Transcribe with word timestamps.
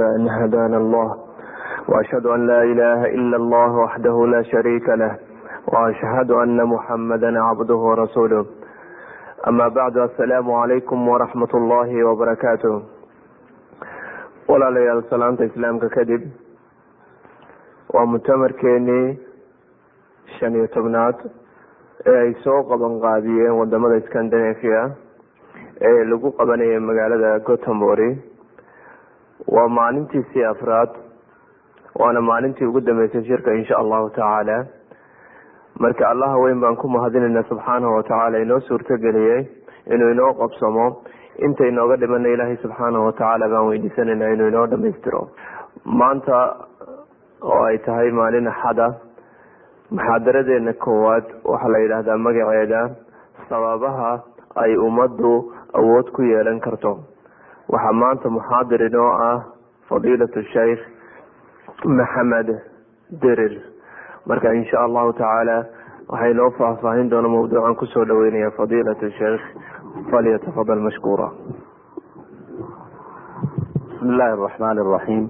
أن 0.00 0.28
هدانا 0.28 0.76
الله 0.76 1.16
وأشهد 1.88 2.26
أن 2.26 2.46
لا 2.46 2.62
إله 2.62 3.04
إلا 3.04 3.36
الله 3.36 3.70
وحده 3.84 4.26
لا 4.26 4.42
شريك 4.42 4.88
له 4.88 5.16
وأشهد 5.72 6.30
أن 6.30 6.64
محمدا 6.64 7.42
عبده 7.42 7.74
ورسوله. 7.74 8.46
أما 9.48 9.68
بعد 9.68 9.96
السلام 9.98 10.50
عليكم 10.52 11.08
ورحمة 11.08 11.52
الله 11.54 12.04
وبركاته. 12.04 12.82
walaalayaal 14.48 15.02
salaanta 15.10 15.44
islaamka 15.44 15.88
kadib 15.92 16.22
waa 17.94 18.06
mutamarkeenii 18.06 19.18
shan 20.38 20.54
iyo 20.56 20.66
tobnaad 20.76 21.16
ee 22.06 22.16
ay 22.20 22.32
soo 22.44 22.62
qaban 22.70 22.94
qaabiyeen 23.04 23.58
waddamada 23.60 24.00
scandinavia 24.06 24.80
ee 25.88 26.04
lagu 26.10 26.32
qabanayay 26.38 26.80
magaalada 26.88 27.32
gotembury 27.48 28.08
waa 29.46 29.68
maalintiisii 29.68 30.44
afraad 30.44 30.90
waana 32.00 32.20
maalintii 32.20 32.66
ugu 32.66 32.80
dambeysay 32.80 33.24
shirka 33.24 33.54
insha 33.54 33.76
allahu 33.78 34.10
tacaala 34.10 34.66
marka 35.84 36.08
allaha 36.10 36.38
weyn 36.44 36.60
baan 36.60 36.76
ku 36.76 36.88
mahadinayna 36.88 37.42
subxaanahu 37.50 37.94
watacaala 37.96 38.38
inoo 38.44 38.60
suurtageliyey 38.68 39.40
inuu 39.94 40.10
inoo 40.14 40.32
qabsamo 40.40 40.86
inta 41.46 41.66
inooga 41.66 41.96
dhimana 41.96 42.28
ilaahay 42.28 42.56
subxaanahu 42.62 43.04
watacaala 43.08 43.48
baan 43.48 43.66
weydiisanayna 43.72 44.30
inuu 44.36 44.48
inoo 44.52 44.66
dhamaystiro 44.72 45.20
maanta 45.84 46.38
oo 47.42 47.60
ay 47.64 47.78
tahay 47.86 48.10
maalin 48.20 48.48
axada 48.54 48.88
muxaadaradeena 49.90 50.72
koowaad 50.86 51.24
waxaa 51.52 51.68
la 51.74 51.78
yidhaahdaa 51.84 52.16
magaceeda 52.26 52.80
sababaha 53.50 54.10
ay 54.62 54.76
ummaddu 54.88 55.32
awood 55.80 56.10
ku 56.16 56.22
yeelan 56.22 56.60
karto 56.66 56.92
waxaa 57.72 57.92
maanta 58.02 58.30
muxaadir 58.36 58.82
inoo 58.88 59.10
ah 59.30 59.38
fadiilatu 59.88 60.42
sheikh 60.52 60.80
maxamed 61.98 62.48
derir 63.22 63.54
marka 64.26 64.52
insha 64.60 64.78
allahu 64.86 65.12
tacaala 65.18 65.56
waxay 66.12 66.32
noo 66.38 66.50
faahfaahin 66.58 67.10
doona 67.10 67.28
mawduucan 67.34 67.76
ku 67.80 67.86
soo 67.92 68.04
dhaweynaya 68.10 68.50
fadiilatu 68.60 69.10
sheikh 69.18 69.42
falyatafadal 70.10 70.80
mashkuura. 70.86 71.28
Bismi 73.90 74.10
illahi 74.14 74.32
araxmani 74.38 74.80
araxiim 74.86 75.26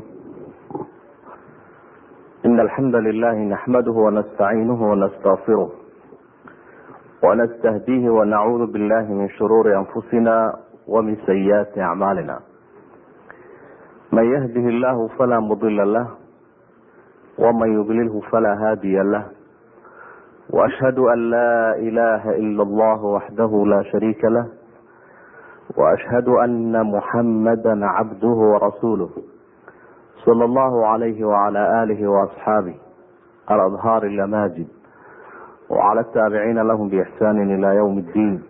in 2.45 2.61
alxamda 2.67 3.01
lilahi 3.09 3.51
naxmaduhu 3.55 4.05
wanastaciinuhu 4.07 4.91
wanastaqfiruh 4.93 5.69
wanastahdiihi 7.27 8.09
wanacuudu 8.19 8.67
billahi 8.75 9.13
min 9.21 9.29
shuruuri 9.39 9.75
anfusina 9.75 10.35
ومن 10.89 11.17
سيئات 11.27 11.79
أعمالنا 11.79 12.41
من 14.13 14.25
يهده 14.25 14.61
الله 14.69 15.09
فلا 15.09 15.41
مضل 15.41 15.93
له 15.93 16.09
ومن 17.39 17.81
يضلله 17.81 18.21
فلا 18.21 18.55
هادي 18.71 18.97
له 19.03 19.25
وأشهد 20.51 20.99
أن 20.99 21.31
لا 21.31 21.77
إله 21.77 22.31
إلا 22.31 22.63
الله 22.63 23.05
وحده 23.05 23.65
لا 23.67 23.83
شريك 23.83 24.25
له 24.25 24.47
وأشهد 25.77 26.29
أن 26.29 26.87
محمدا 26.87 27.87
عبده 27.87 28.29
ورسوله 28.29 29.11
صلى 30.25 30.45
الله 30.45 30.87
عليه 30.87 31.25
وعلى 31.25 31.83
آله 31.83 32.09
وأصحابه 32.11 32.75
الأظهار 33.51 34.03
اللماجد 34.03 34.67
وعلى 35.71 36.01
التابعين 36.01 36.59
لهم 36.59 36.89
بإحسان 36.89 37.55
إلى 37.55 37.77
يوم 37.77 37.99
الدين 37.99 38.43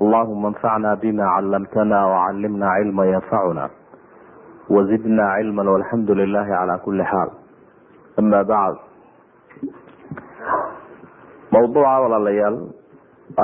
allahuma 0.00 0.48
anfacna 0.48 0.96
bima 0.96 1.24
calamtana 1.36 1.98
wcalimna 2.12 2.68
cilma 2.78 3.06
yanfacuna 3.06 3.64
wazidna 4.70 5.26
cilma 5.38 5.62
walxamdu 5.74 6.14
lilahi 6.14 6.50
calaa 6.50 6.78
kuli 6.84 7.04
xaal 7.12 7.30
ama 8.18 8.44
bacd 8.44 8.78
mawduuca 11.52 11.94
walaalayaal 12.04 12.58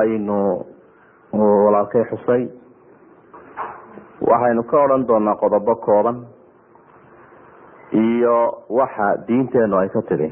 aynu 0.03 0.37
walaalkay 1.65 2.05
xusay 2.11 2.43
waxaynu 4.31 4.63
ka 4.71 4.77
odhan 4.85 5.07
doonaa 5.09 5.37
qodobo 5.43 5.75
kooban 5.87 6.17
iyo 8.05 8.37
waxa 8.69 9.07
diinteenu 9.27 9.79
ay 9.79 9.89
ka 9.89 10.03
tidhi 10.03 10.31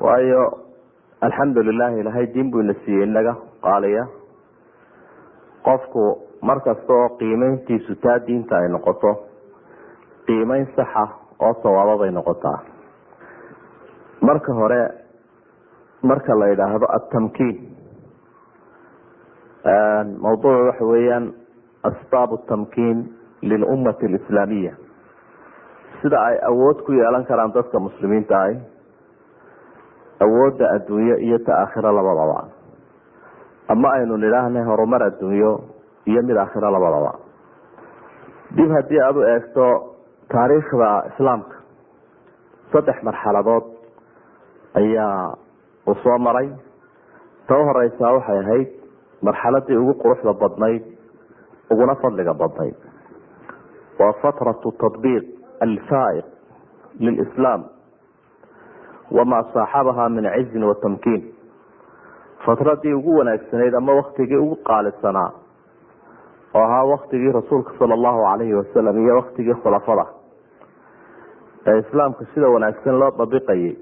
waayo 0.00 0.42
alxamdu 1.20 1.62
lilahi 1.62 2.00
ilahay 2.00 2.26
diin 2.34 2.50
buu 2.50 2.62
na 2.62 2.74
siiyey 2.84 3.06
inaga 3.08 3.34
qaaliya 3.64 4.04
qofku 5.68 6.02
markasta 6.48 6.92
oo 6.92 7.08
qiimeyntiisu 7.18 7.94
taa 8.04 8.18
diinta 8.26 8.56
ay 8.56 8.68
noqoto 8.68 9.10
qiimeyn 10.26 10.66
saxa 10.76 11.04
oo 11.40 11.54
sawaababay 11.62 12.10
noqotaa. 12.10 12.58
Marka 14.20 14.52
hore 14.54 14.80
marka 16.02 16.38
la 16.40 16.46
yidhaahdo 16.52 16.86
atamkiin 16.96 17.56
mawduucu 20.22 20.66
waxa 20.68 20.84
weeyaan 20.84 21.32
asbaabu 21.82 22.36
tamkiin 22.48 22.98
lilummati 23.42 24.06
alislaamiya 24.06 24.72
sida 26.02 26.18
ay 26.24 26.36
awood 26.48 26.82
ku 26.86 26.92
yeelan 26.92 27.24
karaan 27.24 27.52
dadka 27.54 27.78
muslimiinta 27.80 28.40
ahi 28.42 28.56
awoodda 30.24 30.70
adduunyo 30.76 31.16
iyo 31.16 31.38
ta 31.38 31.52
aakhiro 31.60 31.92
labadaba 31.96 32.48
ama 33.68 33.88
aynu 33.96 34.16
nidhaahnay 34.16 34.64
horumar 34.64 35.02
adduunyo 35.02 35.52
iyo 36.06 36.22
mid 36.22 36.36
aakhiro 36.36 36.70
labadaba. 36.70 37.12
Dib 38.56 38.70
haddii 38.76 39.00
aada 39.00 39.18
u 39.18 39.22
eegto 39.32 39.66
taariikhda 40.28 40.90
islaamka 41.12 41.56
saddex 42.72 43.02
marxaladood 43.02 43.64
ayaa 44.74 45.34
uu 45.88 45.94
soo 46.04 46.18
maray. 46.18 46.48
Ta 47.48 47.58
u 47.58 47.64
horeysaa 47.68 48.12
waxay 48.16 48.38
ahayd 48.38 48.68
marxaladii 49.22 49.76
ugu 49.76 49.94
quruxda 50.02 50.32
badnayd 50.42 50.82
uguna 51.70 51.94
fadliga 52.02 52.34
badnayd. 52.34 52.74
Waa 53.98 54.12
fatratu 54.22 54.72
tadbiiq 54.82 55.24
alfaa'iq 55.60 56.24
lilislaam 57.00 57.64
wamaa 59.10 59.42
saaxabaha 59.54 60.08
min 60.08 60.24
cizin 60.36 60.64
wa 60.64 60.74
tamkiin 60.74 61.33
fatradii 62.46 62.92
ugu 62.94 63.16
wanaagsanayd 63.18 63.74
ama 63.74 63.92
waktigii 64.00 64.36
ugu 64.36 64.56
qaalisanaa 64.68 65.30
oo 66.54 66.62
ahaa 66.64 66.84
waktigii 66.84 67.32
rasuulka 67.32 67.72
sala 67.78 67.94
allahu 67.94 68.22
calayhi 68.24 68.54
wasalam 68.54 68.98
iyo 69.04 69.16
waktigii 69.16 69.54
khulafada 69.62 70.06
ee 71.66 71.78
islaamka 71.78 72.24
sida 72.34 72.48
wanaagsan 72.54 72.98
loo 73.02 73.10
dabiqayay 73.18 73.76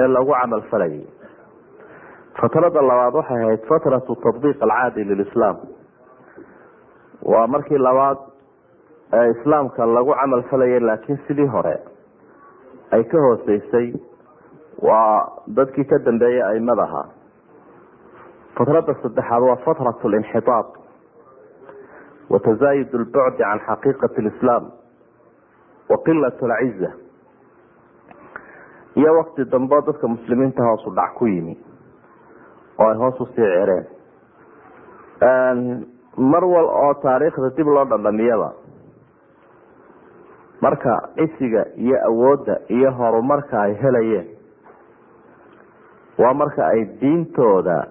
ee 0.00 0.06
lagu 0.16 0.32
camal 0.40 0.62
falayay. 0.70 1.02
Fatrada 2.40 2.82
labaad 2.82 3.14
waxay 3.18 3.42
ahayd 3.44 3.62
fatratu 3.70 4.14
tadbiiq 4.24 4.62
alcaadi 4.66 5.04
lilislaam. 5.10 5.56
Waa 7.32 7.46
markii 7.46 7.78
labaad 7.78 8.18
ee 9.18 9.30
islaamka 9.34 9.86
lagu 9.86 10.14
camal 10.20 10.42
falayay 10.50 10.80
laakiin 10.80 11.18
sidii 11.26 11.46
hore 11.54 11.76
ay 12.90 13.04
ka 13.12 13.18
hooseysay 13.26 13.88
waa 14.88 15.28
dadkii 15.58 15.84
ka 15.92 15.98
dambeeyey 16.08 16.42
aimadaha 16.42 17.04
fatrada 18.56 18.94
saddexaad 19.02 19.42
waa 19.42 19.56
fatrat 19.64 20.04
linxitaab 20.04 20.66
wa 22.30 22.38
lbucdi 22.38 23.12
can 23.38 23.58
xaqiiqati 23.66 24.22
lislaam 24.22 24.64
wa 25.90 25.96
qilat 26.04 26.42
alciza 26.42 26.90
iyo 28.96 29.16
wakti 29.18 29.44
dambe 29.44 29.76
dadka 29.86 30.08
muslimiinta 30.08 30.62
hoosu 30.64 30.90
dhac 30.90 31.14
ku 31.14 31.26
yimi 31.26 31.58
oo 32.78 32.88
ay 32.90 32.96
hoos 32.96 33.20
u 33.20 33.26
sii 33.26 33.34
cereen 33.34 33.86
mar 36.16 36.44
wal 36.44 36.64
oo 36.64 36.94
taariikhda 37.02 37.50
dib 37.56 37.66
loo 37.68 37.84
dhandhamiyaba 37.84 38.52
marka 40.60 41.08
cisiga 41.16 41.66
iyo 41.76 41.98
awoodda 42.06 42.58
iyo 42.68 42.90
horumarka 42.90 43.62
ay 43.62 43.74
helayeen 43.74 44.26
waa 46.18 46.34
marka 46.34 46.66
ay 46.66 46.84
diintooda 47.00 47.86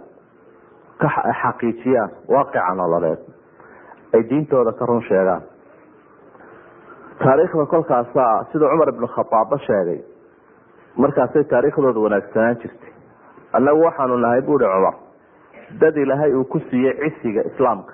ka 1.01 1.07
xaqiijiyaan 1.41 2.09
waaqica 2.27 2.73
nololeed. 2.75 3.19
Ay 4.13 4.23
diintooda 4.29 4.71
ka 4.79 4.85
run 4.85 5.01
sheegaan. 5.07 5.41
Taariikhda 7.19 7.65
kolkaasa 7.65 8.45
sida 8.51 8.69
cumar 8.71 8.89
ibnu 8.89 9.07
khadaabba 9.07 9.57
sheegay. 9.65 9.99
Markaasay 10.97 11.43
taariikhdooda 11.43 11.99
wanaagsanaan 11.99 12.55
jirtay. 12.61 12.91
Annagu 13.53 13.81
waxaanu 13.85 14.17
nahay 14.17 14.41
buuhi 14.41 14.65
cumar. 14.65 14.93
Dad 15.79 15.97
ilaahay 15.97 16.33
uu 16.33 16.43
ku 16.45 16.59
siiyey 16.69 16.93
cisiga 17.09 17.41
islaamka. 17.49 17.93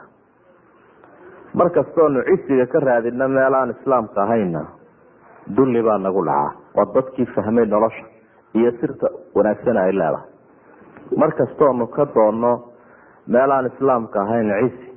Markastoonu 1.54 2.24
cisiga 2.24 2.66
ka 2.68 2.80
raadina 2.80 3.28
meelaan 3.28 3.70
islaamka 3.76 4.22
ahayna 4.24 4.66
dulli 5.56 5.82
baa 5.84 5.98
nagu 5.98 6.24
dhacaa 6.26 6.54
waa 6.76 6.86
dadkii 6.96 7.26
fahmay 7.36 7.66
nolosha 7.66 8.06
iyo 8.54 8.72
sirta 8.80 9.08
wanaagsan 9.36 9.78
ay 9.78 9.92
leedahay. 9.92 10.28
Markastoonu 11.18 11.88
ka 11.88 12.06
doonno 12.16 12.69
meelaan 13.34 13.66
islaamka 13.72 14.18
ahayn 14.26 14.50
cisi 14.62 14.88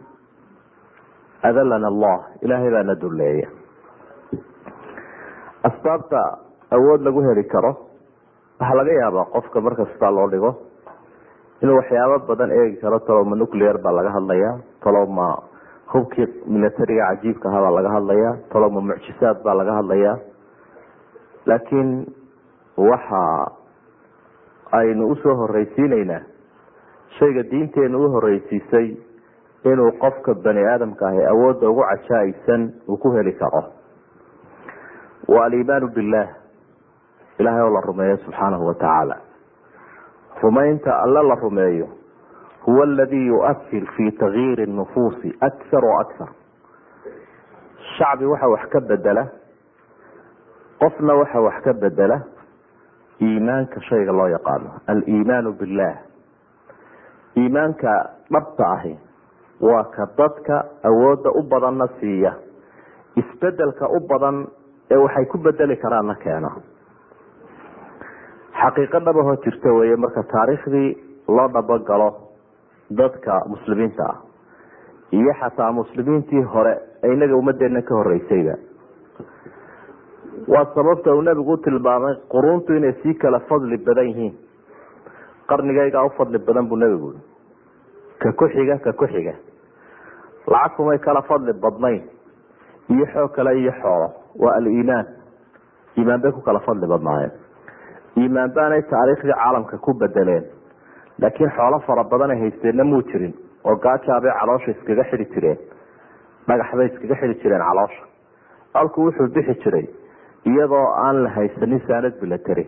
adalana 1.48 1.86
allah 1.92 2.16
ilaahay 2.44 2.70
baana 2.76 2.94
duleeya 3.02 3.48
asbaabta 5.68 6.20
awood 6.76 7.00
lagu 7.06 7.20
heli 7.28 7.44
karo 7.54 7.72
waxaa 8.60 8.76
laga 8.80 8.92
yaabaa 9.00 9.26
qofka 9.34 9.58
markasta 9.66 10.10
loo 10.16 10.28
dhigo 10.32 10.50
inuu 11.62 11.76
waxyaabo 11.80 12.16
badan 12.30 12.50
eegi 12.58 12.76
karo 12.82 12.98
talowma 13.08 13.36
nuclear 13.42 13.76
baa 13.84 13.94
laga 13.98 14.10
hadlayaa 14.16 14.54
talowma 14.84 15.26
hubkii 15.92 16.26
militariga 16.54 17.04
cajiibka 17.10 17.46
ahaa 17.48 17.62
baa 17.66 17.74
laga 17.78 17.90
hadlayaa 17.96 18.34
talowma 18.52 18.80
mucjisaad 18.88 19.38
baa 19.46 19.54
laga 19.60 19.72
hadlayaa 19.78 20.16
laakiin 21.50 21.90
waxa 22.90 23.22
aynu 24.80 25.04
u 25.12 25.16
soo 25.22 25.34
horeysiineynaa 25.42 26.22
shayga 27.18 27.42
diinteenu 27.50 28.04
u 28.06 28.10
horeysiisay 28.10 28.96
inuu 29.64 29.92
qofka 29.92 30.34
bani 30.34 30.64
aadamka 30.66 31.08
ahi 31.08 31.24
awoodda 31.24 31.70
ugu 31.70 31.82
cajaa'ibsan 31.90 32.70
uu 32.88 32.96
ku 32.96 33.12
heli 33.12 33.32
karo. 33.32 33.64
Waa 35.28 35.44
aliimaanu 35.44 35.88
billah. 35.88 36.28
Ilahay 37.38 37.62
oo 37.62 37.74
la 37.74 37.80
rumeeyo 37.80 38.16
subxaanahu 38.16 38.66
watacaala 38.66 39.16
rumaynta 40.42 40.98
alle 41.02 41.22
la 41.22 41.34
rumeeyo 41.34 41.88
huwa 42.66 42.82
aladii 42.84 43.26
yuakir 43.26 43.86
fi 43.96 44.12
takyiiri 44.12 44.66
nufuusi 44.66 45.36
akar 45.40 45.84
wa 45.84 46.06
shacbi 47.98 48.24
waxa 48.26 48.48
wax 48.48 48.68
ka 48.68 48.80
bedela 48.80 49.28
qofna 50.78 51.14
waxa 51.14 51.40
wax 51.40 51.62
ka 51.64 51.72
bedela 51.72 52.20
iimaanka 53.20 53.80
shayga 53.80 54.12
loo 54.12 54.28
yaqaano 54.28 54.70
aliimaanu 54.86 55.52
billah 55.52 55.96
iimaanka 57.36 57.92
dhabta 58.32 58.64
ahi 58.76 58.94
waa 59.60 59.84
ka 59.94 60.06
dadka 60.18 60.64
awoodda 60.90 61.30
u 61.38 61.42
badanna 61.42 61.86
siiya. 62.00 62.32
Isbedelka 63.16 63.88
u 63.88 64.00
badan 64.08 64.46
ee 64.90 64.96
waxay 64.96 65.24
ku 65.26 65.38
bedeli 65.38 65.76
karaanna 65.76 66.14
keeno. 66.24 66.50
Xaqiiqo 68.60 69.00
dhabahoo 69.04 69.36
jirta 69.44 69.72
weeye 69.78 69.96
marka 69.96 70.22
taariikhdii 70.32 70.90
loo 71.28 71.48
dhabagalo 71.54 72.08
dadka 72.90 73.40
muslimiinta 73.52 74.04
ah 74.10 74.16
iyo 75.12 75.32
xataa 75.40 75.72
muslimiintii 75.72 76.42
hore 76.52 76.74
ee 77.04 77.12
inaga 77.14 77.36
ummadeena 77.36 77.82
ka 77.82 77.94
horeysayba 77.94 78.54
waa 80.48 80.64
sababta 80.74 81.14
uu 81.14 81.22
nebigu 81.22 81.52
u 81.52 81.56
tilmaamay 81.56 82.14
quruuntu 82.32 82.76
inay 82.76 82.92
sii 83.02 83.14
kala 83.14 83.40
fadli 83.48 83.76
badan 83.86 84.06
yihiin 84.08 84.34
qarnigaygaa 85.52 86.04
u 86.06 86.10
fadli 86.18 86.38
badan 86.48 86.68
buu 86.68 86.76
nebigu 86.82 87.12
ka 88.22 88.32
ku 88.32 88.48
xiga 88.54 88.78
ka 88.84 88.92
ku 88.92 89.06
xiga. 89.14 89.34
Lacag 90.52 90.76
kumay 90.76 90.98
kala 90.98 91.22
fadli 91.28 91.52
badnayn. 91.62 92.02
Iyo 92.90 93.06
xoog 93.12 93.30
kale 93.36 93.52
iyo 93.60 93.72
xoolo 93.82 94.08
waa 94.42 94.54
aliimaan. 94.58 95.06
Iimaan 95.98 96.20
bay 96.22 96.32
ku 96.32 96.40
kala 96.42 96.60
fadli 96.66 96.86
badnaayeen. 96.92 97.32
Iimaan 98.18 98.50
baanay 98.56 98.82
taariikhdii 98.90 99.34
caalamka 99.38 99.78
ku 99.78 99.94
bedeleen. 99.94 100.44
Laakiin 101.20 101.50
xoolo 101.56 101.78
fara 101.86 102.04
badan 102.04 102.30
ay 102.30 102.38
haysteenna 102.42 102.84
muu 102.84 103.02
jirin 103.10 103.34
oo 103.64 103.76
gaajaabay 103.76 104.32
caloosha 104.40 104.70
iskaga 104.70 105.04
xidi 105.10 105.26
jireen. 105.34 105.58
Dhagax 106.48 106.70
bay 106.78 106.86
iskaga 106.90 107.14
xidi 107.20 107.34
jireen 107.42 107.62
caloosha. 107.68 108.04
Alku 108.74 109.04
wuxuu 109.06 109.28
bixi 109.34 109.54
jiray 109.64 109.86
iyadoo 110.50 110.86
aan 111.06 111.22
la 111.24 111.30
haysanin 111.36 111.80
saanad 111.88 112.14
bilateri 112.20 112.64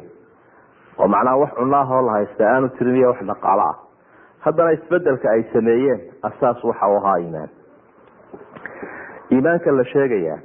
oo 0.98 1.08
macnaha 1.08 1.36
wax 1.36 1.50
cunaahoo 1.54 2.02
la 2.06 2.12
haysta 2.12 2.50
aanu 2.50 2.68
jirin 2.78 2.96
iyo 2.96 3.08
wax 3.10 3.20
dhaqaalo 3.30 3.62
ah. 3.62 3.76
Haddana 4.44 4.72
isbeddelka 4.72 5.30
ay 5.30 5.42
sameeyeen 5.52 6.00
asaas 6.22 6.64
waxa 6.64 6.86
u 6.88 6.96
ahaa 6.96 7.18
iimaan. 7.18 7.48
Iimaanka 9.32 9.72
la 9.72 9.84
sheegayaa 9.84 10.38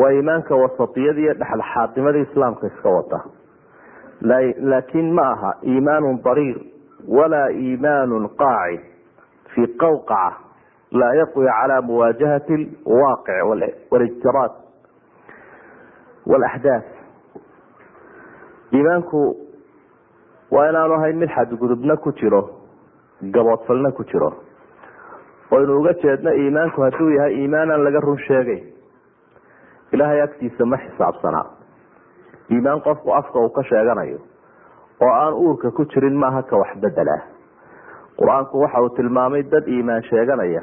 waa 0.00 0.10
iimaanka 0.12 0.56
wasatiyada 0.56 1.20
iyo 1.20 1.34
dhexdhexaadnimada 1.34 2.18
islaamka 2.18 2.66
iska 2.66 2.88
wata. 2.88 3.20
Laakiin 4.70 5.12
ma 5.14 5.22
aha 5.32 5.54
iimaanu 5.62 6.18
dariir 6.24 6.56
walaa 7.08 7.48
iimaanu 7.50 8.28
qaacid. 8.28 8.80
Fii 9.54 9.66
qawqaca 9.66 10.32
laa 10.92 11.14
yaqwi 11.14 11.46
calaa 11.46 11.80
muwaajahati 11.82 12.56
lwaaqic 12.86 13.44
walijtiraad 13.90 14.52
walaxdaaf 16.26 16.84
iimaanku 18.72 19.36
waa 20.54 20.68
inaanu 20.70 20.94
ahayn 20.94 21.16
mid 21.22 21.30
xadgudubna 21.36 21.96
ku 21.96 22.12
jiro 22.20 22.42
gaboodfalna 23.34 23.92
ku 23.92 24.04
jiro. 24.04 24.30
Oynu 25.52 25.78
uga 25.80 25.92
jeedno 26.02 26.30
iimaanku 26.42 26.82
hadduu 26.82 27.10
yahay 27.16 27.34
iimaanaan 27.40 27.84
laga 27.84 28.00
run 28.00 28.18
sheegayn 28.26 28.62
ilaahay 29.92 30.20
agtiisa 30.22 30.64
ma 30.66 30.76
xisaabsanaa 30.84 31.46
iimaan 32.50 32.80
qofku 32.86 33.12
afka 33.14 33.38
uu 33.40 33.50
ka 33.56 33.62
sheeganayo 33.70 34.18
oo 35.00 35.12
aan 35.12 35.34
uurka 35.34 35.70
ku 35.70 35.84
jirin 35.92 36.16
maaha 36.16 36.42
ka 36.42 36.56
wax 36.56 36.76
bedela 36.80 37.16
qur'aanku 38.18 38.60
waxa 38.64 38.80
uu 38.82 38.88
tilmaamay 38.96 39.42
dad 39.42 39.68
iimaan 39.68 40.02
sheeganaya 40.08 40.62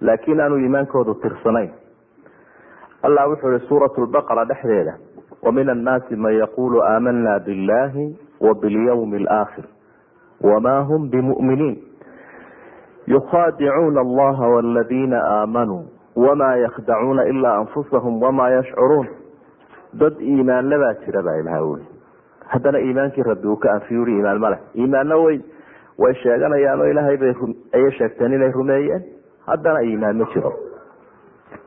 laakiin 0.00 0.40
aanu 0.40 0.56
iimaankoodu 0.56 1.14
tirsanayn. 1.22 1.70
Allah 3.02 3.28
wuxuu 3.30 3.52
ihi 3.56 3.66
suurat 3.68 3.96
lbaqara 3.98 4.44
dhexdeeda 4.44 4.94
wa 5.42 5.52
min 5.52 5.68
annaasi 5.70 6.16
man 6.16 6.34
yaqulu 6.38 6.82
aamana 6.84 7.38
billahi 7.46 8.06
bilyawmi 8.62 9.16
alaakhir 9.16 9.64
wama 10.40 10.80
hum 10.88 11.10
bimuminiin 11.10 11.76
yukhaadicuuna 13.06 14.00
allaha 14.00 14.48
waladiina 14.48 15.22
aamanuu 15.24 15.84
wamaa 16.16 16.56
yakdacuuna 16.56 17.24
ilaa 17.24 17.56
anfusahum 17.56 18.22
wamaa 18.22 18.48
yashcuruun 18.50 19.08
dad 20.00 20.20
iimaanle 20.20 20.78
baa 20.78 20.94
jira 21.06 21.22
baa 21.22 21.36
ilaha 21.36 21.62
uli 21.64 21.86
haddana 22.46 22.78
iimaankii 22.80 23.22
rabbi 23.22 23.48
uu 23.48 23.56
ka 23.56 23.72
anfiy 23.72 23.98
ui 23.98 24.12
iimaan 24.16 24.38
maleh 24.38 24.58
iimaanna 24.74 25.16
way 25.16 25.40
way 25.98 26.14
sheeganayaan 26.22 26.80
oo 26.80 26.86
ilaahay 26.86 27.16
bay 27.16 27.34
ayay 27.72 27.92
sheegteen 27.98 28.32
inay 28.32 28.50
rumeeyeen 28.52 29.04
haddana 29.46 29.80
iimaan 29.82 30.16
ma 30.16 30.26
jiro 30.34 30.52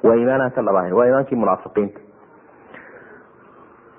waa 0.04 0.16
iimaanaan 0.16 0.52
ka 0.52 0.62
dhabahayn 0.62 0.94
waa 0.94 1.06
iimaankii 1.06 1.36
munaafiqiinta 1.44 2.00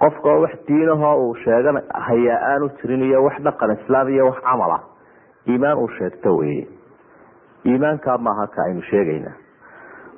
qofkao 0.03 0.41
wax 0.43 0.55
diinahoo 0.69 1.17
uu 1.27 1.35
sheegan 1.45 1.83
hayaa 2.07 2.39
aanu 2.53 2.69
jirin 2.81 3.03
iyo 3.03 3.25
wax 3.25 3.37
dhaqan 3.47 3.71
islaam 3.79 4.09
iyo 4.09 4.27
wax 4.27 4.41
camal 4.43 4.71
ah 4.77 4.83
iimaan 5.49 5.79
uu 5.79 5.89
sheegto 5.99 6.37
weye 6.37 6.69
iimaankaa 7.67 8.19
maaha 8.19 8.47
ka 8.47 8.63
aynu 8.67 8.83
sheegayna. 8.91 9.31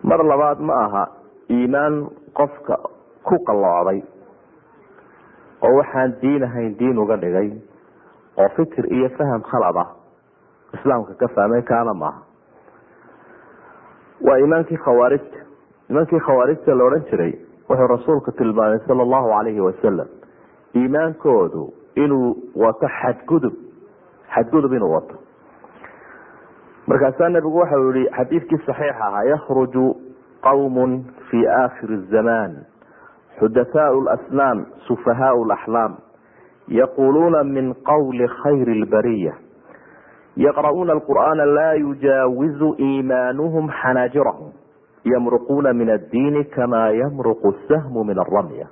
Mar 0.03 0.19
labaad 0.25 0.59
ma 0.61 0.75
aha 0.85 1.05
iimaan 1.51 1.95
qofka 2.39 2.77
ku 3.23 3.37
qalloocday 3.47 4.01
oo 5.63 5.75
waxaan 5.79 6.15
diin 6.23 6.43
ahayn 6.45 6.75
diin 6.79 6.99
uga 6.99 7.17
dhigay 7.17 7.51
oo 8.37 8.49
fikir 8.57 8.85
iyo 8.93 9.09
faham 9.19 9.43
khalad 9.51 9.77
ah 9.77 9.89
islaamka 10.75 11.15
ka 11.21 11.29
fahmay 11.37 11.63
kaana 11.63 11.95
maaha 11.95 12.21
waa 14.27 14.39
iimaankii 14.39 14.77
khawaarijta 14.85 15.39
iimaankii 15.89 16.21
khawaarijta 16.27 16.75
la 16.79 16.85
odhan 16.85 17.05
jiray 17.11 17.33
wuxuu 17.69 17.87
rasuulku 17.87 18.33
tilmaamay 18.33 18.79
sala 18.87 19.03
allahu 19.03 19.29
calayhi 19.35 19.61
wasalam 19.61 20.09
iimaankoodu 20.75 21.73
inuu 21.95 22.37
wato 22.55 22.89
xadgudub 23.01 23.53
xadgudub 24.35 24.73
inuu 24.73 24.93
wato. 24.93 25.15
Markaasaa 26.87 27.29
nabigu 27.29 27.59
waxau 27.59 27.93
yihi 27.93 28.09
xadiidkii 28.17 28.59
saxiix 28.67 28.95
ahaa 29.01 29.25
yakhruju 29.25 29.87
qawmun 30.43 31.05
fi 31.31 31.47
aakhiri 31.49 31.97
zamaan 32.11 32.53
xudathaau 33.41 34.01
lasnaam 34.09 34.67
sufahaau 34.87 35.45
laxlaam 35.45 35.97
yaquluuna 36.69 37.45
min 37.45 37.75
qawli 37.91 38.29
khayri 38.43 38.75
lbariya 38.83 39.33
yaqra'uuna 40.37 40.93
alqur'aana 40.93 41.45
laa 41.57 41.75
yujaawizu 41.75 42.75
iimaanuhum 42.79 43.69
xanaajirahum 43.83 44.53
yamruquuna 45.13 45.73
min 45.73 45.91
addiini 45.91 46.45
kamaa 46.57 46.91
yamruqu 47.01 47.53
sahmu 47.69 48.05
min 48.05 48.19
aramya 48.25 48.67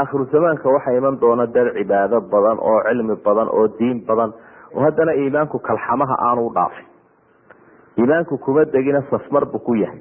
aakhiru 0.00 0.24
zamaanka 0.32 0.68
waxaa 0.76 0.96
iman 1.00 1.18
doona 1.20 1.46
dad 1.46 1.72
cibaado 1.76 2.20
badan 2.32 2.58
oo 2.70 2.78
cilmi 2.88 3.16
badan 3.24 3.48
oo 3.58 3.66
diin 3.78 3.98
badan 4.08 4.32
oo 4.74 4.80
haddana 4.86 5.12
iimaanku 5.14 5.58
kalxamaha 5.58 6.16
aanu 6.28 6.46
u 6.46 6.52
dhaafin. 6.54 6.86
Iimaanku 7.98 8.38
kuma 8.38 8.64
degina 8.64 9.02
safmar 9.10 9.44
buu 9.52 9.58
ku 9.58 9.74
yahay. 9.76 10.00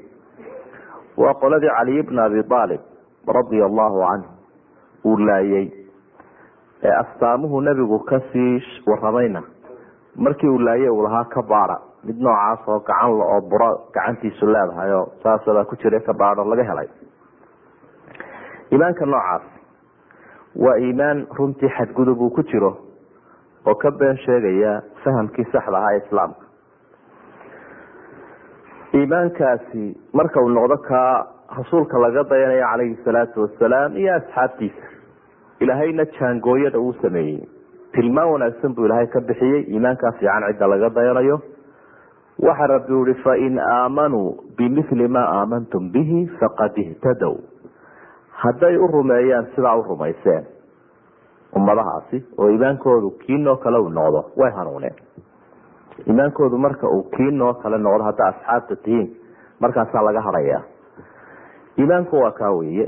Waa 1.18 1.34
qoladii 1.42 1.74
caliy 1.78 2.04
bna 2.08 2.24
abi 2.30 2.44
aalib 2.50 2.82
radia 3.28 3.66
allahu 3.66 4.00
canhu 4.10 4.30
uu 5.06 5.18
laayay. 5.28 5.68
Ee 6.84 6.94
astaamuhu 7.02 7.62
nebigu 7.62 8.00
ka 8.00 8.20
sii 8.32 8.64
waramayna 8.88 9.44
markii 10.16 10.48
uu 10.50 10.60
laayay 10.60 10.90
uu 10.90 11.04
lahaa 11.04 11.24
ka 11.34 11.42
baada 11.42 11.78
mid 12.06 12.18
noocaas 12.26 12.68
oo 12.68 12.80
gacan 12.90 13.18
la 13.20 13.26
oo 13.34 13.42
buro 13.52 13.70
gacantiisu 13.96 14.46
leedahay 14.54 14.92
oo 15.00 15.06
saasabaa 15.24 15.66
ku 15.72 15.76
jira 15.82 16.00
ka 16.08 16.14
baado 16.14 16.44
laga 16.52 16.64
helay. 16.70 16.88
Iimaanka 18.72 19.06
noocaas 19.06 19.44
waa 20.56 20.78
iimaan 20.86 21.28
runtii 21.38 21.70
xadgudub 21.78 22.22
uu 22.22 22.30
ku 22.30 22.44
jiro 22.44 22.72
oo 23.66 23.76
ka 23.76 23.92
been 23.92 24.18
sheegaya 24.26 24.82
fahamkii 25.04 25.46
saxda 25.52 25.78
ahaa 25.78 25.98
islaamka. 26.02 26.46
Iimaankaasi 29.00 29.84
marka 30.14 30.42
uu 30.42 30.50
noqdo 30.50 30.78
kaa 30.90 31.28
rasuulka 31.58 31.98
laga 32.00 32.24
dayanayo 32.32 32.66
calayhi 32.72 32.98
salaatu 33.06 33.42
wasalaam 33.46 33.96
iyo 33.98 34.14
asxaabtiisa 34.16 34.86
ilaahayna 35.60 36.06
jaangooyada 36.18 36.80
uu 36.80 36.94
sameeyey. 37.02 37.40
Tilmaan 37.94 38.30
wanaagsan 38.34 38.74
buu 38.76 38.86
ilaahay 38.86 39.08
ka 39.08 39.20
bixiyey 39.30 39.62
iimaankaa 39.74 40.12
fiican 40.20 40.44
cidda 40.50 40.68
laga 40.74 40.90
dayanayo 40.98 41.38
waxa 42.42 42.68
rabbi 42.68 42.94
uhi 42.94 43.14
fain 43.24 43.60
aamanuu 43.60 44.30
bimili 44.58 45.08
maa 45.08 45.28
aamantum 45.40 45.92
bihi 45.92 46.28
faqad 46.40 46.78
ihtadow 46.84 47.36
hadday 48.44 48.78
u 48.78 48.88
rumeeyaan 48.88 49.48
sidaa 49.56 49.76
u 49.78 49.84
rumayseen 49.90 50.46
ummadahaasi 51.60 52.24
oo 52.38 52.50
iimaankoodu 52.50 53.10
kiinoo 53.26 53.56
kale 53.64 53.78
u 53.80 53.90
noqdo 53.90 54.22
way 54.38 54.52
hanuuneen. 54.52 54.96
Iimaankoodu 56.08 56.58
marka 56.58 56.90
uu 56.90 57.04
kiinoo 57.18 57.54
kale 57.54 57.78
noqdo 57.78 58.04
haddaa 58.04 58.28
asxaabta 58.34 58.76
tihiin 58.76 59.10
markaasaa 59.60 60.04
laga 60.06 60.22
harayaa 60.22 60.62
iimaanku 61.80 62.16
waa 62.24 62.32
kaa 62.32 62.52
weeye. 62.52 62.88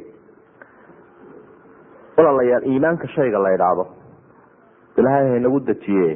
Walaalayaal 2.17 2.63
iimaanka 2.67 3.07
shayga 3.07 3.39
la 3.39 3.53
idhaahdo 3.55 3.88
ilaahay 4.98 5.29
haynagu 5.29 5.60
dejiye 5.60 6.10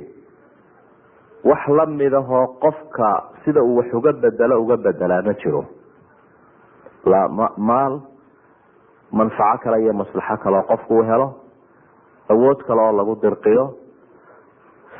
wax 1.43 1.67
lamidahoo 1.67 2.47
qofka 2.63 3.23
sida 3.45 3.61
uu 3.63 3.77
wax 3.77 3.93
uga 3.93 4.13
bedelo 4.13 4.61
uga 4.63 4.77
bedelaa 4.77 5.21
ma 5.21 5.33
jiro. 5.33 5.65
Maal 7.57 7.99
manfaco 9.11 9.57
kale 9.63 9.81
iyo 9.83 9.93
maslaxo 9.93 10.37
kale 10.43 10.57
oo 10.57 10.63
qofku 10.63 10.97
u 10.99 11.03
helo 11.03 11.27
awood 12.29 12.63
kale 12.67 12.81
oo 12.81 12.91
lagu 12.91 13.15
dirqiyo 13.21 13.73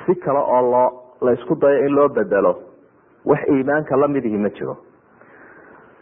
si 0.06 0.15
kale 0.15 0.39
oo 0.39 0.62
loo 0.72 0.91
la 1.22 1.32
isku 1.34 1.56
dayo 1.56 1.86
in 1.88 1.96
loo 1.96 2.10
bedelo 2.10 2.56
wax 3.25 3.39
iimaanka 3.50 3.96
lamidihi 3.98 4.38
ma 4.38 4.50
jiro. 4.50 4.77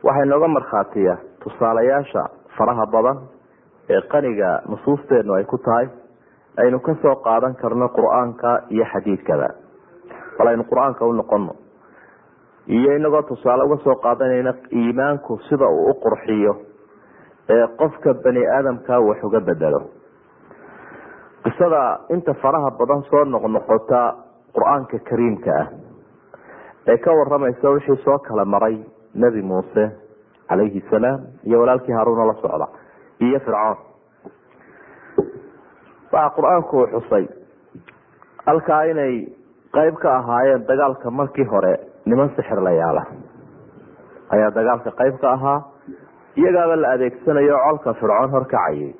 Waxay 0.03 0.25
nooga 0.25 0.47
markhaatiya 0.47 1.17
tusaalayaasha 1.43 2.29
faraha 2.57 2.85
badan 2.85 3.17
ee 3.89 4.01
qaniga 4.11 4.61
nusuusteenu 4.69 5.33
ay 5.33 5.43
ku 5.45 5.57
tahay 5.57 5.87
aynu 6.57 6.79
ka 6.79 6.93
soo 7.01 7.15
qaadan 7.25 7.55
karno 7.55 7.89
qur'aanka 7.89 8.61
iyo 8.69 8.85
xadiidkaba 8.93 9.47
bal 10.37 10.47
aynu 10.51 10.63
qur'aanka 10.71 11.05
u 11.05 11.13
noqono 11.13 11.53
iyo 12.67 12.95
inagoo 12.97 13.21
tusaale 13.21 13.63
uga 13.63 13.77
soo 13.83 13.95
qaadanayna 14.05 14.53
iimaanku 14.71 15.39
sida 15.49 15.67
uu 15.69 15.89
u 15.89 15.93
qurxiyo 16.03 16.53
ee 17.55 17.67
qofka 17.79 18.13
bani 18.23 18.41
aadamka 18.47 18.99
wax 19.07 19.23
uga 19.23 19.39
bedelo. 19.39 19.81
Qisada 21.43 21.81
inta 22.09 22.33
faraha 22.33 22.71
badan 22.79 23.03
soo 23.09 23.23
noqnoqota 23.25 23.99
qur'aanka 24.55 24.97
kariimka 25.09 25.51
ah 25.61 25.67
ee 26.87 26.97
ka 26.97 27.11
waramaysa 27.19 27.69
wixii 27.75 27.97
soo 28.05 28.17
kala 28.27 28.45
maray 28.45 28.75
nebi 29.15 29.41
muuse 29.41 29.83
calayhi 30.49 30.81
salaam 30.89 31.19
iyo 31.43 31.59
walaalkii 31.61 31.93
haruuna 31.99 32.25
la 32.25 32.33
socda 32.41 32.67
iyo 33.19 33.39
fircoon. 33.39 33.77
Waxa 36.11 36.29
qur'aanku 36.35 36.77
xusay 36.93 37.25
halkaa 38.45 38.83
inay 38.91 39.15
qeyb 39.77 39.95
ka 40.03 40.09
ahaayeen 40.19 40.65
dagaalka 40.69 41.11
markii 41.19 41.45
hore 41.53 41.73
niman 42.05 42.29
sixir 42.35 42.61
la 42.67 42.71
yaalla 42.79 43.03
ayaa 44.35 44.51
dagaalka 44.59 44.91
qeyb 45.01 45.15
ka 45.23 45.31
ahaa 45.37 45.59
iyagaaba 46.41 46.75
la 46.83 46.91
adeegsanayo 46.95 47.57
colka 47.67 47.93
fircoon 48.01 48.29
horkacayay 48.35 48.93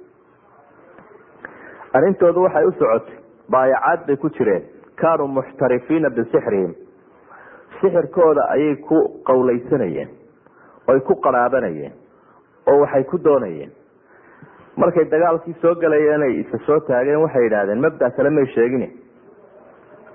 arrintoodu 1.97 2.43
waxay 2.45 2.65
u 2.65 2.71
socotay 2.79 3.15
baayacaad 3.55 4.05
bay 4.07 4.17
ku 4.23 4.29
jireen 4.37 4.63
kaanuu 5.01 5.27
muxtarifiina 5.37 6.09
bisixrihim. 6.09 6.73
Sixirkooda 7.79 8.43
ayay 8.55 8.75
ku 8.87 8.97
qowleysanayeen 9.29 10.09
oy 10.91 10.99
ku 11.07 11.15
qaraabanayeen 11.25 11.93
oo 12.67 12.77
waxay 12.81 13.03
ku 13.03 13.17
doonayeen. 13.23 13.71
Markay 14.77 15.05
dagaalkii 15.11 15.55
soo 15.61 15.75
galayeen 15.75 16.21
ay 16.27 16.33
isa 16.43 16.57
soo 16.65 16.79
taageen 16.79 17.21
waxay 17.25 17.43
yidhahdeen 17.43 17.81
mabda 17.85 18.09
kale 18.17 18.29
may 18.29 18.45
sheegin 18.55 18.83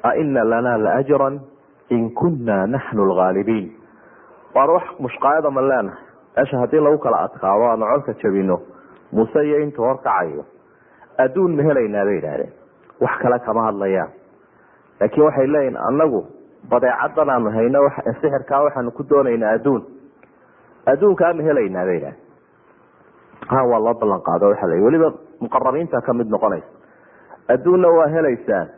aina 0.03 0.45
lanaa 0.45 0.79
laajran 0.79 1.41
in 1.91 2.11
kunna 2.15 2.67
naxnu 2.67 3.05
lgaalibiin 3.11 3.69
waan 4.55 4.71
wax 4.71 4.85
mushqaayada 4.99 5.51
ma 5.51 5.61
leenahay. 5.63 6.03
Meesha 6.37 6.59
haddii 6.59 6.81
lagu 6.81 6.99
kala 6.99 7.19
adkaado 7.27 7.65
aanu 7.71 7.85
colka 7.87 8.13
jabino 8.23 8.57
muuse 9.13 9.41
iyo 9.47 9.59
intuu 9.61 9.85
horkacayo 9.85 10.45
adduun 11.19 11.57
ma 11.57 11.63
helaynaa 11.63 12.05
bay 12.05 12.15
yidhahdeen 12.15 12.53
wax 13.01 13.19
kale 13.23 13.39
kama 13.47 13.63
hadlayaan 13.67 14.11
laakiin 15.01 15.25
waxay 15.27 15.47
leeyihiin 15.47 15.77
anagu 15.89 16.21
badeecadan 16.71 17.31
aanu 17.31 17.51
hayno 17.51 17.81
sixirkaa 18.21 18.63
waxaanu 18.65 18.91
ku 18.91 19.03
doonaynaa 19.11 19.53
adduun. 19.59 19.83
Adduunkaa 20.87 21.33
ma 21.35 21.43
helaynaa 21.43 21.85
bay 21.89 21.95
yidhahdeen 21.95 22.19
ha 23.51 23.65
waa 23.71 23.81
loo 23.85 23.95
ballan 24.01 24.23
qaado 24.29 24.49
waxa 24.53 24.67
l 24.67 24.83
weliba 24.87 25.13
muqarabiinta 25.41 26.01
ka 26.07 26.13
mid 26.15 26.29
noqonaysa. 26.31 26.69
Adduunna 27.49 27.89
waa 27.99 28.07
helaysaan 28.15 28.69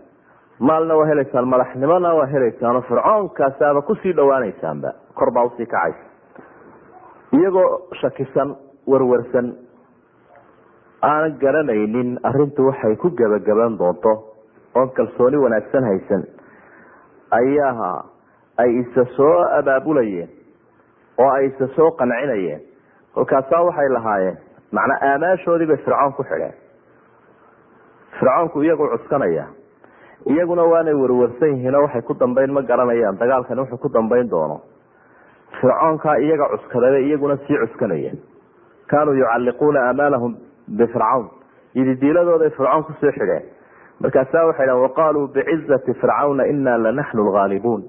maalna 0.59 0.95
waa 0.97 1.07
helaysaan 1.07 1.49
madaxnimona 1.49 2.15
waa 2.15 2.27
helaysaan 2.27 2.77
oo 2.77 3.83
ku 3.83 3.95
sii 3.95 4.13
dhawaanaysaanba 4.17 4.93
kor 5.15 5.31
baa 5.33 5.45
u 5.45 5.53
sii 5.57 5.67
kacaysa 5.67 6.05
iyagoo 7.39 7.81
shakisan 8.01 8.57
warwarsan 8.87 9.53
aan 11.03 11.37
garanaynin 11.39 12.19
arintu 12.23 12.67
waxay 12.67 12.97
ku 12.97 13.11
gebagaban 13.11 13.79
doonto 13.79 14.13
oon 14.75 14.91
kalsooni 14.91 15.37
wanaagsan 15.37 15.85
haysan 15.85 16.25
ayaa 17.31 18.05
ay 18.59 18.71
isa 18.81 19.05
soo 19.17 19.39
abaabulayeen 19.59 20.29
oo 21.19 21.31
ay 21.31 21.47
isa 21.47 21.67
soo 21.77 21.91
qancinayeen. 21.91 22.61
Kolkaasaa 23.15 23.63
waxay 23.65 23.89
lahaayeen 23.89 24.39
macnaa 24.73 24.99
aamaashoodii 25.11 25.67
bay 25.67 25.77
fircoon 25.77 26.13
ku 26.13 26.23
xidheen. 26.25 26.55
Fircoonku 28.19 28.63
iyagu 28.63 28.89
cuskanaya 28.89 29.47
iyaguna 30.27 30.63
waanay 30.65 30.95
warwarsan 30.95 31.49
yihiin 31.57 31.75
oo 31.75 31.83
waxay 31.83 32.03
ku 32.03 32.15
dambeyn 32.15 32.53
ma 32.53 32.63
garanayaan. 32.63 33.19
Dagaalkani 33.19 33.61
wuxuu 33.61 33.79
ku 33.79 33.89
dambeyn 33.89 34.29
doono. 34.31 34.61
Fircoonkaa 35.61 36.17
iyaga 36.19 36.49
cuskadabay 36.53 37.05
iyaguna 37.09 37.37
sii 37.37 37.59
cuskanayeen 37.59 38.19
kaanuu 38.91 39.15
yucalliquuna 39.15 39.81
aamaalahum 39.89 40.37
bifircawn 40.69 41.27
yididiiladooday 41.75 42.51
fircoon 42.51 42.85
ku 42.85 42.93
soo 43.01 43.11
xidheen. 43.13 43.43
Markaasaa 44.01 44.47
waxay 44.47 44.67
dhahn 44.67 44.83
waqaaluu 44.83 45.27
bicizati 45.35 45.95
fircawna 45.95 46.45
inaa 46.47 46.79
lanaxnu 46.79 47.25
lgaalibuun. 47.29 47.83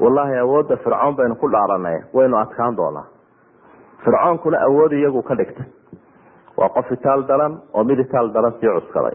Wallahi 0.00 0.36
awoodda 0.38 0.76
fircoon 0.76 1.16
baynu 1.16 1.34
ku 1.36 1.48
dhaaranay 1.50 2.02
waynu 2.14 2.36
adkaan 2.36 2.76
doonaa. 2.76 3.06
Fircoonkuna 4.04 4.58
awood 4.66 4.92
iyagu 4.92 5.22
ka 5.22 5.34
dhigtay 5.34 5.66
waa 6.56 6.68
qof 6.68 6.90
itaal 6.92 7.22
daran 7.28 7.60
oo 7.74 7.84
mid 7.84 7.98
itaal 7.98 8.32
daran 8.32 8.52
sii 8.60 8.68
cuskaday 8.68 9.14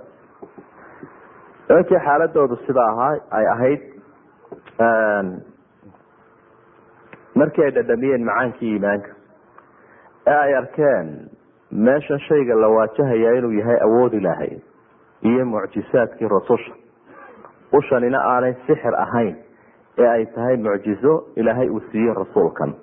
nimankii 1.69 1.99
xaaladoodu 2.05 2.55
sida 2.67 2.81
ahaa 2.91 3.15
ay 3.37 3.45
ahayd 3.53 3.81
markii 7.35 7.63
ay 7.63 7.71
dhadhamiyeen 7.77 8.23
macaankii 8.29 8.71
iimaanka 8.73 9.09
ee 10.27 10.37
ay 10.45 10.55
arkeen 10.61 11.09
meeshan 11.71 12.19
shayga 12.27 12.55
la 12.55 12.67
waajahaya 12.75 13.33
inuu 13.39 13.51
yahay 13.59 13.79
awood 13.87 14.13
ilaahay 14.13 14.51
iyo 15.21 15.45
mucjisaadkii 15.45 16.27
rasusha 16.27 16.73
ushanina 17.79 18.19
aanay 18.23 18.53
sixir 18.67 18.95
ahayn 19.05 19.35
ee 19.97 20.07
ay 20.07 20.25
tahay 20.25 20.57
mucjizo 20.57 21.13
ilaahay 21.35 21.69
uu 21.69 21.81
siiyey 21.91 22.13
rasuulkan. 22.13 22.73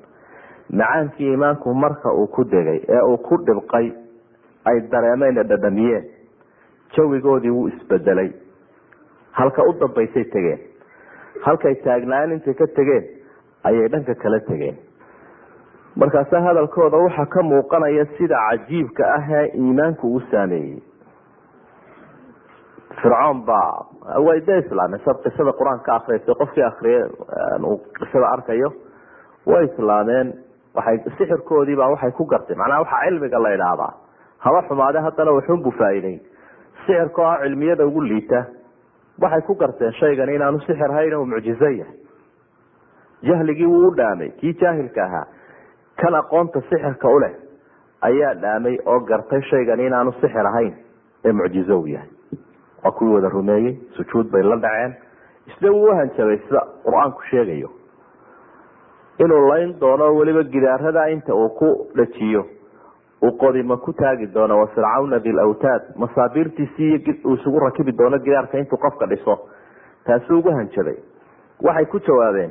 Macaankii 0.70 1.28
iimaanku 1.30 1.74
marka 1.74 2.12
uu 2.12 2.26
ku 2.26 2.44
degay 2.44 2.80
ee 2.88 3.00
uu 3.10 3.18
ku 3.18 3.36
dhibqay 3.46 3.92
ay 4.64 4.80
dareemeen 4.80 5.38
ee 5.38 5.42
dhadhamiyeen. 5.44 6.04
Jawigoodii 6.96 7.50
wuu 7.50 7.68
isbedelay 7.68 8.30
halka 9.38 9.62
u 9.68 9.72
dambaysay 9.82 10.24
tegeen. 10.34 10.60
Halkay 11.46 11.74
taagnaayeen 11.84 12.32
intay 12.38 12.54
ka 12.60 12.66
tegeen 12.78 13.04
ayay 13.70 13.88
dhanka 13.94 14.14
kala 14.22 14.40
tegeen. 14.50 14.76
Markaasa 15.96 16.40
hadalkooda 16.46 16.96
waxaa 17.06 17.26
ka 17.34 17.42
muuqanaya 17.50 18.04
sida 18.18 18.36
cajiibka 18.48 19.04
ah 19.16 19.26
ee 19.40 19.46
iimaanku 19.62 20.08
uu 20.14 20.20
saameeyey. 20.30 20.78
Fircoon 23.02 23.42
baa 23.46 23.86
way 24.26 24.40
de 24.46 24.56
islaameen 24.62 25.00
sad 25.04 25.18
qisada 25.24 25.52
qur'aanka 25.60 25.84
ka 25.86 25.94
akriyaysa 26.00 26.34
qofkii 26.40 26.64
akriye 26.70 27.00
uu 27.70 27.76
qisada 27.98 28.26
arkayo 28.36 28.68
way 29.46 29.64
islaameen. 29.70 30.32
Waxay 30.76 30.98
sixirkoodiibaa 31.18 31.90
waxay 31.94 32.12
ku 32.18 32.24
gartay 32.32 32.56
macnaha 32.56 32.80
waxaa 32.84 33.02
cilmiga 33.06 33.38
la 33.44 33.50
idhaahdaa 33.56 33.92
haba 34.44 34.62
xumaade 34.68 34.98
haddana 35.06 35.32
waxunbu 35.38 35.70
faa'iideyn 35.80 36.18
sixirkoo 36.86 37.24
ah 37.32 37.38
cilmiyada 37.42 37.86
ugu 37.86 38.00
liita 38.10 38.40
waxay 39.20 39.42
ku 39.46 39.54
garteen 39.54 39.92
shaygan 40.00 40.28
inaanu 40.34 40.60
sixir 40.66 40.90
hayn 40.92 41.14
uu 41.14 41.26
mucjizo 41.26 41.68
yahay. 41.70 41.96
Jahligii 43.22 43.66
wuu 43.66 43.88
u 43.88 43.94
dhaamay 43.96 44.30
kii 44.40 44.52
jaahilka 44.60 45.04
ahaa. 45.04 45.26
Kan 45.96 46.14
aqoonta 46.14 46.60
sixirka 46.70 47.08
u 47.08 47.20
leh 47.20 47.32
ayaa 48.00 48.34
dhaamay 48.34 48.78
oo 48.86 49.00
gartay 49.00 49.42
shaygan 49.50 49.80
inaanu 49.80 50.12
sixir 50.20 50.46
ahayn 50.46 50.74
ee 51.24 51.32
mucjizo 51.32 51.80
u 51.80 51.86
yahay. 51.86 52.08
Waa 52.84 52.90
kuwii 52.92 53.14
wada 53.14 53.28
rumeeyey 53.28 53.78
sujuud 53.96 54.30
bay 54.30 54.42
la 54.42 54.56
dhaceen. 54.56 54.94
Isna 55.46 55.70
wuu 55.72 55.88
uhanjabay 55.92 56.38
sida 56.38 56.60
qur'aanku 56.84 57.22
sheegayo. 57.30 57.70
Inuu 59.18 59.48
layn 59.48 59.78
doono 59.80 60.14
weliba 60.16 60.42
gidaarada 60.42 61.08
inta 61.10 61.34
uu 61.34 61.48
ku 61.58 61.68
dhajiyo 61.96 62.44
uu 63.22 63.32
qodima 63.38 63.76
ku 63.76 63.92
taagi 63.92 64.26
doono 64.34 64.58
wa 64.58 64.66
fircawna 64.66 65.18
dilawtaad 65.18 65.82
masaabiirtiisii 65.96 67.20
uu 67.24 67.34
isugu 67.34 67.58
rakibi 67.58 67.92
doono 67.92 68.18
gidaarka 68.18 68.58
intuu 68.58 68.78
qofka 68.78 69.06
dhiso. 69.06 69.38
Taasuu 70.04 70.38
ugu 70.38 70.50
hanjabay 70.50 70.96
waxay 71.62 71.86
ku 71.86 71.98
jawaabeen 72.00 72.50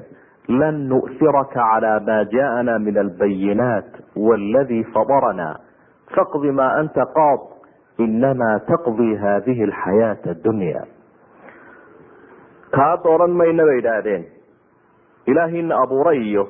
lan 0.50 0.88
nu'hiraka 0.90 1.54
calaa 1.54 2.00
maa 2.08 2.24
jaana 2.26 2.80
min 2.80 2.98
albayinaat 2.98 3.92
waladii 4.16 4.84
fadarana. 4.94 5.56
Faqdi 6.16 6.52
maa 6.52 6.72
anta 6.80 7.06
qaad 7.06 7.40
inamaa 7.98 8.60
taqdii 8.60 9.16
hadihi 9.16 9.64
alxayaata 9.64 10.30
addunya 10.32 10.82
kaa 12.76 12.98
dooran 13.04 13.32
mayna 13.32 13.64
bay 13.66 13.78
idhaahdeen. 13.80 14.26
Ilaahiina 15.28 15.76
abuuray 15.84 16.18
iyo 16.30 16.48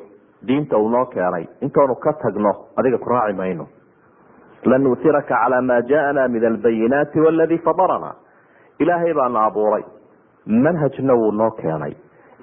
diinta 0.48 0.78
uu 0.78 0.90
noo 0.90 1.06
keenay. 1.06 1.46
Intoonu 1.62 1.96
ka 1.96 2.14
tagno 2.14 2.54
adiga 2.78 2.98
ku 2.98 3.10
raaci 3.10 3.34
mayno 3.38 3.68
lan 4.66 4.84
nu'hiraka 4.84 5.28
calaa 5.36 5.62
maa 5.62 5.82
jaana 5.92 6.28
min 6.28 6.46
albayinaati 6.46 7.20
waladii 7.26 7.58
fadarana 7.68 8.12
ilaahay 8.80 9.14
baana 9.14 9.46
abuuray 9.46 9.84
manhajna 10.48 11.14
wuu 11.22 11.32
noo 11.32 11.52
keenay 11.62 11.94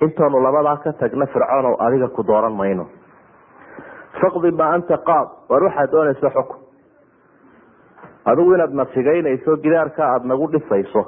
intoonu 0.01 0.41
labadaa 0.47 0.77
ka 0.85 0.93
tagna 0.93 1.27
fircoonow 1.27 1.75
adiga 1.87 2.09
ku 2.09 2.23
dooran 2.23 2.53
mayno 2.61 2.87
faqdi 4.21 4.51
maa 4.61 4.73
anta 4.77 4.97
qaad 5.09 5.29
waar 5.49 5.63
waxaad 5.65 5.91
doonaysa 5.93 6.31
xukun 6.37 6.59
adigu 8.25 8.55
inaad 8.55 8.73
na 8.81 8.85
figaynayso 8.85 9.57
gidaarka 9.65 10.03
aada 10.13 10.25
nagu 10.33 10.47
dhisayso 10.53 11.03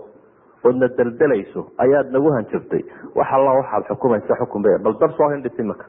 oodna 0.64 0.88
deldelayso 0.98 1.66
ayaad 1.84 2.10
nagu 2.16 2.30
hanjabtay 2.36 2.82
wax 3.14 3.28
alla 3.38 3.52
waxaad 3.60 3.84
xukumaysa 3.88 4.34
xukun 4.40 4.62
be 4.62 4.78
bal 4.84 4.94
dar 5.00 5.10
soo 5.18 5.28
hindhis 5.34 5.58
imaka 5.58 5.86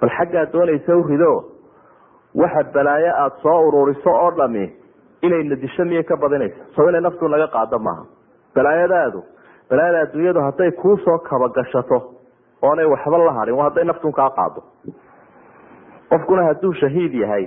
bal 0.00 0.10
xaggaad 0.18 0.52
doonaysa 0.52 0.96
u 0.96 1.02
rido 1.10 1.32
waxa 2.34 2.62
balaayo 2.74 3.12
aada 3.16 3.36
soo 3.42 3.68
ururiso 3.68 4.10
oo 4.10 4.30
dhami 4.30 4.72
inayna 5.22 5.56
disho 5.56 5.84
miyay 5.84 6.02
ka 6.04 6.16
badinaysa. 6.16 6.56
Soo 6.76 6.88
inay 6.88 7.00
naftu 7.00 7.28
naga 7.28 7.46
qaado 7.48 7.78
maaha. 7.78 8.04
Balaayadaadu 8.54 9.22
balaayada 9.70 10.00
adduunyadu 10.00 10.40
hadday 10.40 10.70
kuusoo 10.72 11.18
kabagashato 11.18 11.98
oonay 12.62 12.84
waxba 12.86 13.18
la 13.18 13.32
harin 13.32 13.54
waa 13.54 13.64
hadday 13.68 13.84
naftun 13.84 14.12
kaa 14.12 14.30
qaado. 14.30 14.62
Qofkuna 16.10 16.42
hadduu 16.48 16.72
shahiid 16.80 17.14
yahay 17.14 17.46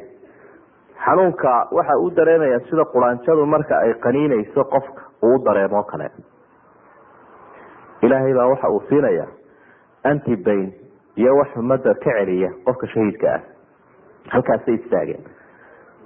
xanuunka 1.06 1.68
waxa 1.72 1.98
uu 2.00 2.10
dareemaya 2.16 2.60
sida 2.60 2.86
quraanjadu 2.94 3.46
marka 3.46 3.78
ay 3.80 3.94
qaniinayso 3.94 4.64
qofka 4.64 5.02
uu 5.24 5.38
dareemo 5.46 5.84
kale. 5.84 6.10
Ilaahay 8.02 8.34
baa 8.34 8.48
waxa 8.48 8.70
uu 8.70 8.82
siinaya 8.90 9.28
antibayn 10.04 10.74
iyo 11.16 11.36
wax 11.38 11.56
umada 11.58 11.94
ka 11.94 12.12
celiya 12.12 12.50
qofka 12.66 12.88
shahiidka 12.88 13.28
ah 13.36 13.42
halkaasay 14.30 14.74
istaageen. 14.74 15.24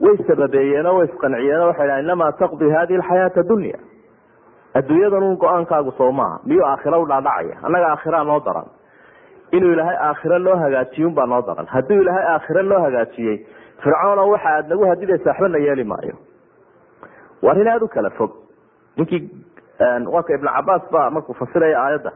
Way 0.02 0.18
sababeeyeenoo 0.28 0.98
way 0.98 1.08
isqanciyeenoo 1.08 1.68
waxay 1.68 1.88
dhahan 1.88 2.04
inamaa 2.04 2.32
taqdi 2.32 2.70
hadihi 2.72 3.00
alxayaata 3.00 3.44
dunya. 3.50 3.78
Adduunyadan 4.74 5.24
un 5.24 5.38
go'aankaagu 5.38 5.92
soo 5.98 6.12
miyuu 6.46 6.66
aakhira 6.66 7.00
u 7.00 7.06
dhaadhacaya? 7.08 7.58
Annaga 7.64 7.88
aakhira 7.92 8.24
noo 8.24 8.40
daran. 8.40 8.68
Inuu 9.52 9.72
ilaahay 9.74 9.98
aakhira 9.98 10.40
loo 10.40 10.56
hagaajiyun 10.56 11.14
baa 11.14 11.26
noo 11.26 11.42
daran. 11.42 11.66
Hadduu 11.66 12.02
ilaahay 12.02 12.26
aakhira 12.34 12.62
loo 12.62 12.80
hagaajiyey 12.80 13.38
fircoona 13.84 14.22
waxa 14.24 14.50
aada 14.50 14.68
nagu 14.70 14.86
hadidaysa 14.86 15.30
waxba 15.30 15.48
na 15.48 15.58
yeeli 15.58 15.84
maayo. 15.84 16.16
Waa 17.42 17.52
arrin 17.52 17.68
aada 17.68 17.86
u 17.86 17.88
kala 17.88 18.10
fog. 18.10 18.32
Ninkii 18.98 19.30
waaka 20.12 20.34
ibn 20.34 20.48
cabaas 20.48 20.82
ba 20.92 21.10
markuu 21.10 21.34
fasiraya 21.34 21.82
aayadda 21.84 22.12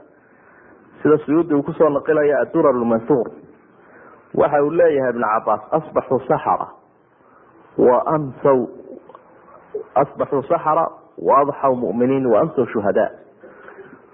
sida 1.04 1.18
suyuudi 1.26 1.54
uu 1.56 1.64
ku 1.64 1.74
soo 1.74 1.90
naqilaya 1.90 2.40
adurar 2.40 2.74
lmansuur 2.76 3.28
waxa 4.42 4.62
uu 4.64 4.70
leeyahay 4.80 5.10
ibn 5.14 5.22
cabaas 5.34 5.62
asbaxuu 5.78 6.20
saxara. 6.28 6.68
Wa 7.78 7.98
amsaw 8.16 8.60
asbaxuu 10.02 10.42
saxara 10.50 10.86
waadxaw 11.18 11.74
muminiin 11.76 12.26
waamsaw 12.34 12.66
shuhadaa. 12.74 13.10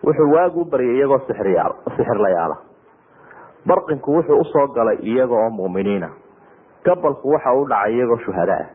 Wuxuu 0.04 0.32
waagu 0.36 0.62
u 0.62 0.66
baryay 0.72 0.96
iyagoo 0.98 1.20
sixriyaal 1.28 1.74
sixirlayaala. 1.98 2.58
Barqinku 3.68 4.12
wuxuu 4.18 4.40
u 4.40 4.44
soo 4.54 4.68
galay 4.76 4.98
iyaga 5.02 5.36
oo 5.36 5.50
muminiina. 5.50 6.10
Gabalku 6.86 7.32
waxa 7.34 7.54
u 7.54 7.66
dhacay 7.70 7.94
iyagoo 7.96 8.18
shuhadaa. 8.26 8.66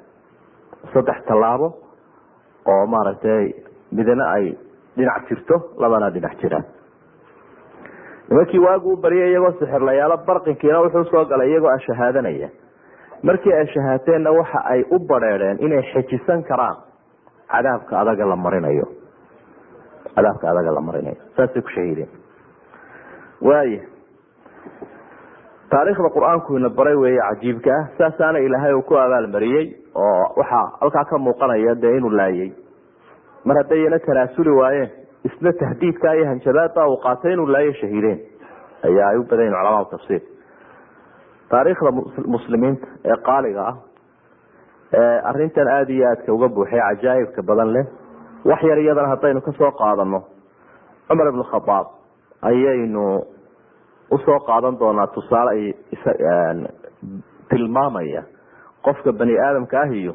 Saddex 0.92 1.24
tallaabo 1.28 1.68
oo 2.66 2.87
maaragtay 2.87 3.52
midna 3.92 4.24
ay 4.37 4.57
dhinac 4.96 5.28
jirto 5.28 5.57
labana 5.78 6.11
dhinac 6.11 6.37
jiraan 6.40 6.64
nimankii 8.28 8.58
waagu 8.66 8.92
u 8.92 8.96
baryay 8.96 9.30
iyagoo 9.30 9.52
sixirlayaalo 9.60 10.16
barqinkiina 10.26 10.80
wuxuu 10.84 11.00
u 11.00 11.04
soo 11.12 11.24
galay 11.24 11.48
iyagoo 11.50 11.70
ashahaadanaya 11.76 12.48
markii 13.22 13.52
ay 13.52 13.66
shahaateenna 13.74 14.30
waxa 14.38 14.64
ay 14.74 14.84
u 14.90 14.98
badheedheen 14.98 15.58
inay 15.66 15.82
xejisan 15.92 16.42
karaan. 16.44 16.76
Cadaabka 17.52 18.00
adaga 18.00 18.24
la 18.26 18.37
marinayo. 18.37 18.87
Cadaabka 20.16 20.50
adaga 20.50 20.70
la 20.74 20.80
marinayo. 20.80 21.16
Saasay 21.37 21.62
ku 21.62 21.68
shahiideen. 21.74 22.08
Waaya 23.48 23.80
taariikhda 25.70 26.08
qur'aanku 26.16 26.56
ina 26.58 26.68
baray 26.68 26.94
weeye 26.96 27.20
cajiibka 27.28 27.70
ah. 27.78 27.84
Saasaana 27.98 28.38
ilaahay 28.38 28.74
uu 28.74 28.82
ku 28.82 28.94
abaalmariyey 28.96 29.66
oo 29.94 30.24
waxaa 30.37 30.66
halkaa 30.80 31.04
ka 31.10 31.18
muuqanaya 31.18 31.74
dee 31.74 31.96
inuu 31.96 32.10
laayay. 32.10 32.50
Mar 33.44 33.56
haddayna 33.56 33.98
tanaasuli 33.98 34.50
waayeen 34.50 34.90
isna 35.28 35.52
tahdiidka 35.52 36.14
iyo 36.16 36.26
hanjabaadba 36.30 36.88
uu 36.88 36.96
qaatay 37.06 37.32
inuu 37.32 37.46
laayo 37.54 37.72
shahiideen. 37.80 38.18
Ayaa 38.87 39.08
ay 39.10 39.16
u 39.18 39.22
badan 39.24 39.44
yihiin 39.46 39.56
culamaau 39.58 39.84
tafsiir. 39.92 40.22
Taariikhda 41.50 41.90
muslimiinta 42.34 42.87
ee 43.04 43.16
qaaliga 43.28 43.62
ah 43.70 43.76
arrintan 45.30 45.68
aada 45.68 45.92
iyo 45.92 46.06
aadka 46.10 46.32
uga 46.37 46.48
buuxay 46.48 46.80
cajaa'ibka 46.80 47.42
badan 47.42 47.72
leh 47.76 47.84
wax 48.44 48.62
yar 48.62 48.78
iyadana 48.78 49.08
haddaynu 49.12 49.40
ka 49.46 49.52
soo 49.58 49.70
qaadano 49.80 50.20
cumar 51.08 51.28
ibn 51.32 51.42
khadaab 51.52 51.87
ayaynu 52.50 53.02
u 54.10 54.18
soo 54.24 54.38
qaadan 54.48 54.78
doonaa 54.80 55.06
tusaale 55.06 55.74
tilmaamaya 57.50 58.22
qofka 58.84 59.12
bani 59.18 59.34
aadamka 59.46 59.80
ah 59.82 59.88
iyo 60.00 60.14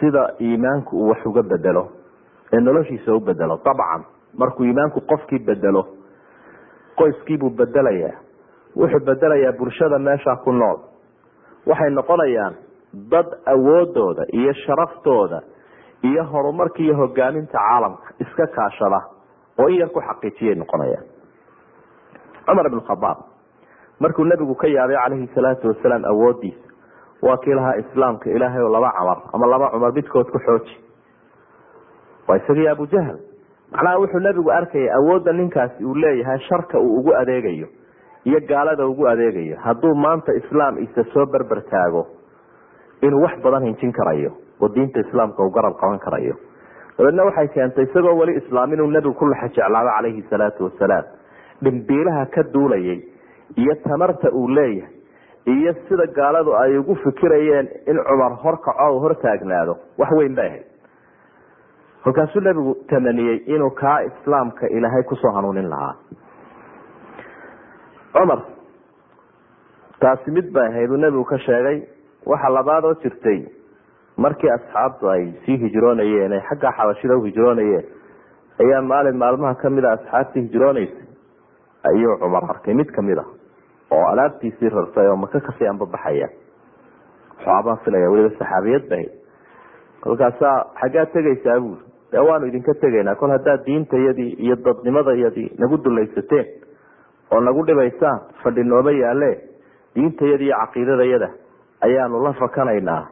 sida 0.00 0.22
iimaanku 0.40 0.96
uu 1.00 1.08
wax 1.10 1.26
uga 1.26 1.42
bedelo 1.42 1.84
ee 2.52 2.60
noloshiisa 2.60 3.14
u 3.14 3.20
bedelo 3.20 3.60
dabcan 3.64 4.02
markuu 4.38 4.64
iimaanku 4.64 5.00
qofkii 5.00 5.38
bedelo 5.46 5.82
qoyskiibuu 6.98 7.50
bedelayaa. 7.50 8.16
Wuxuu 8.76 9.00
bedelayaa 9.06 9.52
bulshada 9.58 9.98
meesha 9.98 10.36
ku 10.44 10.52
nool. 10.52 10.78
Waxay 11.66 11.90
noqonayaan 11.90 12.54
dad 13.10 13.26
awoodooda 13.46 14.22
iyo 14.32 14.52
sharaftooda 14.52 15.40
iyo 16.02 16.24
horumarka 16.24 16.78
iyo 16.82 16.94
hogaaminta 16.96 17.58
caalamka 17.58 18.14
iska 18.20 18.46
kaashada 18.46 19.00
oo 19.58 19.68
in 19.68 19.78
yar 19.80 19.88
ku 19.90 20.00
xaqiijiyay 20.00 20.54
noqonayaan. 20.54 21.04
Cumar 22.46 22.66
ibn 22.66 22.80
khadaab 22.80 23.18
markuu 24.00 24.24
nebigu 24.24 24.54
ka 24.54 24.66
yaabay 24.68 24.96
calayhi 24.96 25.28
salaatu 25.34 25.68
wasalaam 25.68 26.04
awoodiisa 26.04 26.68
waa 27.22 27.36
kii 27.36 27.54
lahaa 27.54 27.76
islaamka 27.82 28.30
ilaahay 28.30 28.62
oo 28.62 28.68
laba 28.72 28.90
camar 28.98 29.18
ama 29.32 29.46
laba 29.46 29.70
cumar 29.70 29.92
midkood 29.92 30.30
ku 30.30 30.38
xooji. 30.38 30.74
Waa 32.28 32.36
isagii 32.36 32.68
abujahal 32.68 33.18
macnaha 33.74 33.98
wuxuu 34.02 34.20
nebigu 34.26 34.50
arkayay 34.50 34.90
awoodda 34.98 35.32
ninkaasi 35.32 35.84
uu 35.84 35.94
leeyahay 35.94 36.38
sharka 36.48 36.78
uu 36.78 36.98
ugu 36.98 37.14
adeegayo 37.20 37.68
iyo 38.24 38.40
gaalada 38.48 38.86
ugu 38.86 39.06
adeegayo. 39.08 39.56
Hadduu 39.64 39.94
maanta 39.94 40.32
islaam 40.34 40.78
isa 40.78 41.04
soo 41.12 41.26
berber 41.26 41.62
taago 41.70 42.06
inuu 43.02 43.22
wax 43.22 43.40
badan 43.42 43.64
hinjin 43.66 43.92
karayo 43.92 44.30
oo 44.60 44.68
diinta 44.68 45.00
islaamka 45.00 45.42
uu 45.44 45.50
garab 45.50 45.74
qaban 45.80 45.98
karayo. 45.98 46.34
Dabeedna 46.98 47.24
waxay 47.24 47.48
keentay 47.48 47.84
isagoo 47.84 48.16
weli 48.20 48.36
islaam 48.40 48.72
inuu 48.72 48.86
nebigu 48.90 49.14
ku 49.14 49.26
laxa 49.26 49.48
jeclaado 49.48 49.88
calayhi 49.96 50.22
salaatu 50.30 50.64
wasalaam. 50.64 51.04
Dhimbiilaha 51.62 52.26
ka 52.34 52.42
duulayay 52.54 52.98
iyo 53.56 53.74
tamarta 53.84 54.30
uu 54.32 54.48
leeyahay 54.48 54.92
iyo 55.46 55.74
sida 55.88 56.06
gaaladu 56.06 56.54
ay 56.62 56.78
ugu 56.78 56.94
fikirayeen 57.04 57.68
in 57.86 57.98
cumar 58.08 58.32
horkaco 58.44 58.98
hor 59.02 59.14
taagnaado 59.24 59.76
wax 59.98 60.10
weyn 60.18 60.34
bay 60.34 60.46
ahayd 60.48 60.64
kolkaasuu 62.04 62.40
nebigu 62.40 62.74
tamaniyey 62.90 63.36
inuu 63.46 63.70
kaa 63.70 64.00
islaamka 64.02 64.66
ilaahay 64.68 65.02
ku 65.02 65.16
soo 65.16 65.32
hanuunin 65.32 65.68
lahaa. 65.70 65.94
Cumar 68.12 68.40
taasi 70.00 70.30
mid 70.30 70.52
bay 70.52 70.66
ahayd 70.68 70.90
uu 70.90 70.96
nebigu 70.96 71.24
ka 71.24 71.38
sheegay 71.38 71.82
waxa 72.26 72.48
labaad 72.56 72.84
oo 72.84 72.94
jirtay 73.02 73.40
markii 74.16 74.50
asxaabtu 74.56 75.08
ay 75.10 75.32
sii 75.46 75.56
hijroonayeen 75.64 76.32
ay 76.32 76.40
xagga 76.48 76.72
xabashida 76.76 77.16
u 77.16 77.22
hijroonayeen 77.24 77.84
ayaa 78.62 78.82
maalin 78.82 79.16
maalmaha 79.16 79.54
ka 79.62 79.70
mid 79.70 79.84
a 79.84 79.92
asxaabtii 79.96 80.42
hijrooneysay 80.42 81.06
ayuu 81.90 82.18
cumar 82.20 82.44
arkay 82.50 82.74
mid 82.74 82.90
ka 82.96 83.02
mid 83.02 83.18
a 83.18 83.24
oo 83.90 84.04
alaabtiisii 84.12 84.68
rartay 84.68 85.08
oo 85.08 85.16
maka 85.16 85.40
ka 85.40 85.52
sii 85.58 85.66
anbabaxaya 85.72 86.28
waxaabaan 87.38 87.78
filaya 87.84 88.10
weliba 88.10 88.36
saxaabiyad 88.38 88.88
bahayd 88.92 89.10
kolkaasaa 90.04 90.56
xaggaad 90.80 91.12
tegaysaa 91.16 91.60
buuri 91.60 91.82
dee 92.14 92.24
waanu 92.28 92.46
idinka 92.50 92.74
tegaynaa 92.84 93.14
kol 93.20 93.30
haddaad 93.36 93.64
diintayadii 93.66 94.30
iyo 94.46 94.56
dadnimadayadii 94.66 95.48
nagu 95.58 95.76
dulaysateen 95.84 96.46
oo 97.34 97.40
nagu 97.40 97.66
dhibaysaan 97.66 98.20
fadhi 98.42 98.64
nooma 98.72 98.92
yaale 99.02 99.30
diintayada 99.94 100.44
iyo 100.44 100.56
caqiidadayada 100.62 101.28
ayaanu 101.86 102.22
la 102.26 102.32
fakanaynaa 102.42 103.02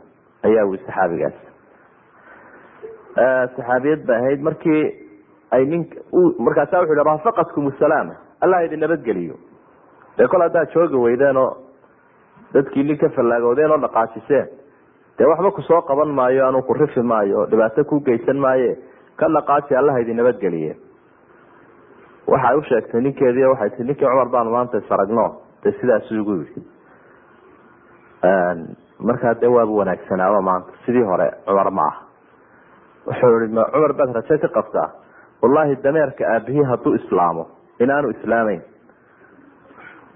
ayaa 0.49 0.65
wi 0.71 0.79
saxaabigaas. 0.87 1.35
Saxaabiyad 3.57 4.07
bay 4.09 4.17
ahayd 4.21 4.41
markii 4.43 4.83
ay 5.51 5.65
nin 5.67 5.83
markaasa 6.38 6.81
wuxu 6.81 6.95
hi 6.97 7.05
raafaqatkum 7.09 7.73
salaama 7.81 8.15
allah 8.41 8.65
idin 8.65 8.81
nabadgeliyo 8.81 9.35
dee 10.19 10.27
kol 10.33 10.41
haddaad 10.47 10.73
joogi 10.75 10.97
weydeen 11.05 11.37
oo 11.37 11.51
dadkii 12.55 12.83
nin 12.88 12.99
ka 13.03 13.09
fallaagoodeen 13.17 13.71
oo 13.71 13.79
dhaqaajiseen 13.85 14.47
dee 15.19 15.27
waxba 15.33 15.51
ku 15.51 15.62
soo 15.62 15.83
qaban 15.91 16.09
maayo 16.19 16.47
anuu 16.49 16.62
ku 16.62 16.75
rifi 16.75 17.03
maayo 17.03 17.47
dhibaato 17.51 17.85
ku 17.85 18.01
geysan 18.01 18.37
maaye 18.47 18.77
ka 19.16 19.29
dhaqaaji 19.29 19.77
allaha 19.77 20.01
idin 20.01 20.16
nabadgeliye 20.16 20.77
waxay 22.27 22.57
u 22.57 22.62
sheegtay 22.68 23.01
ninkeedii 23.01 23.44
waxay 23.53 23.70
tii 23.77 23.85
ninkii 23.88 24.07
cumar 24.07 24.29
baanu 24.29 24.51
maanta 24.51 24.79
isaragno 24.79 25.27
dee 25.64 25.72
sidaasu 25.81 26.14
igu 26.20 26.33
yidhi. 26.40 26.62
Markaa 28.98 29.35
dee 29.40 29.46
waaba 29.48 29.72
wanaagsanaaba 29.72 30.40
maanta 30.42 30.72
sidii 30.87 31.03
hore 31.03 31.31
cumar 31.46 31.70
ma 31.70 31.83
aha. 31.87 32.01
Wuxuu 33.07 33.40
ihi 33.44 33.53
ma 33.55 33.64
cumar 33.72 33.92
baad 33.92 34.14
raje 34.14 34.38
ka 34.38 34.48
qabtaa? 34.48 34.88
Wallahi 35.42 35.77
dameerka 35.83 36.25
aabihii 36.35 36.62
hadduu 36.70 36.94
islaamo 36.94 37.46
inaanu 37.81 38.11
islaamayn. 38.11 38.62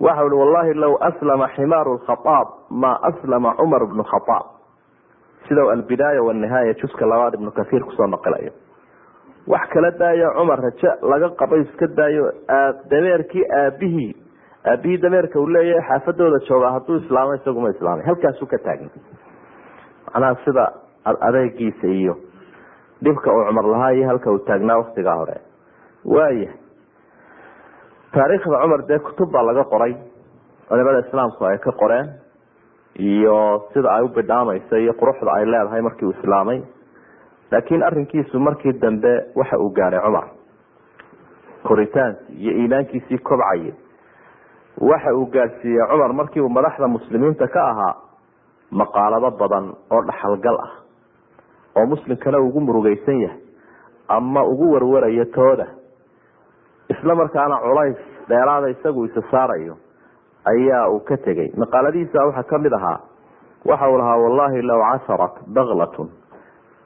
Waxau 0.01 0.27
ihi 0.27 0.37
wallahi 0.41 0.75
law 0.75 0.95
aslama 1.01 1.49
ximaaru 1.57 1.95
lkhaaab 1.99 2.49
ma 2.71 2.93
aslama 3.03 3.55
cumar 3.57 3.87
bnu 3.87 4.05
khaaab 4.05 4.47
sida 5.49 5.63
albidaaya 5.73 6.23
wanihaaya 6.23 6.75
juska 6.75 7.07
labaad 7.07 7.35
ibnu 7.35 7.51
kaiir 7.51 7.83
ku 7.85 7.93
soo 7.93 8.07
noqilayo 8.07 8.51
wax 9.53 9.69
kala 9.73 9.91
daayo 10.01 10.29
cumar 10.39 10.59
raje 10.65 10.91
laga 11.13 11.29
qabo 11.41 11.57
iska 11.65 11.87
daayo 11.99 12.25
dameerkii 12.91 13.45
aabihii 13.61 14.13
aabihii 14.71 14.99
dameerka 15.05 15.41
uu 15.41 15.47
leeyahay 15.57 15.83
xaafadooda 15.89 16.39
jooga 16.49 16.71
hadduu 16.75 16.97
islaamo 17.03 17.35
isaguma 17.35 17.71
islaamay. 17.75 18.05
Halkaasuu 18.07 18.47
ka 18.53 18.59
taagna 18.59 18.89
macnaha 20.07 20.35
sida 20.45 20.65
adeegiisa 21.29 21.87
iyo 21.87 22.15
dhibka 23.03 23.33
uu 23.37 23.45
cumar 23.49 23.65
lahaa 23.75 23.91
iyo 23.93 24.07
halka 24.09 24.31
uu 24.33 24.39
taagnaa 24.49 24.77
waktigaa 24.83 25.15
hore. 25.21 25.37
Waaya 26.05 26.51
taariikhda 28.13 28.61
cumar 28.63 28.83
dee 28.89 28.99
kutub 28.99 29.31
baa 29.33 29.43
laga 29.43 29.65
qoray. 29.65 29.95
Culimada 30.69 30.99
islaamku 31.07 31.45
ay 31.47 31.59
ka 31.59 31.73
qoreen 31.73 32.09
iyo 32.99 33.37
sida 33.75 33.91
ay 33.95 34.03
u 34.03 34.09
bidhaamaysa 34.09 34.79
iyo 34.83 34.93
quruxda 35.01 35.31
ay 35.39 35.45
leedahay 35.47 35.81
markii 35.87 36.07
uu 36.07 36.15
islaamay 36.19 36.59
laakiin 37.51 37.83
arinkiisu 37.83 38.39
markii 38.41 38.73
dambe 38.73 39.13
waxa 39.35 39.59
uu 39.59 39.71
gaadhay 39.71 40.01
cumar. 40.01 40.27
Koritaankii 41.63 42.37
iyo 42.41 42.53
iimaankiisii 42.59 43.19
kobcayay 43.19 43.73
waxa 44.81 45.15
uu 45.15 45.27
gaadhsiiyey 45.27 45.87
cumar 45.91 46.13
markii 46.13 46.41
uu 46.41 46.49
madaxda 46.49 46.89
muslimiinta 46.89 47.49
ka 47.49 47.69
ahaa 47.71 47.95
maqaalado 48.71 49.31
badan 49.31 49.67
oo 49.91 50.03
dhaxalgal 50.07 50.59
ah 50.67 50.73
oo 51.77 51.87
muslimkana 51.87 52.39
ugu 52.41 52.61
murugeysan 52.61 53.21
yahay 53.21 53.41
ama 54.09 54.45
ugu 54.45 54.73
warwarayo 54.73 55.25
tooda. 55.25 55.67
Isla 56.89 57.15
markaana 57.15 57.57
culays 57.59 57.97
dheeraada 58.29 58.69
isagu 58.71 59.05
isa 59.05 59.23
saarayo 59.31 59.77
ayaa 60.45 60.89
uu 60.91 61.01
ka 61.01 61.17
tegey. 61.17 61.51
Maqaaladiisa 61.57 62.25
waxaa 62.27 62.43
ka 62.43 62.59
mid 62.59 62.73
ahaa 62.73 63.01
waxa 63.65 63.89
uu 63.91 63.99
lahaa 63.99 64.17
wallahi 64.17 64.63
low 64.63 64.81
casarat 64.93 65.35
baklatun 65.55 66.09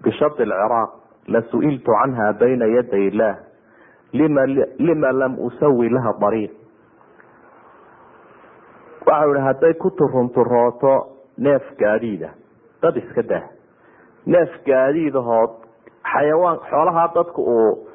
bishadi 0.05 0.45
lciraaq 0.45 0.91
lasu'iltu 1.29 1.93
canha 2.01 2.33
bayna 2.41 2.67
yaday 2.77 3.07
illah 3.11 3.35
lima 4.79 5.13
lam 5.13 5.39
usawi 5.39 5.89
laha 5.89 6.15
ariiq 6.29 6.53
waxau 9.07 9.35
ihi 9.35 9.45
hadday 9.47 9.75
ku 9.75 9.91
turunturooto 9.91 10.93
neef 11.39 11.63
gaadiida 11.79 12.31
dad 12.83 12.97
iska 12.97 13.23
dah 13.23 13.43
neef 14.27 14.51
gaadiidahood 14.67 15.51
xayawaan 16.13 16.59
xoolahaa 16.71 17.09
dadku 17.15 17.43
uu 17.43 17.89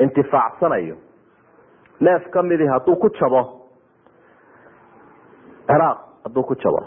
intifaacsanayo 0.00 0.96
neef 2.00 2.30
kamidii 2.30 2.66
hadduu 2.72 2.96
ku 2.96 3.08
jabo 3.20 3.42
ciraaq 5.66 5.98
hadduu 6.24 6.42
ku 6.50 6.54
jabo 6.64 6.80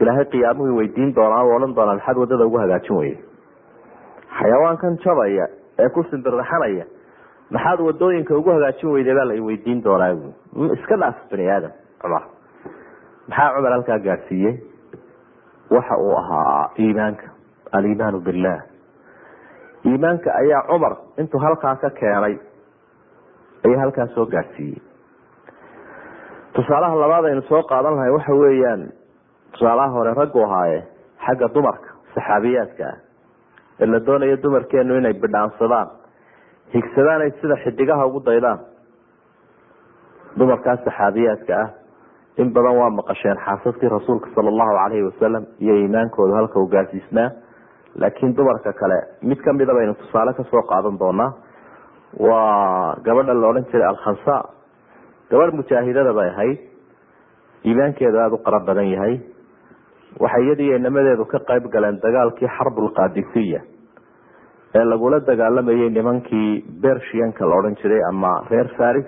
ilaahay 0.00 0.24
qiyaamuhu 0.34 0.76
weydiin 0.78 1.14
doonaa 1.16 1.42
o 1.44 1.54
odhan 1.56 1.74
doonaa 1.76 1.94
maxaad 1.98 2.16
waddada 2.22 2.46
ugu 2.48 2.58
hagaajin 2.62 2.96
weyday 3.00 3.22
xayawaankan 4.38 4.98
jabaya 5.04 5.46
ee 5.82 5.88
ku 5.96 6.02
simbirraxanaya 6.10 6.84
maxaad 7.56 7.80
waddooyinka 7.88 8.36
ugu 8.40 8.50
hagaajin 8.56 8.90
weyday 8.96 9.14
baa 9.18 9.24
la 9.30 9.34
weydiin 9.48 9.82
doonaa 9.84 10.10
iska 10.78 10.96
dhaaf 11.02 11.16
bani 11.30 11.50
aadam 11.56 11.72
cumar 12.02 12.22
maxaa 13.28 13.50
cumar 13.56 13.72
halkaa 13.76 13.98
gaadhsiiyey 14.06 14.54
waxa 15.76 15.96
uu 16.06 16.16
ahaa 16.22 16.70
iimaanka 16.86 17.26
aliimaanu 17.76 18.20
billah 18.26 18.58
iimaanka 19.90 20.28
ayaa 20.42 20.62
cumar 20.70 20.92
intuu 21.20 21.40
halkaa 21.46 21.76
ka 21.84 21.90
keenay 22.00 22.36
ayaa 23.66 23.80
halkaa 23.84 24.06
soo 24.14 24.26
gaadhsiiyey 24.34 24.80
tusaalaha 26.56 26.96
labaad 27.04 27.24
aynu 27.30 27.42
soo 27.52 27.62
qaadan 27.72 27.96
lahay 27.98 28.10
waxa 28.16 28.34
weeyaan 28.42 28.82
tusaalaha 29.54 29.90
hore 29.96 30.12
raggu 30.20 30.40
ahaaye 30.46 30.80
xagga 31.26 31.48
dumarka 31.56 31.88
saxaabiyaadka 32.14 32.84
ah 32.92 32.96
ee 33.82 33.86
la 33.92 33.98
doonayo 34.08 34.36
dumarkeenu 34.44 34.98
inay 35.00 35.14
bidhaansadaan 35.24 35.88
higsadaan 36.74 37.20
ay 37.26 37.30
sida 37.40 37.56
xidigaha 37.64 38.06
ugu 38.10 38.20
daydaan. 38.28 38.58
Dumarkaas 40.38 40.80
saxaabiyaadka 40.86 41.54
ah 41.62 41.68
in 42.42 42.48
badan 42.56 42.76
waa 42.80 42.90
maqasheen 42.98 43.38
xaasaskii 43.46 43.88
rasuulka 43.96 44.28
sala 44.34 44.48
allahu 44.52 44.72
calayhi 44.78 45.04
wasalam 45.10 45.44
iyo 45.64 45.74
iimaankooda 45.82 46.34
halka 46.40 46.58
uu 46.60 46.66
gaarsiisnaa. 46.74 47.30
Laakiin 48.00 48.34
dumarka 48.36 48.72
kale 48.80 48.98
mid 49.22 49.38
kamida 49.46 49.74
baynu 49.78 49.94
tusaale 50.00 50.32
ka 50.38 50.42
soo 50.50 50.62
qaadan 50.72 50.98
doonaa 51.02 51.30
waa 52.18 52.96
gabadha 53.06 53.34
la 53.34 53.46
odhan 53.52 53.64
jiray 53.70 53.86
alkhansa. 53.92 54.36
Gabadh 55.30 55.54
mujaahidada 55.58 56.12
bay 56.18 56.28
ahayd. 56.34 56.58
Iimaankeedu 57.64 58.18
aada 58.18 58.34
u 58.34 58.42
qara 58.46 58.58
badan 58.68 58.88
yahay 58.94 59.14
waxay 60.22 60.42
iyadiiyo 60.46 60.76
inamadeedu 60.80 61.24
ka 61.32 61.38
qayb 61.48 61.64
galeen 61.74 61.98
dagaalkii 62.04 62.48
xarbulqadisiya 62.58 63.60
ee 64.78 64.84
lagula 64.84 65.20
dagaalamayay 65.30 65.90
nimankii 65.90 66.50
bershiyanka 66.82 67.46
la 67.50 67.56
odhan 67.60 67.76
jiray 67.82 68.02
ama 68.10 68.32
reer 68.50 68.68
faris. 68.78 69.06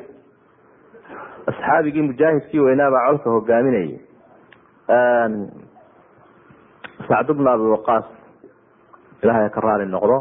Asxaabigii 1.51 2.03
mujaahidkii 2.09 2.61
weynaabaa 2.67 3.07
colka 3.09 3.31
hogaaminayay 3.31 3.99
sacd 7.09 7.31
bna 7.39 7.51
abi 7.57 7.67
waqaas 7.75 8.07
ilahay 9.23 9.51
ka 9.55 9.61
raali 9.61 9.87
noqdo. 9.95 10.17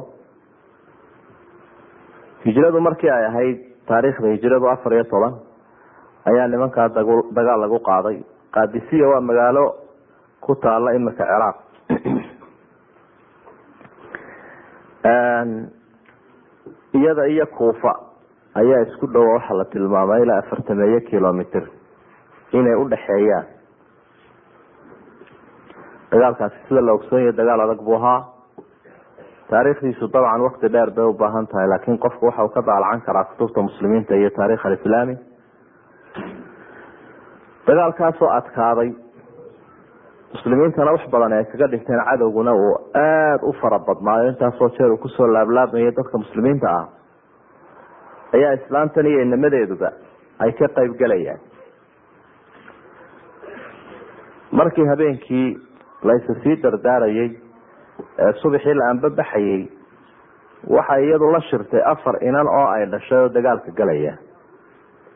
Hijradu 2.45 2.81
markii 2.87 3.09
ay 3.17 3.25
ahayd 3.29 3.57
taariikhda 3.87 4.27
hijradu 4.35 4.67
afar 4.73 4.93
iyo 4.93 5.03
toban 5.13 5.33
ayaa 6.29 6.47
nimankaa 6.47 6.89
dagaal 7.37 7.59
lagu 7.61 7.79
qaaday. 7.89 8.17
Qadisiya 8.55 9.07
waa 9.11 9.21
magaalo 9.21 9.65
ku 10.45 10.55
taala 10.63 10.93
imika 10.97 11.23
ciraaq 11.29 11.57
iyada 16.93 17.27
iyo 17.27 17.45
kuufa 17.47 17.93
ayaa 18.55 18.81
isku 18.87 19.07
dhowa 19.07 19.33
waxaa 19.33 19.57
la 19.57 19.65
tilmaamay 19.65 20.21
ilaa 20.23 20.37
afartameeyo 20.43 20.99
kilomitr 21.09 21.63
inay 22.51 22.75
udhaxeeyaan 22.83 23.45
dagaalkaasi 26.11 26.55
sida 26.67 26.81
la 26.85 26.91
ogsoonyahy 26.97 27.33
dagaal 27.37 27.61
adag 27.65 27.81
buu 27.85 27.95
ahaa. 27.95 28.19
Taariikhdiisu 29.49 30.07
dabcan 30.13 30.41
wakti 30.41 30.67
dheer 30.73 30.89
bay 30.95 31.05
ubaahan 31.05 31.47
tahay 31.47 31.67
laakiin 31.67 31.97
qofku 31.99 32.25
waxa 32.25 32.43
uu 32.43 32.49
ka 32.55 32.61
daalacan 32.65 33.01
karaa 33.01 33.23
kutubta 33.29 33.61
muslimiinta 33.61 34.15
iyo 34.15 34.29
taarikh 34.29 34.65
alislaami 34.65 35.15
dagaalkaasoo 37.67 38.29
adkaaday 38.37 38.89
muslimiintana 40.35 40.91
wax 40.95 41.03
badan 41.13 41.33
ay 41.37 41.45
kaga 41.51 41.67
dhinteen 41.71 42.01
cadowguna 42.09 42.51
uu 42.53 42.75
aada 42.93 43.43
u 43.47 43.53
fara 43.61 43.79
badnaayo. 43.87 44.29
Intaasoo 44.31 44.69
jeer 44.77 44.91
uu 44.91 44.97
ku 44.97 45.07
soo 45.09 45.27
laablaabmayo 45.27 45.91
dadka 45.91 46.17
muslimiinta 46.17 46.67
ah. 46.69 46.85
Ayaa 48.33 48.53
islaamtan 48.59 49.05
iyo 49.05 49.21
inamadeeduba 49.21 49.91
ay 50.39 50.51
ka 50.59 50.67
qayb 50.77 50.97
galayaan. 50.99 51.39
Markii 54.51 54.85
habeenkii 54.85 55.57
layse 56.03 56.35
sii 56.43 56.55
dardaarayay 56.63 57.29
ee 58.19 58.33
subaxii 58.41 58.73
la 58.73 58.89
anbabaxayay 58.91 59.67
waxay 60.67 61.05
iyadu 61.07 61.31
la 61.31 61.41
shirtay 61.49 61.81
afar 61.93 62.15
inan 62.23 62.47
oo 62.47 62.67
ay 62.75 62.85
dhashay 62.91 63.17
oo 63.23 63.29
dagaalka 63.29 63.71
galaya. 63.71 64.13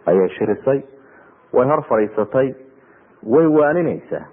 Ayay 0.05 0.29
shirisay 0.37 0.79
way 1.53 1.65
hor 1.67 1.81
fadhiisatay 1.89 2.53
way 3.23 3.45
waaninaysaa 3.57 4.25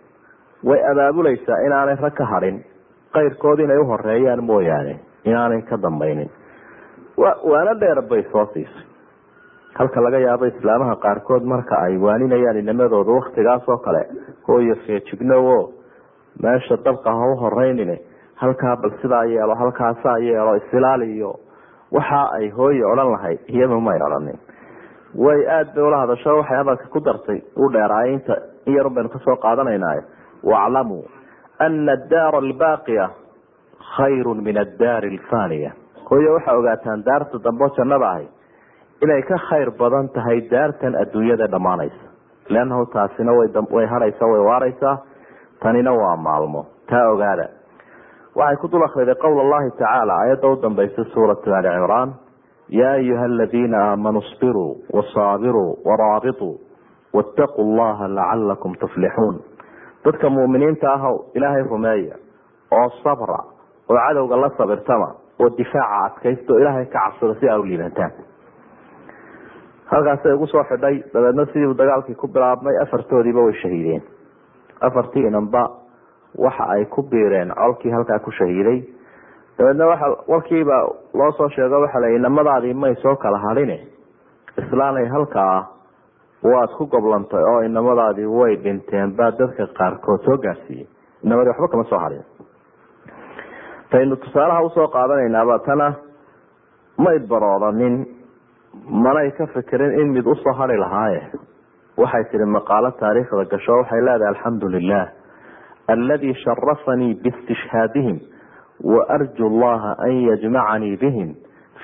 way 0.65 0.81
abaabuleysaa 0.91 1.61
inaanay 1.67 1.97
rag 2.03 2.15
ka 2.15 2.25
hadhin. 2.25 2.65
Qayrkood 3.15 3.59
inay 3.61 3.79
uhoreeyaan 3.79 4.45
mooyaane 4.45 4.95
inaanay 5.25 5.63
ka 5.63 5.77
dambaynin. 5.83 6.31
Waano 7.17 7.75
dheer 7.81 8.03
bay 8.11 8.23
soo 8.33 8.47
siisay 8.55 8.85
halka 9.79 10.01
laga 10.01 10.19
yaabo 10.19 10.47
islaamaha 10.47 10.97
qaarkood 11.05 11.43
marka 11.45 11.77
ay 11.87 11.97
waaninayaan 12.05 12.57
inamadooda 12.63 13.13
waktigaas 13.13 13.69
oo 13.69 13.77
kale 13.79 14.03
hooyo 14.49 14.75
feejignowo 14.87 15.73
meesha 16.43 16.77
dabka 16.85 17.11
ha 17.13 17.27
u 17.33 17.37
horeynine 17.43 17.97
halkaa 18.35 18.77
bal 18.83 18.91
sidaa 19.03 19.25
yeelo 19.25 19.55
halkaasaa 19.55 20.19
yeelo 20.19 20.57
isilaaliyo 20.57 21.35
waxa 21.93 22.23
ay 22.39 22.49
hooye 22.51 22.85
odhan 22.93 23.11
lahayd 23.13 23.39
iyadu 23.49 23.81
may 23.81 23.99
odhanin 24.07 24.39
way 25.25 25.45
aada 25.57 25.73
bay 25.75 25.85
ula 25.89 25.99
hadasho 26.03 26.37
waxay 26.39 26.57
hadalka 26.57 26.87
ku 26.95 27.01
dartay 27.01 27.39
u 27.57 27.69
dheeraay 27.73 28.13
inta 28.17 28.35
in 28.67 28.75
yarun 28.77 28.95
baynu 28.97 29.09
ka 29.09 29.19
soo 29.25 29.37
qaadanaynaay 29.45 30.01
waclamuu 30.51 31.05
ana 31.67 31.93
addaara 31.99 32.39
albaaqiya 32.45 33.07
khayru 33.97 34.35
min 34.47 34.57
addaari 34.65 35.09
alfaniya 35.15 35.71
hooye 36.11 36.31
waxaa 36.37 36.57
ogaataan 36.61 37.05
daarta 37.09 37.39
dambe 37.47 37.67
jannada 37.77 38.09
ahi 38.15 38.27
inay 39.05 39.23
ka 39.31 39.37
khayr 39.49 39.71
badan 39.81 40.09
tahay 40.17 40.39
daartan 40.53 40.95
adduunyada 41.03 41.47
dhammaanaysa. 41.55 42.05
Leannahu 42.55 42.85
taasina 42.95 43.33
way 43.77 43.87
haraysaa 43.93 44.29
way 44.33 44.43
waaraysaa 44.49 44.95
tanina 45.63 45.93
waa 46.01 46.17
maalmo. 46.27 46.63
Taa 46.91 47.09
ogaada. 47.13 47.47
Waxay 48.39 48.57
ku 48.63 48.69
dul 48.73 48.85
akriday 48.87 49.15
qowl 49.25 49.41
allahi 49.45 49.71
tacaala 49.81 50.13
aayadda 50.21 50.49
u 50.49 50.57
dambaysa 50.63 51.05
suuratu 51.15 51.55
ali 51.59 51.69
cimraan. 51.75 52.15
Yaa 52.79 52.93
ayuha 53.01 53.25
aladiina 53.25 53.79
aamanuu 53.91 54.23
sbiruu 54.33 54.71
wasaabiruu 54.97 55.79
waraabituu 55.89 56.55
waataquu 57.17 57.63
llaha 57.79 58.09
lacalakum 58.19 58.75
tuflixuun 58.83 59.37
dadka 60.07 60.31
mu'miniinta 60.31 60.87
ah 60.95 61.05
ilaahay 61.35 61.63
rumeeya 61.73 62.17
oo 62.79 62.89
sabra 63.03 63.39
oo 63.91 63.97
cadowga 63.97 64.37
la 64.45 64.51
sabirtama 64.59 65.09
oo 65.43 65.49
difaaca 65.59 66.05
adkaysta 66.07 66.53
oo 66.53 66.59
ilaahay 66.63 66.87
ka 66.87 66.99
cabsada 67.05 67.35
si 67.41 67.49
aa 67.51 67.59
u 67.59 67.65
liibantaan 67.65 68.13
halkaasay 69.91 70.33
ugu 70.33 70.47
soo 70.47 70.65
xidhay 70.71 70.97
dabeedna 71.15 71.47
sidiibu 71.47 71.75
dagaalkii 71.79 72.15
ku 72.15 72.29
bilaabmay 72.29 72.77
afartoodiiba 72.83 73.41
way 73.47 73.55
shahiideen. 73.63 74.03
Afartii 74.81 75.27
inanba 75.27 75.63
waxa 76.39 76.65
ay 76.75 76.85
ku 76.85 77.03
biireen 77.03 77.53
colkii 77.55 77.91
halkaa 77.91 78.19
ku 78.19 78.31
shahiiday. 78.31 78.83
Dabeedna 79.59 79.87
waxa 79.87 80.07
warkiiba 80.29 80.77
loo 81.15 81.31
soo 81.39 81.49
sheego 81.49 81.81
waxa 81.81 82.01
la 82.01 82.09
inamadaadii 82.09 82.75
may 82.75 82.95
soo 83.03 83.17
kala 83.17 83.39
hadhine 83.39 83.79
islaanay 84.59 85.07
halkaa 85.07 85.67
waad 86.53 86.71
ku 86.79 86.87
goblantay 86.87 87.45
oo 87.53 87.61
inamadaadii 87.69 88.27
way 88.39 88.57
dhinteen 88.65 89.17
baa 89.19 89.31
dadka 89.39 89.67
qaarkood 89.79 90.21
soo 90.27 90.37
gaarsiiyey 90.47 90.87
inamadii 91.25 91.51
waxba 91.53 91.69
kama 91.69 91.85
soo 91.91 91.99
hadhin 92.05 92.25
taynu 93.91 94.17
tusaalaha 94.17 94.63
u 94.63 94.71
soo 94.71 94.89
qaadanaynaaba 94.97 95.59
tana 95.67 95.89
may 96.99 97.19
baroodanin 97.31 97.97
manay 99.05 99.31
ka 99.39 99.47
fikirin 99.55 100.01
in 100.01 100.09
mid 100.13 100.27
u 100.27 100.35
soo 100.35 100.53
hari 100.53 100.77
lahaaye. 100.79 101.23
Waxay 101.97 102.25
tihi 102.31 102.45
maqaalo 102.45 102.91
taariikhda 103.01 103.45
gasho 103.53 103.73
waxay 103.81 104.01
leedahay 104.07 104.29
alxamdu 104.35 104.69
lilah 104.69 105.07
aladi 105.89 106.35
sharafanii 106.45 107.15
biistishhaadihim 107.23 108.19
waarju 108.85 109.49
llaha 109.61 109.95
an 110.07 110.13
yajmacanii 110.29 110.97
bihim 111.03 111.31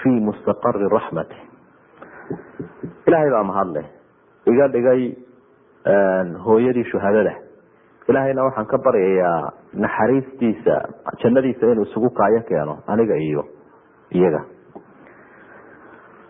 fii 0.02 0.20
mustaqari 0.26 0.88
raxmati 0.96 1.36
ilaahay 3.06 3.30
baa 3.30 3.44
mahadleh 3.52 3.84
iga 4.46 4.68
dhigay 4.68 5.02
hooyadii 6.44 6.84
shuhadada 6.90 7.34
ilaahayna 8.08 8.44
waxaan 8.44 8.66
ka 8.66 8.78
baryayaa 8.78 9.52
naxariistiisa 9.74 10.74
jannadiisa 11.22 11.66
inuu 11.72 11.82
isugu 11.88 12.10
kaayo 12.10 12.40
keeno 12.48 12.78
aniga 12.86 13.16
iyo 13.16 13.44
iyaga. 14.10 14.44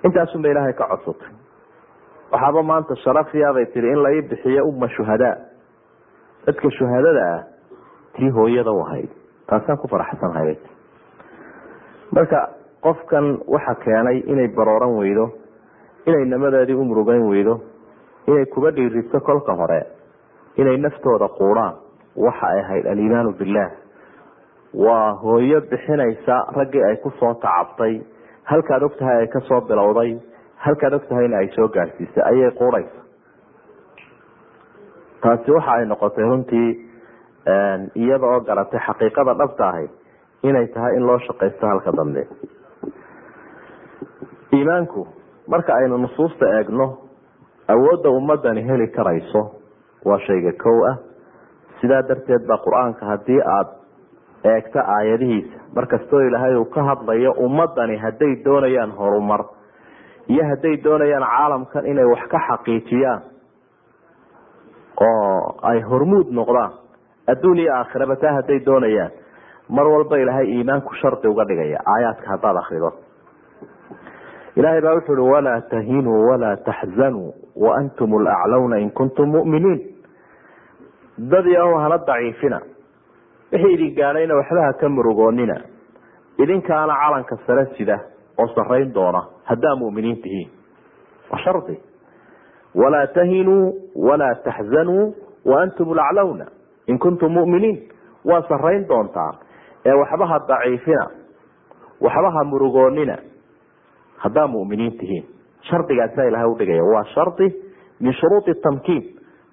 Intaasunba 0.05 0.49
ilaahay 0.49 0.73
ka 0.75 0.87
codsatay 0.91 1.31
waxaaba 2.33 2.63
maanta 2.63 2.97
sharafiabay 3.05 3.67
tihi 3.73 3.89
in 3.93 4.03
la 4.03 4.11
ii 4.15 4.23
bixiyo 4.31 4.65
umma 4.69 4.89
shuhadaa 4.89 5.37
dadka 6.47 6.71
shuhadada 6.71 7.23
ah 7.35 7.43
tii 8.17 8.31
hooyada 8.31 8.71
u 8.73 8.81
ahayd. 8.85 9.11
Taasaan 9.47 9.79
ku 9.79 9.89
faraxsanahay 9.89 10.57
marka 12.13 12.41
qofkan 12.83 13.39
waxa 13.47 13.75
keenay 13.85 14.19
inay 14.27 14.49
barooran 14.57 14.97
weydo 14.99 15.31
inay 16.07 16.25
namadeedii 16.25 16.75
u 16.75 16.85
murugeyn 16.85 17.23
weydo 17.31 17.61
inay 18.27 18.47
kuba 18.55 18.71
dhiiriso 18.77 19.21
kolka 19.21 19.53
hore 19.61 19.81
inay 20.57 20.77
naftooda 20.77 21.29
quudhaan 21.39 21.75
waxa 22.17 22.47
ay 22.53 22.61
ahayd 22.65 22.87
aliimaanu 22.93 23.33
billaah 23.39 23.71
waa 24.85 25.13
hooyo 25.23 25.61
bixinaysa 25.71 26.37
raggii 26.57 26.83
ay 26.89 26.97
ku 26.97 27.11
soo 27.21 27.35
tacabtay. 27.35 28.01
Halkaad 28.51 28.83
og 28.83 28.95
tahay 28.99 29.17
ay 29.23 29.27
ka 29.29 29.41
soo 29.49 29.61
bilowday. 29.61 30.19
Halkaad 30.65 30.93
og 30.95 31.05
tahayna 31.09 31.37
ay 31.37 31.49
soo 31.57 31.69
gaadhsiisay 31.69 32.25
ayay 32.31 32.51
quudhaysa 32.61 33.01
taasi 35.23 35.51
waxa 35.57 35.73
ay 35.73 35.85
noqotay 35.87 36.25
runtii 36.25 36.71
iyada 38.03 38.27
oo 38.27 38.41
garatay 38.49 38.81
xaqiiqada 38.87 39.35
dhabta 39.41 39.69
ahi 39.69 39.87
inay 40.43 40.67
tahay 40.75 40.97
in 40.97 41.07
loo 41.07 41.19
shaqaysto 41.27 41.67
halka 41.67 41.93
dambe. 41.97 42.23
Iimaanku 44.55 45.07
marka 45.49 45.75
aynu 45.75 45.99
nusuusta 45.99 46.47
eegno 46.59 46.87
awoodda 47.69 48.11
ummadani 48.11 48.63
heli 48.63 48.89
karayso 48.89 49.51
waa 50.05 50.19
shayga 50.27 50.53
kow 50.63 50.85
ah. 50.91 50.97
Sidaa 51.81 52.03
darteed 52.09 52.47
baa 52.47 52.59
qur'aanka 52.65 53.07
haddii 53.07 53.41
aada 53.41 53.71
eegto 54.45 54.79
aayadihiisa 54.97 55.59
markastoo 55.75 56.21
ilaahay 56.21 56.57
uu 56.57 56.65
ka 56.65 56.83
hadlayo 56.83 57.33
ummadani 57.33 57.97
hadday 57.97 58.37
doonayaan 58.45 58.91
horumar 58.91 59.45
iyo 60.29 60.45
hadday 60.51 60.77
doonayaan 60.85 61.27
caalamkan 61.31 61.87
inay 61.87 62.05
wax 62.05 62.29
ka 62.29 62.39
xaqiijiyaan 62.49 63.23
oo 65.01 65.57
ay 65.63 65.81
hormuud 65.81 66.31
noqdaan 66.31 66.73
adduun 67.33 67.59
iyo 67.59 67.75
aakhiraba 67.75 68.17
taa 68.17 68.33
hadday 68.39 68.61
doonayaan 68.67 69.11
mar 69.69 69.87
walba 69.89 70.17
ilaahay 70.17 70.47
iimaanku 70.47 70.95
shardi 70.95 71.29
uga 71.29 71.45
dhigaya 71.45 71.79
aayaadka 71.95 72.27
haddaad 72.31 72.57
akrido 72.57 72.93
ilaahay 74.57 74.81
baa 74.81 74.95
wuxu 74.95 75.13
uhi 75.13 75.31
walaa 75.35 75.61
tahinuu 75.61 76.29
walaa 76.31 76.57
taxzanuu 76.57 77.35
waantum 77.57 78.11
laclawna 78.25 78.79
in 78.79 78.91
kuntum 78.91 79.29
mu'miniin 79.31 79.81
dad 81.19 81.47
yahu 81.47 81.75
hana 81.75 81.99
daciifina 81.99 82.61
wixii 83.53 83.73
idin 83.75 83.95
gaadhayna 83.95 84.35
waxba 84.35 84.63
ha 84.67 84.73
ka 84.73 84.89
murugoonina 84.89 85.57
idinkaana 86.39 86.95
calanka 86.95 87.37
sare 87.47 87.67
sida 87.77 87.99
oo 88.39 88.47
sarayn 88.55 88.93
doona 88.95 89.23
haddaa 89.45 89.77
muminiin 89.77 90.23
tihiin 90.23 90.51
waa 91.31 91.39
shardi 91.45 91.81
walaa 92.75 93.07
tahinuu 93.07 93.75
walaa 93.97 94.35
taxzanuu 94.35 95.15
waantum 95.45 95.95
laclawna 95.95 96.47
in 96.87 96.99
kuntum 96.99 97.33
muminiin 97.33 97.89
waa 98.25 98.43
sarayn 98.49 98.89
doontaan 98.89 99.35
ee 99.87 99.93
waxba 99.93 100.39
daciifina 100.49 101.07
waxba 102.01 102.45
murugoonina 102.45 103.19
haddaa 104.17 104.47
muminiin 104.47 104.99
tihiin 104.99 105.25
shardigaasaa 105.71 106.25
ilahay 106.31 106.49
udhigaya 106.55 106.85
waa 106.95 107.05
shardi 107.15 107.49
min 108.01 108.13
shuruudi 108.21 108.55
tamkiin 108.67 109.05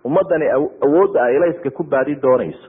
ummadani 0.07 0.47
awoodda 0.87 1.23
ay 1.27 1.35
ilayska 1.37 1.69
ku 1.79 1.83
baadi 1.93 2.15
doonayso 2.25 2.67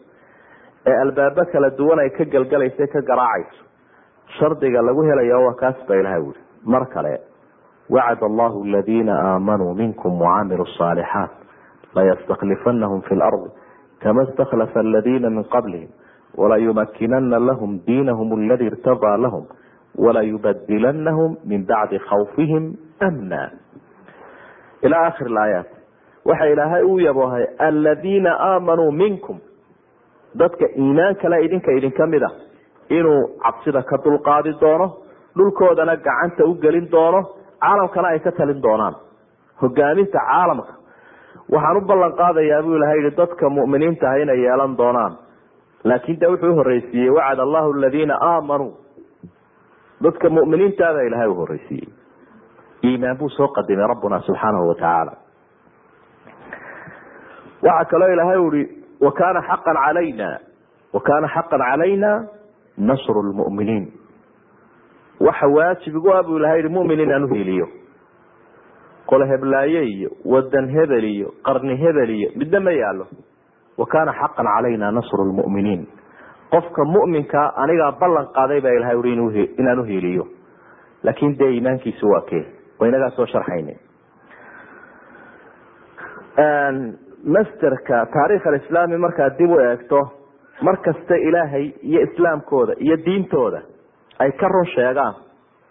ee 0.91 0.97
albaabo 1.05 1.45
kala 1.53 1.71
duwan 1.79 1.99
ay 2.05 2.11
ka 2.19 2.25
gelgalaysa 2.35 2.87
ka 2.95 3.01
garaacayso 3.11 3.65
shardiga 4.39 4.83
lagu 4.89 5.03
helayo 5.11 5.39
waa 5.47 5.55
kaas 5.63 5.79
baa 5.89 5.97
ilahay 6.03 6.23
uri 6.31 6.41
mar 6.75 6.85
kale 6.95 7.15
wacad 7.95 8.23
allahu 8.31 8.65
aladiina 8.69 9.15
aamanuu 9.31 9.75
minkum 9.83 10.21
wacamiluu 10.23 10.67
saalixaat 10.79 11.31
layastaklifanahum 11.99 13.01
fi 13.09 13.15
lardi 13.23 13.51
kama 14.03 14.27
stakhlafa 14.33 14.81
aladiina 14.81 15.31
min 15.37 15.45
qablihim 15.55 15.89
walayumakinana 16.41 17.39
lahum 17.49 17.81
diinahum 17.87 18.33
aladi 18.39 18.65
irtadaa 18.73 19.17
lahum 19.25 19.45
walayubadilanahum 20.05 21.37
min 21.51 21.67
bacdi 21.67 21.99
khawfihim 22.09 22.65
amna 23.09 23.43
ila 24.87 24.97
akhir 25.09 25.29
aayaat 25.43 25.69
waxa 26.29 26.47
ilaahay 26.53 26.83
uu 26.93 26.99
yaboohay 27.07 27.45
aladiina 27.69 28.33
aamanuu 28.51 28.91
minkum 29.03 29.39
dadka 30.43 30.67
iimaan 30.83 31.15
kale 31.23 31.37
idinka 31.47 31.73
idinka 31.79 32.07
mid 32.13 32.23
a 32.23 32.31
inuu 32.99 33.21
cabsida 33.45 33.83
ka 33.91 33.97
dulqaadi 34.05 34.53
doono 34.63 34.87
dhulkoodana 35.37 35.95
gacanta 36.07 36.45
u 36.51 36.55
gelin 36.65 36.87
doono 36.95 37.21
caalamkana 37.63 38.09
ay 38.15 38.19
ka 38.27 38.33
talin 38.39 38.61
doonaan 38.67 38.95
hogaaminta 39.63 40.19
caalamka 40.31 40.73
waxaan 41.55 41.77
u 41.77 41.81
ballan 41.91 42.13
qaadayaa 42.21 42.63
buu 42.67 42.77
ilahay 42.79 42.99
yihi 43.03 43.17
dadka 43.21 43.51
mu'miniinta 43.59 44.05
ah 44.11 44.19
inay 44.23 44.39
yeelan 44.47 44.77
doonaan 44.81 45.13
laakin 45.91 46.21
de 46.21 46.27
wuxuu 46.33 46.53
uhoreysiiyey 46.55 47.11
wacad 47.17 47.39
allahu 47.47 47.69
aladiina 47.79 48.15
aamanuu 48.33 48.73
dadka 50.05 50.27
mu'miniintaabaa 50.39 51.07
ilahay 51.09 51.29
u 51.29 51.35
horeysiiyey 51.41 51.89
iimaan 52.85 53.19
buu 53.19 53.29
soo 53.29 53.49
qadimay 53.49 53.87
rabbuna 53.87 54.21
subxaanahu 54.21 54.69
watacaala 54.69 55.13
waxaa 57.63 57.85
kaloo 57.85 58.13
ilaahay 58.13 58.39
uhi 58.39 58.63
wakana 59.01 59.43
xaqan 59.43 59.77
calayna 59.77 60.39
wakana 60.93 61.29
xaqan 61.29 61.61
calayna 61.61 62.11
nasru 62.79 63.23
lmu'miniin 63.23 63.93
waxa 65.21 65.47
waajib 65.49 65.97
igu 65.97 66.13
ah 66.13 66.23
buu 66.23 66.37
ilahay 66.39 66.63
yihi 66.63 66.75
mumin 66.75 67.01
inaan 67.01 67.25
uheliyo 67.25 67.69
qole 69.07 69.27
heblaaye 69.29 69.85
iyo 69.85 70.11
wadan 70.25 70.69
hebel 70.69 71.05
iyo 71.05 71.35
qarni 71.43 71.77
hebel 71.77 72.11
iyo 72.11 72.31
midna 72.37 72.61
ma 72.61 72.73
yaalo 72.73 73.07
wa 73.79 73.87
xaqan 73.87 74.47
calayna 74.47 74.93
nasru 74.93 75.25
lmu'miniin 75.25 75.87
qofka 76.51 76.85
mu'minka 76.85 77.53
anigaa 77.57 77.93
ballan 78.01 78.27
qaaday 78.35 78.61
baa 78.61 78.71
ilahay 78.79 78.97
ui 78.97 79.45
inaan 79.59 79.79
uhiiliyo 79.79 80.27
laakin 81.03 81.39
dee 81.39 81.51
iimaankiisu 81.51 82.11
waa 82.11 82.21
kee 82.21 82.60
waynagaa 82.81 83.11
soo 83.17 83.27
sharxayna 83.27 83.75
masterka 87.25 88.07
taarikh 88.15 88.47
alislaami 88.47 88.97
markaad 88.97 89.37
dib 89.39 89.51
u 89.51 89.59
eegto 89.61 90.01
mar 90.63 90.77
kasta 90.85 91.17
ilaahay 91.17 91.67
iyo 91.83 92.01
islaamkooda 92.07 92.73
iyo 92.79 92.97
diintooda 93.05 93.61
ay 94.19 94.31
ka 94.33 94.49
run 94.49 94.67
sheegaan 94.75 95.15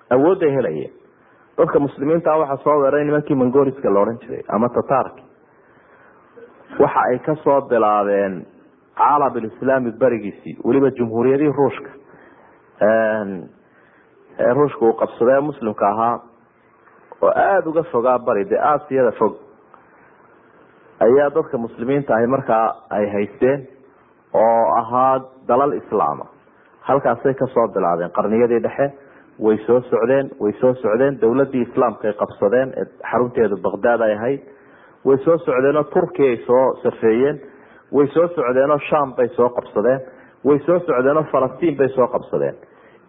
awoodday 0.09 0.51
helayeen 0.55 0.91
dadka 1.57 1.79
muslimiinta 1.79 2.37
waxaa 2.37 2.63
soo 2.63 2.77
weeray 2.81 3.03
nimankii 3.05 3.35
mongoliska 3.35 3.89
la 3.93 3.99
odhan 4.01 4.19
jiray 4.21 4.43
ama 4.47 4.69
tatarki 4.69 5.23
waxa 6.79 7.01
ay 7.09 7.19
ka 7.19 7.35
soo 7.43 7.61
bilaabeen 7.61 8.45
caalam 8.97 9.33
alislaami 9.37 9.91
berigiisii 9.99 10.57
weliba 10.65 10.89
jumhuuriyadihii 10.91 11.51
ruushka 11.57 11.89
ruushka 14.53 14.85
uu 14.85 14.93
qabsadee 14.93 15.39
muslimka 15.39 15.87
ahaa 15.89 16.19
oo 17.21 17.31
aada 17.35 17.69
uga 17.69 17.83
fogaa 17.91 18.19
bari 18.19 18.45
dee 18.49 18.59
aasiyada 18.71 19.11
fog. 19.19 19.33
Ayaa 21.05 21.29
dadka 21.35 21.57
muslimiinta 21.57 22.15
ahi 22.15 22.27
markaa 22.27 22.75
ay 22.89 23.05
haysteen 23.13 23.67
oo 24.33 24.63
ahaa 24.79 25.19
dalal 25.47 25.73
islaama. 25.73 26.25
Halkaasay 26.81 27.33
ka 27.33 27.47
soo 27.53 27.67
bilaabeen 27.75 28.11
qarniyadii 28.17 28.59
dhexe 28.65 28.87
way 29.39 29.57
soo 29.67 29.81
socdeen 29.91 30.29
way 30.39 30.53
soo 30.61 30.73
socdeen 30.73 31.19
dowladii 31.21 31.61
islaamka 31.67 32.07
ay 32.07 32.13
qabsadeen 32.21 32.73
ee 32.81 32.85
xarunteedu 33.11 33.57
baqdaad 33.65 34.01
ay 34.01 34.13
ahayd. 34.13 34.41
Way 35.05 35.17
soo 35.25 35.37
socdeenoo 35.37 35.83
turkiya 35.93 36.29
ay 36.33 36.37
soo 36.47 36.65
safeeyeen 36.83 37.37
way 37.91 38.07
soo 38.15 38.27
socdeenoo 38.35 38.79
sham 38.89 39.13
bay 39.17 39.27
soo 39.37 39.49
qabsadeen 39.59 39.99
way 40.45 40.59
soo 40.65 40.79
socdeenoo 40.79 41.23
falastiin 41.31 41.77
bay 41.77 41.89
soo 41.95 42.07
qabsadeen. 42.07 42.55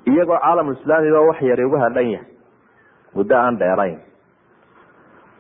Iyagoo 0.07 0.39
caalamulislaamiba 0.45 1.21
wax 1.29 1.41
yari 1.43 1.65
uga 1.65 1.79
hadhan 1.87 2.11
yahay 2.13 2.27
muddo 3.15 3.37
aan 3.37 3.59
dheerayn. 3.59 3.99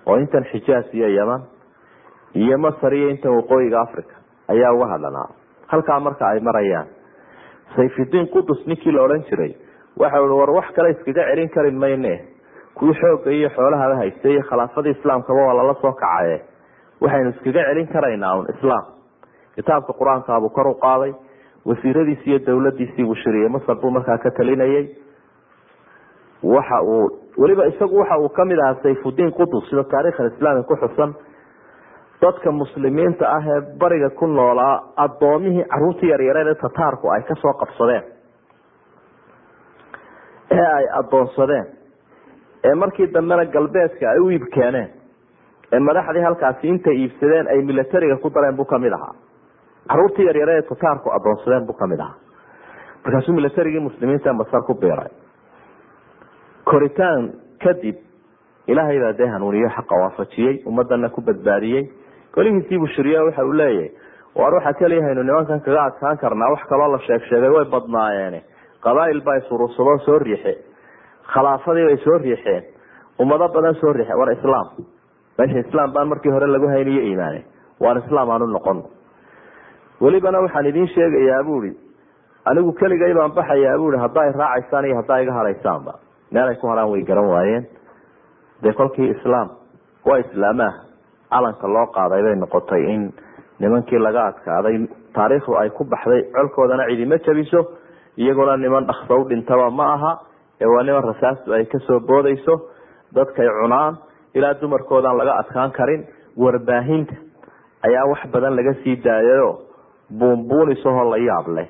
Oo 0.06 0.16
intan 0.18 0.44
xijaas 0.52 0.94
iyo 0.94 1.08
yeman 1.08 1.42
iyo 2.34 2.58
masar 2.58 2.92
iyo 2.94 3.08
intan 3.10 3.32
waqooyiga 3.36 3.80
africa 3.80 4.14
ayaa 4.48 4.72
uga 4.72 4.86
hadlanaa 4.86 5.28
halkaa 5.66 6.00
marka 6.00 6.26
ay 6.28 6.40
marayaan 6.40 6.86
sayfidiin 7.76 8.28
qudus 8.28 8.66
ninkii 8.66 8.92
la 8.92 9.02
odhan 9.02 9.22
jiray 9.30 9.54
waxa 9.98 10.22
ui 10.22 10.30
war 10.38 10.50
wax 10.50 10.72
kale 10.74 10.90
iskaga 10.90 11.24
celin 11.30 11.48
karin 11.48 11.78
mayne. 11.78 12.14
Kuwii 12.74 12.94
xooga 12.94 13.30
iyo 13.30 13.48
xoolahaba 13.50 13.96
haystay 13.96 14.32
iyo 14.32 14.42
khilaafadii 14.42 14.90
islaamkaba 14.90 15.40
waa 15.46 15.54
lala 15.54 15.74
soo 15.82 15.92
kacaye. 15.92 16.40
Waxaynu 17.00 17.30
iskaga 17.30 17.64
celin 17.68 17.86
karaynaa 17.92 18.34
un 18.38 18.46
islaam. 18.54 18.84
Kitaabka 19.54 19.92
qur'aankaabuu 19.92 20.50
kor 20.50 20.66
u 20.68 20.74
qaaday. 20.74 21.12
Wasiiradiisi 21.66 22.30
iyo 22.30 22.38
dowladiisii 22.46 23.04
buu 23.04 23.14
shiriyey. 23.14 23.48
Masar 23.48 23.76
buu 23.76 23.90
markaa 23.90 24.18
ka 24.18 24.30
talinayay 24.30 24.88
waxa 26.42 26.80
uu 26.82 27.19
weliba 27.40 27.66
isagu 27.72 27.96
waxa 28.00 28.18
uu 28.24 28.28
ka 28.38 28.44
mid 28.44 28.58
ahaa 28.64 28.78
sayfudiin 28.82 29.32
qudus 29.38 29.68
sida 29.70 29.84
taarikh 29.92 30.20
alislaami 30.20 30.62
ku 30.70 30.76
xusan. 30.82 31.14
Dadka 32.22 32.52
muslimiinta 32.52 33.24
ah 33.36 33.42
ee 33.54 33.60
bariga 33.80 34.10
ku 34.10 34.26
noolaa 34.26 34.74
adoomihii 35.04 35.64
caruurtii 35.72 36.10
yaryareed 36.12 36.46
ee 36.46 36.54
tataarku 36.64 37.08
ay 37.14 37.22
ka 37.28 37.34
soo 37.42 37.52
qabsadeen. 37.62 38.02
Ee 40.50 40.66
ay 40.78 40.86
adoonsadeen. 41.00 41.66
Ee 42.64 42.74
markii 42.74 43.06
dambena 43.14 43.44
galbeedka 43.44 44.10
ay 44.10 44.18
u 44.20 44.28
iib 44.30 44.44
keeneen. 44.54 44.90
Ee 45.72 45.78
madaxdii 45.78 46.22
halkaasi 46.26 46.68
intay 46.68 46.96
iibsadeen 47.02 47.46
ay 47.48 47.62
milatariga 47.62 48.16
ku 48.16 48.30
dareen 48.34 48.56
buu 48.56 48.64
ka 48.64 48.78
mid 48.78 48.92
ahaa. 48.92 49.14
Caruurtii 49.88 50.26
yaryareed 50.28 50.64
ee 50.64 50.68
tataarku 50.68 51.10
adoonsadeen 51.16 51.66
buu 51.66 51.76
ka 51.80 51.86
mid 51.86 52.00
ahaa. 52.00 52.14
Markaasuu 53.04 53.34
milatarigii 53.34 53.80
muslimiinta 53.80 54.32
masar 54.32 54.62
ku 54.66 54.74
biiray 54.74 55.08
koritaan 56.70 57.22
kadib 57.64 57.96
ilaahay 58.70 58.98
baa 59.04 59.12
dee 59.18 59.26
hanuuniyo 59.34 59.68
xaqa 59.76 59.94
waafajiyey 60.02 60.62
ummadana 60.66 61.08
ku 61.08 61.20
badbaadiyey. 61.20 61.84
Golihiisiibuu 62.34 62.86
shiriye 62.94 63.18
waxa 63.26 63.44
uu 63.44 63.52
leeyahay 63.52 63.90
waar 64.36 64.54
waxa 64.54 64.72
keliya 64.80 65.14
nimankan 65.14 65.60
kaga 65.66 65.82
adkaan 65.88 66.18
karnaa 66.18 66.50
wax 66.54 66.62
kaloo 66.70 66.92
la 66.92 66.98
sheeg 67.06 67.22
sheegay 67.30 67.50
way 67.56 67.64
badnaayeene 67.74 68.40
qabaail 68.84 69.20
baa 69.26 69.36
isurursado 69.40 69.98
soo 70.06 70.18
riixe 70.18 70.52
khilaafadii 71.32 71.84
bay 71.88 71.96
soo 72.04 72.18
riixeen 72.18 72.62
ummado 73.22 73.48
badan 73.48 73.74
soo 73.80 73.92
riixeen. 73.92 74.18
War 74.18 74.30
islaam 74.32 74.66
meesha 75.38 75.58
islaam 75.66 75.92
baan 75.92 76.08
markii 76.08 76.30
hore 76.32 76.46
lagu 76.46 76.68
hayniyo 76.74 77.02
iimaane 77.10 77.40
waan 77.80 77.98
islaam 78.04 78.30
aanu 78.30 78.46
noqono 78.46 78.82
welibana 80.00 80.40
waxaan 80.44 80.66
idiin 80.70 80.88
sheegayaa 80.94 81.42
buui 81.48 81.72
anigu 82.44 82.72
keligay 82.80 83.14
baan 83.18 83.32
baxayaa 83.38 83.78
buui 83.78 83.96
haddaa 84.04 84.24
i 84.28 84.32
raacaysaan 84.40 84.84
iyo 84.88 84.96
haddaa 85.00 85.18
iga 85.24 85.32
hadhaysaanba 85.38 85.92
meel 86.32 86.48
ay 86.48 86.56
ku 86.60 86.66
haraan 86.68 86.90
way 86.90 87.02
garan 87.02 87.28
waayeen. 87.32 87.66
Dee 88.62 88.72
kolkii 88.72 89.10
islaam 89.14 89.48
waa 90.04 90.18
islaamaah 90.18 90.74
calanka 91.30 91.68
loo 91.68 91.86
qaaday 91.96 92.22
bay 92.22 92.36
noqotay 92.36 92.82
in 92.94 93.12
nimankii 93.60 93.98
laga 93.98 94.22
adkaaday 94.30 94.76
taariikhdu 95.14 95.56
ay 95.62 95.70
ku 95.70 95.84
baxday 95.84 96.22
colkoodana 96.34 96.86
cidima 96.90 97.18
jabiso 97.26 97.60
iyaguna 98.16 98.56
niman 98.56 98.86
dhaksa 98.86 99.14
u 99.14 99.24
dhintaba 99.28 99.70
ma 99.70 99.86
aha 99.94 100.12
ee 100.60 100.66
waa 100.74 100.82
niman 100.82 101.02
rasaastu 101.10 101.52
ay 101.54 101.64
ka 101.64 101.78
soo 101.86 102.00
boodayso 102.00 102.54
dadkay 103.14 103.48
cunaan 103.62 103.96
ilaa 104.34 104.54
dumarkoodaan 104.60 105.16
laga 105.18 105.32
adkaan 105.40 105.70
karin 105.72 106.02
warbaahinta 106.36 107.14
ayaa 107.86 108.06
wax 108.10 108.20
badan 108.32 108.56
laga 108.56 108.74
sii 108.82 108.96
daayayo 109.04 109.50
buunbuunisahoo 110.18 111.10
la 111.10 111.16
yaab 111.18 111.46
leh. 111.56 111.68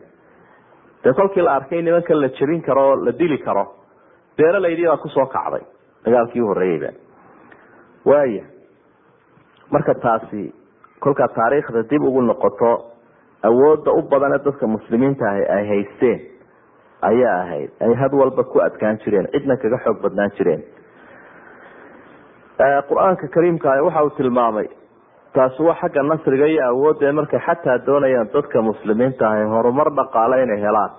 Dee 1.05 1.13
kolkii 1.13 1.43
la 1.43 1.53
arkay 1.55 1.83
nimanka 1.83 2.15
la 2.15 2.29
jebin 2.29 2.63
karo 2.63 2.83
oo 2.91 2.97
la 3.05 3.13
dili 3.13 3.39
karo 3.39 3.65
beeralaydii 4.41 4.87
baa 4.91 4.97
ku 5.05 5.09
soo 5.17 5.27
kacday 5.37 5.63
dagaalkii 6.05 6.43
uhoreeyeyba 6.47 6.91
waaya 8.11 8.45
marka 9.75 9.95
taasi 10.05 10.43
kolkaa 11.05 11.29
taariikhda 11.39 11.83
dib 11.91 12.03
ugu 12.09 12.23
noqoto 12.31 12.71
awoodda 13.49 13.91
u 13.99 14.03
badane 14.13 14.39
dadka 14.47 14.67
muslimiinta 14.77 15.25
ahi 15.33 15.45
ay 15.57 15.65
haysteen 15.69 16.19
ayaa 17.09 17.37
ahayd. 17.43 17.71
Ay 17.85 17.95
had 18.01 18.13
walba 18.21 18.45
ku 18.45 18.61
adkaan 18.61 18.99
jireen 19.05 19.29
cidna 19.33 19.57
kaga 19.63 19.79
xoog 19.85 20.03
badnaan 20.03 20.31
jireen. 20.39 20.63
Qur'aanka 22.89 23.29
kariimka 23.35 23.73
waxa 23.87 24.03
uu 24.05 24.11
tilmaamay 24.19 24.67
taasi 25.35 25.63
waa 25.63 25.75
xagga 25.81 26.03
nasriga 26.03 26.47
iyo 26.47 26.65
awoodda 26.69 27.13
markay 27.13 27.41
xataa 27.47 27.79
doonayaan 27.87 28.29
dadka 28.35 28.63
muslimiinta 28.63 29.25
ahi 29.31 29.45
horumar 29.55 29.89
dhaqaale 29.99 30.43
inay 30.43 30.61
helaan 30.67 30.91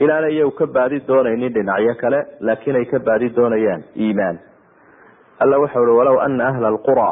inaana 0.00 0.28
iyagu 0.28 0.50
ka 0.58 0.66
baadi 0.66 1.00
doonaynin 1.08 1.52
dhinacyo 1.54 1.94
kale 2.00 2.20
laakiin 2.40 2.76
ay 2.76 2.84
ka 2.84 2.98
baadi 2.98 3.28
doonayaan 3.36 3.82
iimaan. 3.96 4.38
Alla 5.40 5.58
waxa 5.58 5.80
ui 5.80 5.96
walow 5.98 6.18
ana 6.20 6.48
ahla 6.48 6.68
alqura 6.68 7.08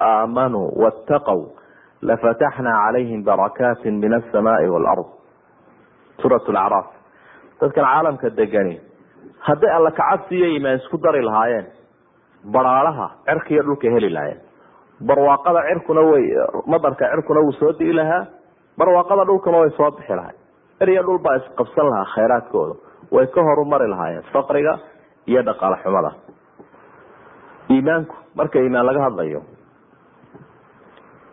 aamanuu 0.00 0.72
waataqow 0.82 1.40
lafataxnaa 2.02 2.78
calayhim 2.86 3.24
barakaati 3.24 3.90
min 3.90 4.12
alsamaai 4.14 4.68
waalard 4.74 5.06
suurat 6.22 6.48
lacraaf 6.48 6.86
dadkan 7.60 7.84
caalamka 7.84 8.30
degani 8.36 8.80
hadday 9.48 9.70
alla 9.76 9.90
kacabsi 9.90 10.34
iyo 10.36 10.46
iimaan 10.54 10.76
isku 10.80 10.96
dari 10.98 11.22
lahaayeen 11.28 11.66
baraalaha 12.52 13.06
cirka 13.26 13.50
iyo 13.54 13.62
dhulka 13.62 13.88
heli 13.94 14.10
lahaayeen. 14.16 14.40
Barwaaqada 15.08 15.60
cirkuna 15.68 16.00
way 16.10 16.24
madarka 16.66 17.04
cirkuna 17.12 17.40
wuu 17.40 17.52
soo 17.60 17.72
dii 17.78 17.92
lahaa 17.92 18.26
barwaaqada 18.78 19.24
dhulkuna 19.28 19.58
way 19.62 19.70
soo 19.76 19.90
bixi 19.96 20.12
lahay 20.20 20.36
eriyo 20.80 21.02
dhul 21.06 21.18
baa 21.26 21.36
isqabsan 21.40 21.86
lahaa 21.90 22.04
khayraadkooda 22.14 22.74
way 23.16 23.26
ka 23.34 23.42
horumari 23.48 23.88
lahaayeen 23.92 24.22
faqriga 24.32 24.74
iyo 25.26 25.42
dhaqaale 25.48 25.76
xumada. 25.82 26.10
Iimaanku 27.70 28.14
marka 28.38 28.58
iimaan 28.60 28.86
laga 28.86 29.00
hadlayo 29.06 29.40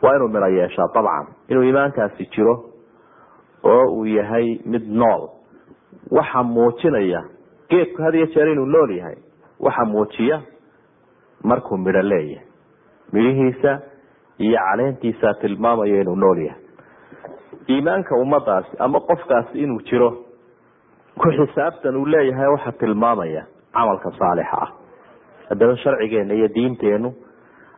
waa 0.04 0.16
inuu 0.16 0.28
midho 0.28 0.48
yeeshaa 0.58 0.88
dabcan. 0.96 1.28
Inuu 1.50 1.64
iimaankaasi 1.64 2.26
jiro 2.36 2.56
oo 3.64 3.86
uu 3.98 4.06
yahay 4.06 4.60
mid 4.66 4.86
nool. 4.88 5.28
Waxa 6.12 6.44
muujinaya 6.44 7.22
geedku 7.70 8.02
had 8.04 8.16
iyo 8.16 8.26
jeer 8.34 8.48
inuu 8.48 8.66
nool 8.66 8.91
yahay 8.98 9.16
waxa 9.60 9.86
muujiya 9.86 10.41
markuu 11.44 11.78
midho 11.78 12.02
leeyahay. 12.02 12.48
Midhihiisa 13.14 13.80
iyo 14.39 14.58
caleentiisa 14.60 15.34
tilmaamaya 15.41 16.02
inuu 16.02 16.16
nool 16.16 16.38
yahay 16.48 16.62
iimaanka 17.70 18.16
ummadaasi 18.16 18.78
ama 18.80 18.99
qofkaasi 18.99 19.59
inuu 19.64 19.80
jiro 19.89 20.09
ku 21.22 21.30
xisaabtan 21.38 21.95
uu 21.97 22.05
leeyahay 22.05 22.47
waxa 22.55 22.72
tilmaamaya 22.72 23.43
camalka 23.74 24.11
saalixa 24.20 24.57
ah. 24.61 24.70
Haddaba 25.49 25.76
sharcigeena 25.78 26.34
iyo 26.34 26.47
diinteenu 26.55 27.14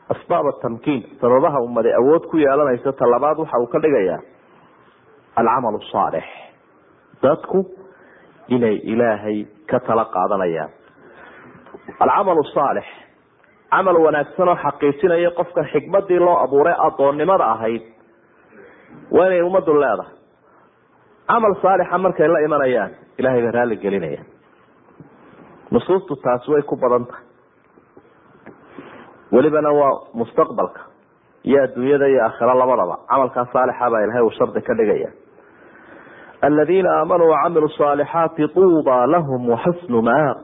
asbaab 0.09 0.45
tamkiin 0.61 1.03
sababaha 1.21 1.59
ummada 1.61 1.95
awood 1.97 2.23
ku 2.31 2.38
yeelanaysa 2.38 2.93
talabaad 2.93 3.38
waxa 3.39 3.57
uu 3.59 3.67
ka 3.67 3.79
dhigayaa 3.79 4.19
alcamal 5.36 5.79
saalix. 5.91 6.23
Dadku 7.23 7.65
inay 8.47 8.75
ilaahay 8.83 9.45
ka 9.67 9.79
tala 9.79 10.05
qaadanayaan. 10.05 10.69
Alcamal 11.99 12.43
saalix 12.53 12.86
camal 13.71 13.97
wanaagsan 14.05 14.47
oo 14.47 14.55
xaqiijinaya 14.55 15.31
qofka 15.39 15.63
xikmadii 15.73 16.19
loo 16.19 16.38
abuuray 16.43 16.75
adoonnimada 16.88 17.45
ahayd 17.53 17.81
waa 19.12 19.26
inay 19.28 19.41
ummaddu 19.41 19.74
leedahay. 19.74 20.14
Camal 21.28 21.56
saalixa 21.62 21.97
markay 21.97 22.28
la 22.28 22.39
imanayaan 22.47 22.91
ilahay 23.18 23.41
bay 23.41 23.51
raalli 23.51 23.76
gelinayaan 23.84 24.26
nusuustu 25.72 26.16
taasi 26.24 26.51
way 26.51 26.62
ku 26.62 26.76
badan 26.76 27.06
tahay 27.10 27.24
welibana 29.32 29.72
waa 29.80 29.99
mustaqbalka 30.14 30.82
iyo 31.43 31.64
adduunyada 31.64 32.08
iyo 32.08 32.22
aakhiro 32.26 32.53
labadaba. 32.62 32.95
Camalkaa 33.10 33.45
saalixa 33.53 33.89
baa 33.91 34.01
ilahay 34.06 34.22
uu 34.22 34.32
shardi 34.38 34.62
ka 34.62 34.74
dhigaya. 34.80 35.10
Aladiina 36.41 36.89
aamanuu 36.99 37.30
wacamiluu 37.34 37.70
saalixaati 37.78 38.47
tuuba 38.53 39.08
lahum 39.08 39.49
waxusnu 39.49 40.01
maab 40.01 40.38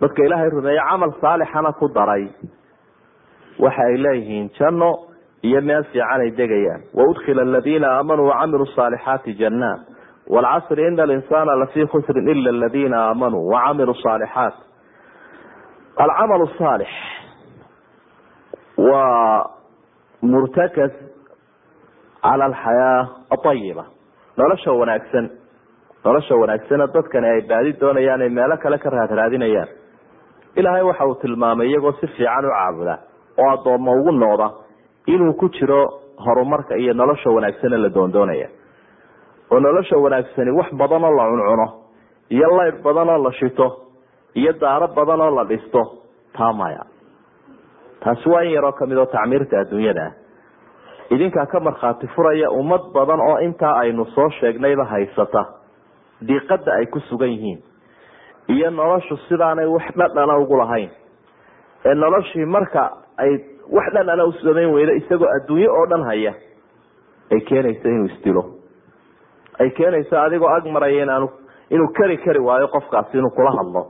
dadka 0.00 0.22
ilaahay 0.26 0.50
rumeeye 0.50 0.80
camal 0.90 1.12
saalixana 1.20 1.72
ku 1.72 1.88
daray. 1.88 2.28
Waxa 3.58 3.82
ay 3.88 3.96
leeyihiin 4.04 4.50
janno 4.58 5.05
iyo 5.46 5.60
meel 5.68 5.84
fiican 5.92 6.20
ay 6.24 6.30
degayaan. 6.40 6.80
Waudkila 6.98 7.42
aladiina 7.48 7.88
aamanuu 7.96 8.26
wacamiluu 8.30 8.66
saalixaati 8.76 9.34
jannaat. 9.40 9.80
Wlcasri 10.34 10.86
ina 10.88 11.02
alinsana 11.06 11.54
lafii 11.62 11.86
khusrin 11.92 12.28
ila 12.34 12.50
aladiina 12.56 12.96
aamanuu 13.08 13.48
wacamiluu 13.52 13.94
saalixaat 14.04 14.54
alcamal 16.04 16.42
saalix 16.58 16.88
waa 18.78 19.50
murtakas 20.32 20.92
cala 22.22 22.44
alxayaa 22.44 23.00
aayiba 23.36 23.84
nolosha 24.38 24.72
wanaagsan 24.80 25.26
nolosha 26.04 26.34
wanaagsana 26.42 26.86
dadkani 26.94 27.26
ay 27.34 27.40
baadi 27.50 27.72
doonayaan 27.80 28.20
ay 28.20 28.28
meelo 28.38 28.56
kale 28.64 28.78
ka 28.84 28.90
raadraadinayaan 28.96 29.68
ilaahay 30.60 30.82
waxa 30.90 31.06
uu 31.10 31.14
tilmaamay 31.22 31.68
iyagoo 31.70 31.92
si 32.00 32.06
fiican 32.16 32.44
u 32.44 32.50
caabuda 32.56 32.94
oo 33.42 33.48
addoommo 33.54 33.92
ugu 34.00 34.12
noqda 34.22 34.48
inuu 35.06 35.32
ku 35.34 35.48
jiro 35.48 36.00
horumarka 36.18 36.76
iyo 36.76 36.94
nolosha 36.94 37.30
wanaagsane 37.30 37.76
la 37.76 37.88
doondoonaya. 37.88 38.48
Oo 39.50 39.60
nolosha 39.60 39.96
wanaagsani 39.96 40.50
wax 40.50 40.72
badan 40.74 41.04
oo 41.04 41.10
la 41.16 41.24
cuncuno 41.30 41.66
iyo 42.30 42.48
layr 42.56 42.82
badan 42.82 43.08
oo 43.08 43.22
la 43.24 43.32
shito 43.32 43.66
iyo 44.34 44.52
daaro 44.60 44.88
badan 44.88 45.20
oo 45.20 45.30
la 45.30 45.44
dhisto 45.44 45.82
taa 46.36 46.52
maya 46.52 46.84
taasi 48.00 48.28
waa 48.28 48.42
in 48.44 48.50
yaroo 48.52 48.72
ka 48.72 48.86
mid 48.86 48.98
oo 48.98 49.06
tacmiirta 49.06 49.60
adduunyada 49.60 50.02
ah. 50.06 50.12
Idinkaa 51.10 51.46
ka 51.46 51.60
markhaati 51.60 52.06
furaya 52.14 52.50
ummad 52.50 52.90
badan 52.94 53.20
oo 53.20 53.38
intaa 53.38 53.78
aynu 53.78 54.04
soo 54.14 54.28
sheegnayba 54.40 54.84
haysata. 54.84 55.44
Diiqada 56.26 56.72
ay 56.72 56.86
ku 56.86 57.00
sugan 57.00 57.30
yihiin 57.30 57.62
iyo 58.48 58.70
noloshu 58.70 59.16
sidaanay 59.28 59.66
wax 59.66 59.86
dhadhana 59.94 60.38
ugu 60.38 60.56
lahayn. 60.56 60.90
Ee 61.84 61.94
noloshii 61.94 62.44
marka 62.44 62.90
ay 63.18 63.38
wax 63.70 63.92
dhadhana 63.94 64.24
u 64.24 64.32
samayn 64.32 64.70
weydo 64.74 64.92
isagoo 64.92 65.28
adduunye 65.36 65.68
oo 65.68 65.86
dhan 65.86 66.02
haya. 66.04 66.34
Ay 67.32 67.40
keenayso 67.40 67.88
inuu 67.88 68.06
isdilo 68.06 68.42
ay 69.58 69.70
keenayso 69.70 70.18
adigoo 70.20 70.48
ag 70.48 70.66
maraya 70.66 71.02
inaanu 71.02 71.28
inuu 71.70 71.88
kari 71.96 72.18
kari 72.18 72.38
waayo 72.40 72.68
qofkaasi 72.68 73.18
inuu 73.18 73.30
kula 73.30 73.50
hadlo 73.50 73.86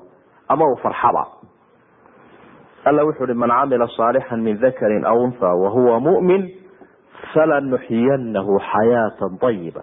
ama 0.48 0.64
uu 0.70 0.76
farxaba. 0.76 1.26
Alla 2.84 3.04
wuxu 3.04 3.24
uhi 3.24 3.34
man 3.34 3.50
camila 3.50 3.88
saalixan 3.96 4.40
min 4.42 4.60
dakarin 4.60 5.04
aw 5.04 5.18
unha 5.18 5.54
wahuwa 5.62 6.00
mumin 6.00 6.48
falanuxiyanahu 7.34 8.60
xayaata 8.72 9.26
ayiba 9.48 9.82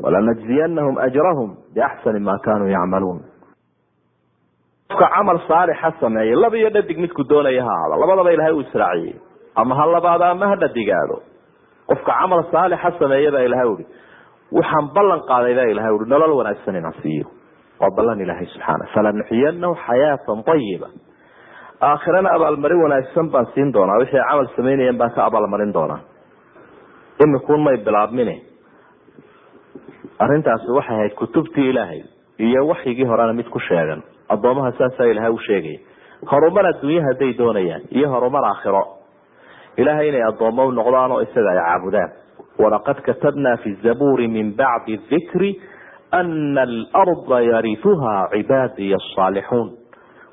walanajziyanahum 0.00 0.98
ajrahum 0.98 1.56
biaxsani 1.74 2.20
ma 2.20 2.38
kanuu 2.38 2.68
yacmaluun. 2.68 3.20
Qofka 4.88 5.08
camal 5.14 5.38
saalixa 5.48 5.92
sameeya 6.00 6.36
laba 6.36 6.56
iyo 6.56 6.70
dhadig 6.70 6.98
midku 6.98 7.22
doonaya 7.28 7.62
ha 7.64 7.70
aado 7.70 8.00
labadaba 8.00 8.32
ilahay 8.32 8.52
uu 8.52 8.60
israaciyey 8.60 9.16
ama 9.60 9.74
ha 9.78 9.84
labaado 9.94 10.24
ama 10.32 10.46
ha 10.50 10.56
dhadigaado 10.62 11.16
qofka 11.90 12.12
camal 12.20 12.42
saalixa 12.52 12.90
sameeya 13.00 13.30
baa 13.34 13.42
ilahay 13.48 13.68
uhi 13.74 13.84
waxaan 14.58 14.86
ballan 14.96 15.20
qaaday 15.30 15.54
baa 15.58 15.68
ilahay 15.74 15.92
ui 15.98 16.06
nolol 16.12 16.32
wanaagsan 16.40 16.76
inaan 16.80 16.94
siiyo. 17.02 17.26
Waa 17.80 17.90
ballan 17.96 18.20
ilaahay 18.24 18.46
subxaana 18.52 18.84
falanuxiyanahu 18.94 19.74
xayaatan 19.86 20.38
ayiba 20.54 20.88
aakhirana 21.90 22.28
abaalmarin 22.36 22.80
wanaagsan 22.84 23.26
baan 23.34 23.46
siin 23.54 23.68
doonaa. 23.76 23.98
Wixii 24.02 24.22
camal 24.30 24.46
sameynayeen 24.56 24.98
baan 25.00 25.10
ka 25.16 25.20
abaalmarin 25.28 25.72
doonaa. 25.76 26.00
Imikuun 27.24 27.62
may 27.66 27.76
bilaabmine. 27.86 28.34
Arrintaasi 30.24 30.70
waxay 30.76 30.96
ahayd 30.96 31.14
kutubtii 31.20 31.68
ilaahay 31.70 32.02
iyo 32.38 32.66
waxyigii 32.70 33.04
horena 33.10 33.32
mid 33.32 33.48
ku 33.50 33.58
sheegan. 33.68 34.02
Addoomaha 34.28 34.72
saasaa 34.78 35.06
ilahay 35.12 35.30
u 35.30 35.38
sheegaya 35.46 35.78
horumar 36.30 36.66
adduunye 36.70 37.00
hadday 37.08 37.32
doonayaan 37.38 37.82
iyo 37.96 38.08
horumar 38.14 38.44
aakhiro 38.44 38.82
ilahay 39.82 40.08
inay 40.10 40.22
addoommo 40.30 40.66
u 40.66 40.72
noqdaan 40.78 41.12
oo 41.16 41.20
isaga 41.26 41.50
ay 41.54 41.58
caabudaan. 41.64 42.10
Walaqad 42.62 42.98
katabna 43.06 43.56
fi 43.62 43.70
zabuuri 43.82 44.28
min 44.28 44.54
bacdi 44.58 44.96
dikri 45.10 45.50
ana 46.10 46.62
alarda 46.66 47.38
yariuha 47.50 48.14
cibaadiy 48.34 48.94
asaalixuun 48.98 49.68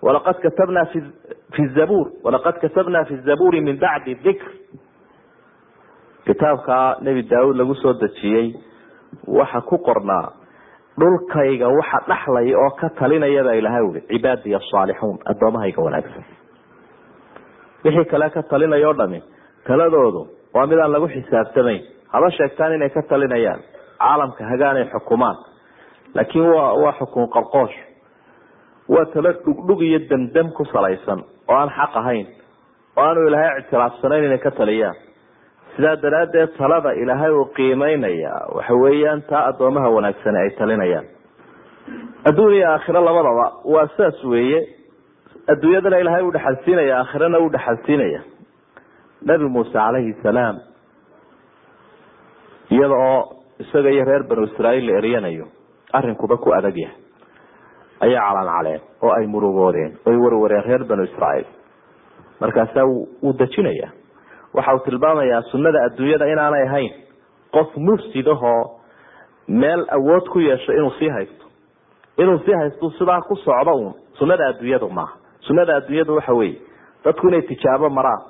walaqad 0.06 0.38
katabna 0.46 0.86
fi 1.56 1.64
zabuur 1.78 2.08
walaqad 2.26 2.58
katabna 2.64 3.04
fi 3.10 3.16
zabuuri 3.28 3.62
min 3.68 3.78
bacdi 3.84 4.16
dikr 4.26 4.48
kitaabkaa 6.26 6.98
nebi 7.02 7.24
daawuud 7.30 7.58
lagu 7.58 7.76
soo 7.76 7.94
dejiyey 8.04 8.48
waxa 9.28 9.62
ku 9.70 9.78
qornaa 9.88 10.26
dhulkayga 11.00 11.68
waxa 11.78 12.00
dhaxlaya 12.10 12.58
oo 12.64 12.70
ka 12.80 12.90
talinayabaa 13.00 13.54
ilahay 13.62 13.84
ui 13.90 14.02
cibaadiy 14.10 14.56
asaalixuun 14.60 15.18
adoomahayga 15.32 15.82
wanaagsan. 15.86 16.24
Wixii 17.86 18.06
kale 18.12 18.30
ka 18.30 18.42
talinaya 18.44 18.90
o 18.90 18.94
dhami 18.94 19.22
taladoodu 19.68 20.22
waa 20.54 20.68
midaan 20.68 20.92
lagu 20.96 21.08
xisaabtamayn 21.16 21.82
haba 22.14 22.30
sheegtaan 22.38 22.74
inay 22.76 22.90
ka 22.90 23.02
talinayaan. 23.10 23.60
Caalamka 24.00 24.44
hagaanay 24.52 24.86
xukumaan. 24.94 25.38
Laakiin 26.16 26.46
wa 26.56 26.74
waa 26.84 26.94
xukun 27.00 27.28
qarqoosh. 27.36 27.76
Waa 28.90 29.06
talo 29.14 29.32
dhugdhug 29.46 29.82
iyo 29.82 30.00
demdem 30.10 30.52
ku 30.58 30.66
salaysan 30.66 31.24
oo 31.50 31.56
aan 31.56 31.70
xaq 31.78 31.94
ahayn 32.02 32.28
oo 32.98 33.04
aanu 33.04 33.28
ilaahay 33.28 33.60
ictiraafsanayn 33.62 34.24
inay 34.28 34.38
ka 34.46 34.52
taliyaan. 34.52 34.96
Sidaa 35.76 35.96
daraaddeed 36.04 36.50
talada 36.58 36.92
ilaahay 36.94 37.32
uu 37.32 37.46
qiimeynaya 37.56 38.32
waxa 38.56 38.74
weeyaan 38.84 39.22
taa 39.30 39.44
addoomaha 39.50 39.90
wanaagsane 39.96 40.40
ay 40.44 40.50
talinayaan. 40.60 41.06
Adduun 42.30 42.54
iyo 42.54 42.68
aakhiro 42.72 43.02
labadaba 43.06 43.46
waa 43.74 43.88
saas 43.98 44.24
weeye. 44.24 44.62
Adduunyadana 45.52 45.98
ilaahay 46.00 46.24
u 46.24 46.32
dhexalsiinaya 46.32 46.98
aakhirana 47.02 47.40
u 47.40 47.50
dhexalsiinaya 47.56 48.22
nabi 49.26 49.46
muuse 49.56 49.72
calayhi 49.74 50.14
salaam 50.24 50.60
iyada 52.70 52.96
oo 52.96 53.22
isaga 53.60 53.90
iyo 53.92 54.06
reer 54.06 54.24
banu 54.30 54.44
israail 54.44 54.86
la 54.88 54.98
eryanayo 54.98 55.46
arrinkuba 55.94 56.38
ku 56.38 56.54
adag 56.54 56.78
yahay. 56.78 56.98
Ayay 58.02 58.20
calancaleen 58.20 58.82
oo 59.02 59.12
ay 59.18 59.26
murugoodeen 59.28 59.98
oy 60.06 60.16
warwareen 60.24 60.64
reer 60.64 60.84
banu 60.84 61.04
israail 61.04 61.46
markaasaa 62.42 62.86
wuu 62.86 63.34
dejinaya 63.40 63.90
waxa 64.54 64.74
uu 64.76 64.80
tilmaamayaa 64.86 65.42
sunada 65.52 65.84
adduunyada 65.86 66.26
inaanay 66.28 66.64
ahayn. 66.68 66.94
Qof 67.54 67.76
mufsidahoo 67.78 68.80
meel 69.48 69.86
awood 69.90 70.28
ku 70.34 70.40
yeesho 70.40 70.74
inuu 70.74 70.92
sii 71.00 71.10
haysto. 71.10 71.46
Inuu 72.18 72.40
sii 72.46 72.54
haysto 72.54 72.90
sidaa 73.00 73.22
ku 73.22 73.36
socdo 73.36 73.72
un 73.76 73.94
sunada 74.18 74.48
adduunyadu 74.48 74.90
maaha. 74.90 75.16
Sunada 75.40 75.76
adduunyadu 75.76 76.16
waxa 76.16 76.34
weeye 76.34 76.60
dadku 77.06 77.28
inay 77.28 77.42
tijaabo 77.42 77.90
maraan 77.90 78.22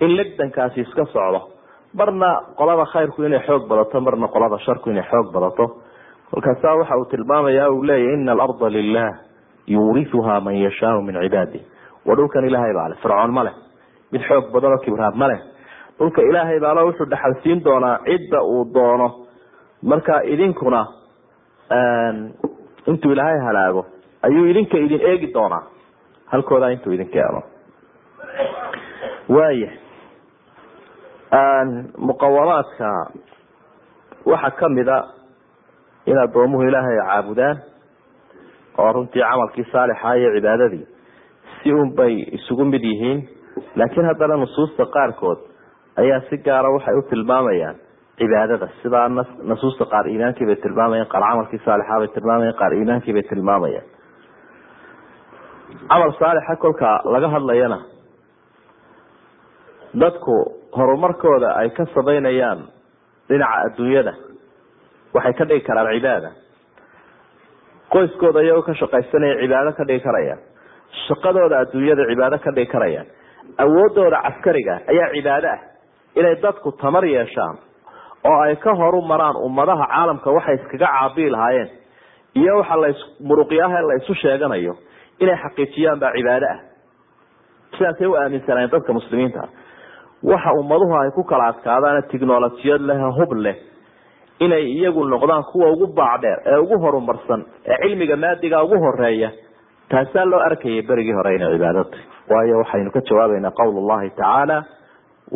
in 0.00 0.16
legdankaasi 0.16 0.80
iska 0.80 1.04
socdo. 1.12 1.40
Marna 1.94 2.40
qolada 2.58 2.84
khayrku 2.92 3.24
inay 3.24 3.40
xoog 3.46 3.68
badato 3.68 4.00
marna 4.00 4.28
qolada 4.28 4.58
sharku 4.64 4.90
inay 4.90 5.02
xoog 5.10 5.32
badato. 5.32 5.64
Kolkaasa 6.30 6.74
waxa 6.78 6.96
uu 6.98 7.04
tilmaamaya 7.04 7.70
uu 7.70 7.82
leeyahy 7.82 8.14
ina 8.14 8.32
alarda 8.32 8.68
lilah 8.70 9.10
yuuriuha 9.66 10.40
man 10.40 10.54
yashaau 10.56 11.02
min 11.02 11.16
cibaadi. 11.22 11.60
Waa 12.06 12.16
dhulkan 12.16 12.44
ilaahay 12.44 12.72
baa 12.74 12.88
le 12.88 12.94
fircoon 13.02 13.32
ma 13.32 13.42
leh. 13.44 13.54
Mid 14.12 14.22
xoog 14.28 14.52
badan 14.52 14.72
oo 14.72 14.78
kibraad 14.84 15.14
ma 15.16 15.28
leh. 15.28 15.40
Dhulka 15.98 16.22
ilaahay 16.22 16.60
baalo 16.60 16.86
wuxuu 16.86 17.06
dhexalsiin 17.10 17.64
doonaa 17.64 17.98
cidda 18.04 18.42
uu 18.42 18.64
doono. 18.74 19.26
Marka 19.82 20.22
idinkuna 20.24 20.86
intuu 22.86 23.12
ilaahay 23.12 23.40
halaago 23.46 23.86
ayuu 24.22 24.46
idinka 24.46 24.78
idin 24.78 25.00
eegi 25.00 25.32
doonaa. 25.34 25.62
Halkoodaa 26.26 26.68
intuu 26.70 26.92
idin 26.92 27.08
keeno 27.08 27.42
waaya 29.28 29.70
muqawamaadka 31.32 32.90
waxaa 34.26 34.50
kamida 34.60 34.96
in 36.06 36.18
addoomuhu 36.18 36.62
ilaahay 36.68 36.96
caabudaan 37.08 37.56
oo 38.78 38.92
runtii 38.92 39.22
camalkii 39.22 39.64
saalixa 39.72 40.14
iyo 40.16 40.30
cibaadadii 40.36 40.86
si 41.62 41.72
un 41.72 41.94
bay 41.96 42.14
isugu 42.32 42.64
mid 42.64 42.82
yihiin. 42.84 43.28
Laakiin 43.76 44.06
haddana 44.06 44.36
nusuusta 44.36 44.86
qaarkood 44.86 45.38
ayaa 46.00 46.20
si 46.30 46.36
gaara 46.38 46.70
waxay 46.70 46.94
u 46.98 47.02
tilmaamayaan 47.10 47.76
cibaadada. 48.18 48.68
Sidaa 48.82 49.08
nusuusta 49.50 49.84
qaar 49.84 50.06
iimaankii 50.08 50.46
bay 50.46 50.56
tilmaamayaan 50.56 51.08
qaar 51.12 51.22
camalkii 51.28 51.58
saalixa 51.64 51.98
bay 51.98 52.08
tilmaamayaan 52.08 52.54
qaar 52.60 52.72
iimaankii 52.72 53.12
bay 53.16 53.22
tilmaamayaan. 53.22 53.86
Camal 55.88 56.12
saalixa 56.20 56.56
kolka 56.56 57.00
laga 57.04 57.28
hadlayana 57.28 57.78
dadku 60.00 60.36
horumarkooda 60.76 61.50
ay 61.60 61.70
ka 61.70 61.84
samaynayaan 61.94 62.60
dhinaca 63.28 63.62
adduunyada. 63.66 64.12
Waxay 65.14 65.32
ka 65.38 65.44
dhigi 65.48 65.64
karaan 65.66 65.94
cibaada. 65.96 66.30
Qoyskooda 67.92 68.40
iyagoo 68.44 68.62
ka 68.68 68.74
shaqaysanaya 68.80 69.34
cibaado 69.42 69.72
ka 69.76 69.84
dhigi 69.88 70.00
karayaan. 70.04 70.38
Shaqadooda 71.08 71.56
adduunyada 71.64 72.04
cibaado 72.10 72.38
ka 72.44 72.50
dhigi 72.56 72.70
karayaan. 72.72 73.06
Awoodooda 73.62 74.18
caskariga 74.26 74.74
ayaa 74.92 75.12
cibaado 75.14 75.48
ah. 75.54 75.60
Inay 76.18 76.36
dadku 76.42 76.72
tamar 76.80 77.04
yeeshaan 77.04 77.56
oo 78.28 78.40
ay 78.44 78.56
ka 78.56 78.74
horu 78.74 79.00
maraan 79.02 79.36
ummadaha 79.36 79.86
caalamka 79.88 80.30
waxay 80.36 80.54
iskaga 80.60 80.86
caabii 80.86 81.30
lahaayeen. 81.30 81.68
Iyo 82.34 82.56
waxa 82.60 82.76
la 82.76 82.88
muruqyaha 83.28 83.80
la 83.88 83.94
isu 84.00 84.14
sheeganayo 84.14 84.74
inay 85.20 85.36
xaqiijiyaan 85.44 86.00
baa 86.00 86.12
cibaado 86.16 86.46
ah. 86.52 86.58
Sidaasay 87.78 88.06
u 88.06 88.14
aaminsanaayeen 88.16 88.70
dadka 88.72 88.92
muslimiinta 88.92 89.48
waxa 90.22 90.52
ummaduhu 90.60 90.94
ay 91.00 91.10
ku 91.10 91.24
kala 91.24 91.46
adkaadaan 91.52 92.02
technolojiyad 92.12 92.80
leh 92.90 92.98
hub 93.18 93.32
leh 93.32 93.56
inay 94.40 94.64
iyagu 94.76 95.04
noqdaan 95.04 95.42
kuwa 95.52 95.70
ugu 95.74 95.86
baacdheer 95.98 96.38
ee 96.46 96.58
ugu 96.64 96.78
horumarsan 96.84 97.44
ee 97.66 97.76
cilmiga 97.82 98.16
maadiga 98.16 98.62
ugu 98.64 98.78
horreeya 98.84 99.30
taasaa 99.90 100.24
loo 100.24 100.40
arkayay 100.48 100.82
berigii 100.82 101.12
hore 101.18 101.34
inay 101.36 101.52
cibaado 101.54 101.84
waayo 102.30 102.58
waxaynu 102.62 102.90
ka 102.96 103.00
jawaabeynaa 103.10 103.50
qowl 103.60 103.74
llahi 103.90 104.10
tacaala 104.10 104.58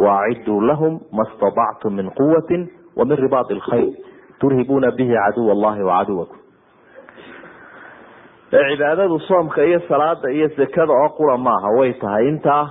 waaciduu 0.04 0.60
lahum 0.70 1.00
ma 1.18 1.24
staطactum 1.34 1.94
min 2.00 2.10
quwati 2.20 2.58
wa 2.96 3.04
min 3.04 3.16
ribaad 3.24 3.50
اlkhayr 3.56 3.90
turhibuuna 4.40 4.90
bihi 4.98 5.14
caduw 5.24 5.50
allahi 5.56 5.82
wacaduwakum 5.90 6.38
cibaadadu 8.50 9.18
soomka 9.28 9.64
iyo 9.64 9.80
salaada 9.88 10.30
iyo 10.30 10.48
zakada 10.56 10.92
oo 10.92 11.08
qura 11.18 11.36
maaha 11.38 11.68
way 11.78 11.92
tahay 11.92 12.28
intaa 12.28 12.64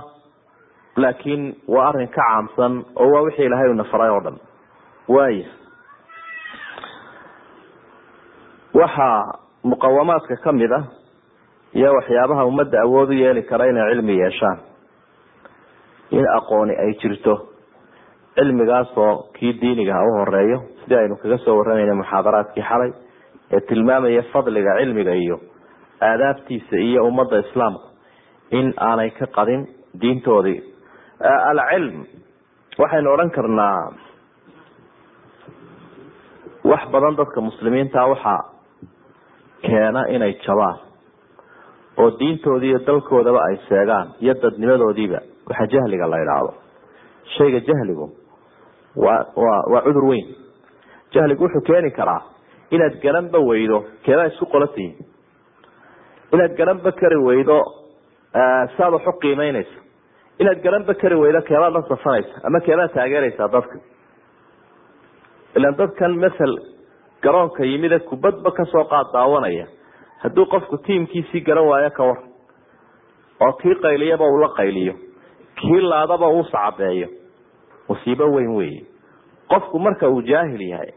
laakiin 0.96 1.56
waa 1.68 1.88
arrin 1.88 2.08
ka 2.08 2.22
caamsan 2.22 2.84
oo 2.96 3.08
waa 3.14 3.22
wixii 3.26 3.44
ilahay 3.46 3.68
una 3.70 3.84
faray 3.84 4.10
oo 4.10 4.20
dhan. 4.24 4.38
Waaya 5.08 5.46
waxaa 8.74 9.38
muqawamaadka 9.64 10.36
ka 10.44 10.52
mid 10.52 10.72
a 10.72 10.80
iyo 11.74 11.92
waxyaabaha 11.94 12.44
ummadda 12.46 12.80
awood 12.82 13.10
u 13.10 13.12
yeeli 13.12 13.42
kara 13.42 13.66
inay 13.68 13.94
cilmi 13.94 14.16
yeeshaan 14.18 14.58
in 16.10 16.26
aqooni 16.38 16.74
ay 16.76 16.92
jirto 17.02 17.34
cilmigaasoo 18.36 19.28
kii 19.38 19.52
diinigaha 19.60 20.02
u 20.08 20.12
horeeyo 20.18 20.58
sidii 20.82 20.96
aynu 20.98 21.16
kaga 21.16 21.38
soo 21.44 21.56
waramayna 21.58 21.94
muxaadaraadkii 21.94 22.62
xalay 22.68 22.90
ee 23.52 23.60
tilmaamaya 23.60 24.22
fadliga 24.32 24.76
cilmiga 24.80 25.14
iyo 25.14 25.40
aadaabtiisa 26.00 26.76
iyo 26.76 27.04
ummadda 27.08 27.38
islaamku 27.38 27.86
in 28.50 28.74
aanay 28.88 29.10
ka 29.10 29.26
qadin 29.26 29.66
diintoodii 30.00 30.60
alcilm 31.22 32.04
waxaynu 32.78 33.10
odhan 33.14 33.30
karnaa 33.30 33.92
wax 36.64 36.82
badan 36.92 37.16
dadka 37.16 37.40
muslimiinta 37.40 38.06
waxaa 38.12 38.40
keena 39.62 40.02
inay 40.08 40.32
jabaan 40.46 40.78
oo 41.98 42.10
diintoodii 42.18 42.70
iyo 42.70 42.78
dalkoodaba 42.86 43.40
ay 43.48 43.56
seegaan 43.68 44.08
iyo 44.20 44.34
dadnimadoodiiba. 44.42 45.18
Waxa 45.48 45.66
jahliga 45.72 46.06
la 46.10 46.18
idhaahdo 46.22 46.54
shayga 47.36 47.60
jahligu 47.68 48.06
waa 48.96 49.24
wa 49.36 49.54
waa 49.72 49.82
cudur 49.82 50.04
weyn. 50.04 50.26
Jahligu 51.14 51.44
wuxuu 51.44 51.60
keeni 51.66 51.90
karaa 51.90 52.22
inaad 52.70 53.00
garanba 53.02 53.38
weydo 53.38 53.84
keebaa 54.04 54.26
isku 54.26 54.46
qolatihin 54.46 54.94
inaad 56.32 56.56
garanba 56.56 56.92
kari 56.92 57.16
weydo 57.26 57.58
saad 58.76 58.92
wax 58.92 59.06
u 59.06 59.12
qiimeynaysa 59.22 59.78
inaad 60.42 60.60
garanba 60.66 60.94
kari 61.02 61.16
weydo 61.22 61.40
keebaad 61.48 61.72
la 61.78 61.82
safanaysa 61.90 62.40
ama 62.48 62.60
keebaad 62.66 62.92
taageeraysaa 62.96 63.48
dadka. 63.54 63.78
Ilan 65.56 65.74
dadkan 65.78 66.14
masel 66.22 66.52
garoonka 67.22 67.64
yimide 67.70 67.98
kubadba 68.08 68.50
ka 68.56 68.64
soo 68.72 68.84
qaad 68.92 69.12
daawanaya 69.12 69.66
hadduu 70.22 70.46
qofku 70.52 70.76
tiimkiisii 70.86 71.40
garan 71.48 71.66
waayo 71.70 71.90
ka 71.96 72.02
war 72.08 72.18
oo 73.46 73.52
kii 73.60 73.74
qayliyaba 73.84 74.24
uu 74.32 74.38
la 74.44 74.48
qayliyo 74.58 74.94
kii 75.60 75.80
laadaba 75.90 76.28
uu 76.28 76.44
sacabeeyo 76.44 77.08
musiibo 77.88 78.24
weyn 78.34 78.50
weeye. 78.56 78.82
Qofku 79.50 79.78
marka 79.78 80.08
uu 80.08 80.22
jaahil 80.22 80.60
yahay 80.70 80.92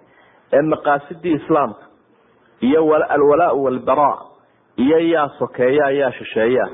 ee 0.53 0.61
maqaasidii 0.61 1.33
islaamka 1.39 1.83
iyo 2.61 2.81
alwalaau 2.95 3.63
walbaraa 3.63 4.17
iyo 4.77 4.99
yaa 4.99 5.29
sokeeya 5.39 5.89
yaa 5.99 6.11
shisheeya 6.11 6.65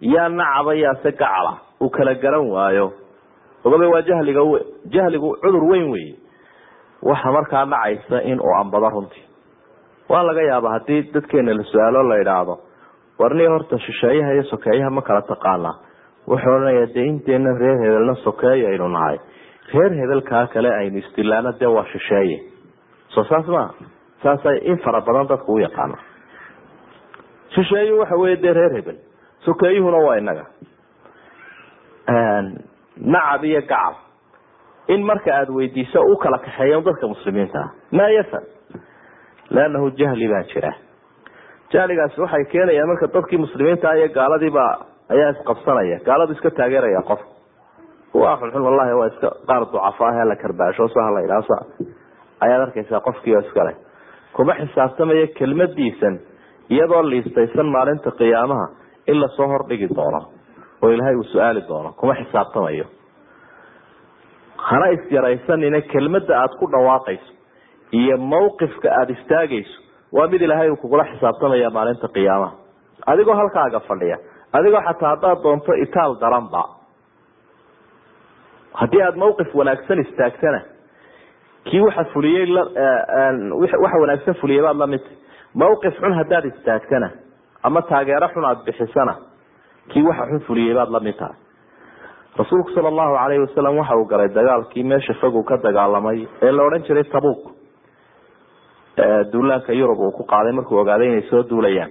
yaa 0.00 0.28
nacaba 0.28 0.74
yaase 0.74 1.12
gacala 1.12 1.52
uu 1.80 1.90
kala 1.90 2.14
garan 2.14 2.46
waayo. 2.50 2.92
Ogabe 3.64 3.86
waa 3.86 4.02
jahliga 4.02 4.40
jahligu 4.94 5.36
cudur 5.42 5.64
weyn 5.70 5.90
weeye 5.92 6.14
waxa 7.02 7.32
markaa 7.32 7.64
dhacaysa 7.66 8.22
in 8.22 8.40
uu 8.40 8.54
ambado 8.60 8.88
runtii 8.90 9.24
waa 10.08 10.22
laga 10.22 10.42
yaaba 10.42 10.70
haddii 10.74 11.02
dadkeena 11.14 11.54
la 11.54 11.62
su'aalo 11.64 12.02
la 12.08 12.16
idhaahdo 12.22 12.54
warni 13.18 13.46
horta 13.46 13.78
shisheeyaha 13.78 14.32
iyo 14.34 14.42
sokeeyaha 14.42 14.90
ma 14.90 15.02
kala 15.02 15.22
taqaanaa. 15.22 15.74
Wuxuu 16.28 16.50
odhanaya 16.54 16.86
dee 16.94 17.04
inteena 17.06 17.52
reer 17.58 17.78
hebelna 17.84 18.14
sokeeyo 18.24 18.68
aynu 18.68 18.88
nahay. 18.88 19.18
Reer 19.74 19.92
hebelkaa 20.00 20.46
kale 20.46 20.70
aynu 20.74 20.98
istilaana 20.98 21.52
dee 21.60 21.66
waa 21.76 21.84
shisheeye. 21.92 22.38
Soo 23.14 23.24
saas 23.24 23.46
maa 23.46 23.70
saasay 24.22 24.58
in 24.70 24.78
fara 24.84 25.00
badan 25.00 25.28
dadku 25.28 25.52
u 25.54 25.58
yaqaana 25.58 25.96
shisheeyu 27.54 27.98
waxa 27.98 28.16
wey 28.16 28.36
dee 28.42 28.52
reer 28.52 28.72
hebel. 28.76 28.96
Sokeeyuhuna 29.44 29.96
waa 30.06 30.16
inaga 30.18 30.44
nacab 33.14 33.44
iyo 33.44 33.60
gacal 33.60 33.94
in 34.88 35.02
marka 35.06 35.30
aada 35.34 35.52
weydiiso 35.58 36.00
u 36.12 36.16
kala 36.22 36.38
kaxeeya 36.38 36.80
dadka 36.86 37.06
muslimiinta. 37.12 37.58
Ah 37.64 37.70
maa 37.92 38.08
yafal 38.18 38.44
leannahu 39.50 39.90
jahli 40.00 40.28
baa 40.32 40.42
jira. 40.52 40.72
Jahligaasi 41.72 42.20
waxay 42.20 42.44
keenayaan 42.52 42.88
marka 42.92 43.06
dadkii 43.14 43.38
muslimiinta 43.44 43.92
iyo 43.98 44.08
gaaladiiba 44.18 44.64
ayaa 45.14 45.30
isqabsanaya. 45.36 45.98
Gaaladu 46.08 46.32
iska 46.32 46.50
taageeraya 46.50 47.02
qof. 47.10 47.20
Waa 48.14 48.36
xunxun 48.40 48.62
wallahi 48.66 48.94
waa 49.00 49.06
iska 49.12 49.28
qaar 49.48 49.62
ducafa 49.66 50.04
ah 50.08 50.24
la 50.30 50.36
karbaasho 50.42 50.88
sa 50.94 51.10
la 51.14 51.20
idhaah 51.26 51.44
sa 51.50 51.56
ayaad 52.44 52.62
arkaysaa 52.66 53.00
qofkii 53.06 53.34
oo 53.36 53.40
iskale 53.46 53.72
kuma 54.36 54.54
xisaabtamayo 54.60 55.26
kelmadiisan 55.38 56.14
iyadoo 56.74 57.02
liistaysan 57.10 57.66
maalinta 57.74 58.10
qiyaamaha 58.20 58.66
in 59.06 59.20
la 59.20 59.28
soo 59.36 59.46
hordhigi 59.52 59.88
doono 59.96 60.20
oo 60.82 60.90
ilaahay 60.94 61.14
uu 61.16 61.24
su'aali 61.32 61.62
doono 61.68 61.92
kuma 62.00 62.14
xisaabtamayo. 62.20 62.84
Hana 64.68 64.86
isyaraysanina 64.96 65.80
kelmada 65.92 66.34
aada 66.40 66.54
ku 66.60 66.66
dhawaaqayso 66.72 67.30
iyo 68.00 68.16
mawqifka 68.32 68.88
aada 68.98 69.12
istaagayso 69.18 69.76
waa 70.12 70.26
mid 70.32 70.42
ilaahay 70.42 70.70
uu 70.70 70.76
kugula 70.82 71.04
xisaabtamaya 71.12 71.70
maalinta 71.76 72.08
qiyaamaha 72.16 72.52
adigoo 73.10 73.34
halkaaga 73.40 73.80
fadhiya 73.88 74.16
adigoo 74.56 74.80
xataa 74.88 75.08
haddaad 75.14 75.42
doonto 75.44 75.72
itaal 75.84 76.12
daranba 76.22 76.62
haddii 78.80 79.02
aada 79.06 79.16
mawqif 79.22 79.54
wanaagsan 79.60 79.98
istaagtana 80.04 80.60
kii 81.68 81.80
waxa 81.86 82.04
fuliyey 82.12 82.46
waxa 83.82 83.98
wanaagsan 84.02 84.34
fuliyay 84.40 84.62
baad 84.66 84.76
la 84.82 84.86
mid 84.94 85.02
mawqif 85.62 85.94
xun 86.00 86.12
haddaad 86.20 86.44
istaagtana 86.52 87.08
ama 87.62 87.82
taageero 87.90 88.28
xun 88.34 88.44
aada 88.50 88.62
bixisana 88.68 89.14
kii 89.88 90.02
waxa 90.02 90.26
xun 90.30 90.40
fuliyey 90.46 90.74
baad 90.74 90.90
la 90.90 91.00
mid 91.00 91.16
tahay. 91.18 91.36
Rasuulku 92.38 92.70
sala 92.74 92.88
allahu 92.88 93.14
calayhi 93.16 93.42
wasalam 93.46 93.78
waxa 93.78 93.96
uu 93.96 94.04
galay 94.12 94.28
dagaalkii 94.28 94.84
meesha 94.84 95.14
fog 95.20 95.34
uu 95.34 95.42
ka 95.44 95.56
dagaalamay 95.56 96.26
ee 96.42 96.52
la 96.52 96.62
odhan 96.68 96.82
jiray 96.88 97.04
tabuk 97.04 97.40
duulaanka 99.32 99.72
yurub 99.72 99.98
uu 99.98 100.12
ku 100.12 100.24
qaaday 100.32 100.52
markuu 100.52 100.78
ogaaday 100.82 101.08
inay 101.08 101.22
soo 101.30 101.42
duulayaan. 101.50 101.90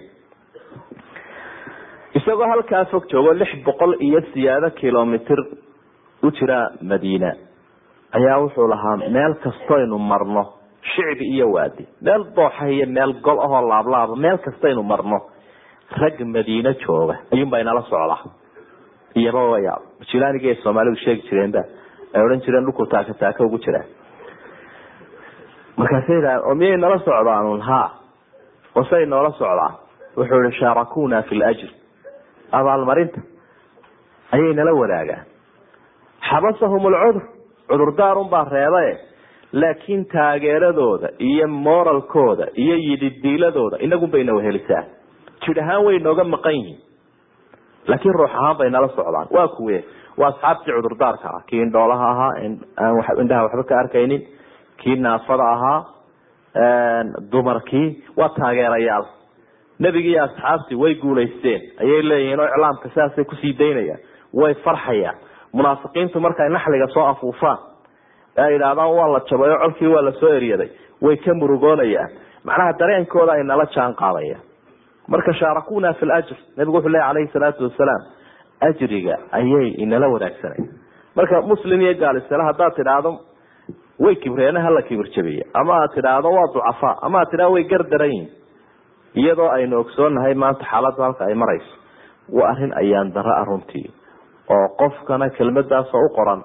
Isagoo 2.16 2.48
halkaa 2.52 2.86
fog 2.92 3.04
joogo 3.12 3.34
lix 3.34 3.52
boqol 3.66 3.94
iyo 4.00 4.22
siyaado 4.34 4.70
kilomitr 4.80 5.40
u 6.24 6.32
jira 6.32 6.60
madiina. 6.82 7.32
Ayaa 8.18 8.40
wuxuu 8.44 8.68
lahaa 8.68 8.98
meel 8.98 9.34
kastoynu 9.44 9.98
marno 10.00 10.44
shicbi 10.92 11.26
iyo 11.36 11.52
waadi. 11.52 11.88
Meel 12.02 12.24
dooxa 12.36 12.68
iyo 12.70 12.86
meel 12.88 13.14
gol 13.22 13.40
ahoo 13.46 13.62
laablaaba 13.70 14.16
meel 14.16 14.38
kastaynu 14.38 14.84
marno 14.84 15.20
rag 16.02 16.20
madiine 16.36 16.74
jooga 16.86 17.16
ayuunbaa 17.34 17.60
inala 17.64 17.82
socdaa 17.82 18.20
iyaba 19.16 19.40
ay 20.50 20.56
soomaalidu 20.64 20.96
sheegi 21.06 21.22
jireenba 21.30 21.64
ay 22.14 22.22
odhan 22.26 22.42
jireen 22.46 22.66
dhulku 22.66 22.86
taaka 22.86 23.14
taaka 23.14 23.44
ugu 23.46 23.58
jiraa 23.66 23.86
markaasa 25.78 26.14
miyay 26.56 26.78
nala 26.78 27.00
socdaan 27.00 27.62
ha. 27.62 27.82
Wasay 28.76 29.06
noola 29.06 29.32
socdaan 29.32 29.74
wuxuu 30.18 30.42
ihi 30.46 30.60
shaarakuna 30.60 31.22
fi 31.30 31.36
ljr 31.36 31.70
abaalmarinta 32.52 33.22
ayay 34.32 34.54
nala 34.54 34.74
wadaagaan 34.82 35.26
xabasahum 36.30 36.86
alcudur 36.86 37.22
cudurdaarun 37.70 38.30
baa 38.30 38.46
reebae 38.56 38.92
laakiin 39.62 40.06
taageeradooda 40.06 41.08
iyo 41.20 41.48
moralkooda 41.48 42.46
iyo 42.64 42.76
yididiiladooda 42.76 43.78
inagun 43.86 44.12
bay 44.12 44.24
jid 45.46 45.58
ahaan 45.58 45.84
way 45.86 46.00
nooga 46.00 46.24
maqan 46.24 46.54
yihiin. 46.58 46.80
Laakiin 47.88 48.14
ruux 48.14 48.32
ahaan 48.36 48.58
bay 48.58 48.70
nala 48.70 48.88
socdaan. 48.88 49.28
Waa 49.36 49.48
kuwe 49.48 49.84
waa 50.18 50.28
asxaabtii 50.30 50.74
cudurdaarka 50.78 51.28
ah. 51.30 51.42
Kii 51.48 51.62
indhoolaha 51.62 52.10
ahaa 52.12 52.32
aan 52.78 53.20
indhaha 53.22 53.44
waxba 53.46 53.64
ka 53.70 53.80
arkaynin. 53.80 54.22
Kii 54.82 54.96
naafada 54.96 55.44
ahaa 55.56 55.80
dumarkii 57.32 58.04
waa 58.18 58.30
taageerayaal. 58.30 59.06
Nebigi 59.80 60.20
asxaabtii 60.20 60.76
way 60.82 60.96
guulaysteen. 60.96 61.62
Ayay 61.82 62.02
leeyihiin 62.10 62.40
oo 62.40 62.46
iclaamka 62.48 62.90
sidaasay 62.90 63.24
ku 63.26 63.36
sii 63.36 63.54
daynayaan. 63.60 64.00
Way 64.34 64.54
farxayaan. 64.64 65.16
Munaafiqiintu 65.54 66.20
markay 66.20 66.50
naxliga 66.50 66.88
soo 66.94 67.06
afuufaan 67.06 67.58
ay 68.38 68.56
idhaahdaan 68.56 68.92
waa 68.98 69.08
la 69.14 69.20
jabay 69.30 69.50
oo 69.50 69.60
colkii 69.64 69.88
waa 69.94 70.02
la 70.06 70.12
soo 70.12 70.34
eryaday. 70.34 70.70
Way 71.02 71.16
ka 71.18 71.34
murugoonayaan. 71.34 72.10
Macnaha 72.44 72.74
dareenkooda 72.80 73.32
ay 73.34 73.44
nala 73.44 73.66
jaan 73.76 73.96
qaadayaan 73.96 74.42
marka 75.14 75.34
shaarakuna 75.40 75.94
fi 76.00 76.06
ljr 76.06 76.38
nabigu 76.58 76.78
wuxuu 76.78 76.90
ley 76.96 77.02
alayhi 77.10 77.32
salaatu 77.36 77.64
wasalaam 77.68 78.02
ajriga 78.68 79.16
ayay 79.40 79.68
inala 79.84 80.08
wadaagsanay. 80.14 80.62
Marka 81.16 81.42
muslim 81.52 81.82
iyo 81.82 81.94
gaalisale 82.02 82.44
haddaad 82.50 82.74
tidhaahdo 82.80 83.12
way 84.04 84.16
kibreena 84.24 84.62
hala 84.66 84.82
kibir 84.90 85.08
jabiya 85.16 85.46
ama 85.62 85.74
aad 85.82 85.92
tidhaahdo 85.98 86.30
waa 86.38 86.48
ducafaa 86.56 86.96
ama 87.08 87.20
aad 87.22 87.30
tidhahdo 87.32 87.54
way 87.56 87.64
gardaran 87.72 88.10
yihiin 88.12 88.30
iyadoo 89.22 89.50
aynu 89.56 89.76
ogsoonahay 89.84 90.34
maanta 90.44 90.66
xaaladda 90.72 91.04
halka 91.08 91.24
ay 91.30 91.34
marayso 91.44 91.74
waa 92.38 92.50
arrin 92.54 92.74
ayaan 92.82 93.14
dara 93.16 93.34
a 93.42 93.46
runtii. 93.50 93.88
Oo 94.54 94.68
qofkana 94.82 95.30
kelmadaasoo 95.38 96.06
u 96.06 96.10
qoran 96.18 96.42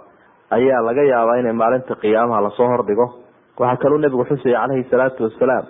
ayaa 0.56 0.80
laga 0.88 1.02
yaabaa 1.12 1.36
inay 1.42 1.52
maalinta 1.62 1.94
qiyaamaha 2.02 2.40
la 2.46 2.50
soo 2.58 2.66
hordhigo. 2.72 3.06
Waxaa 3.60 3.76
kaluu 3.82 3.98
nabigu 4.04 4.24
xusaya 4.30 4.60
caleyhi 4.60 4.88
salaatu 4.90 5.24
wasalaam 5.28 5.64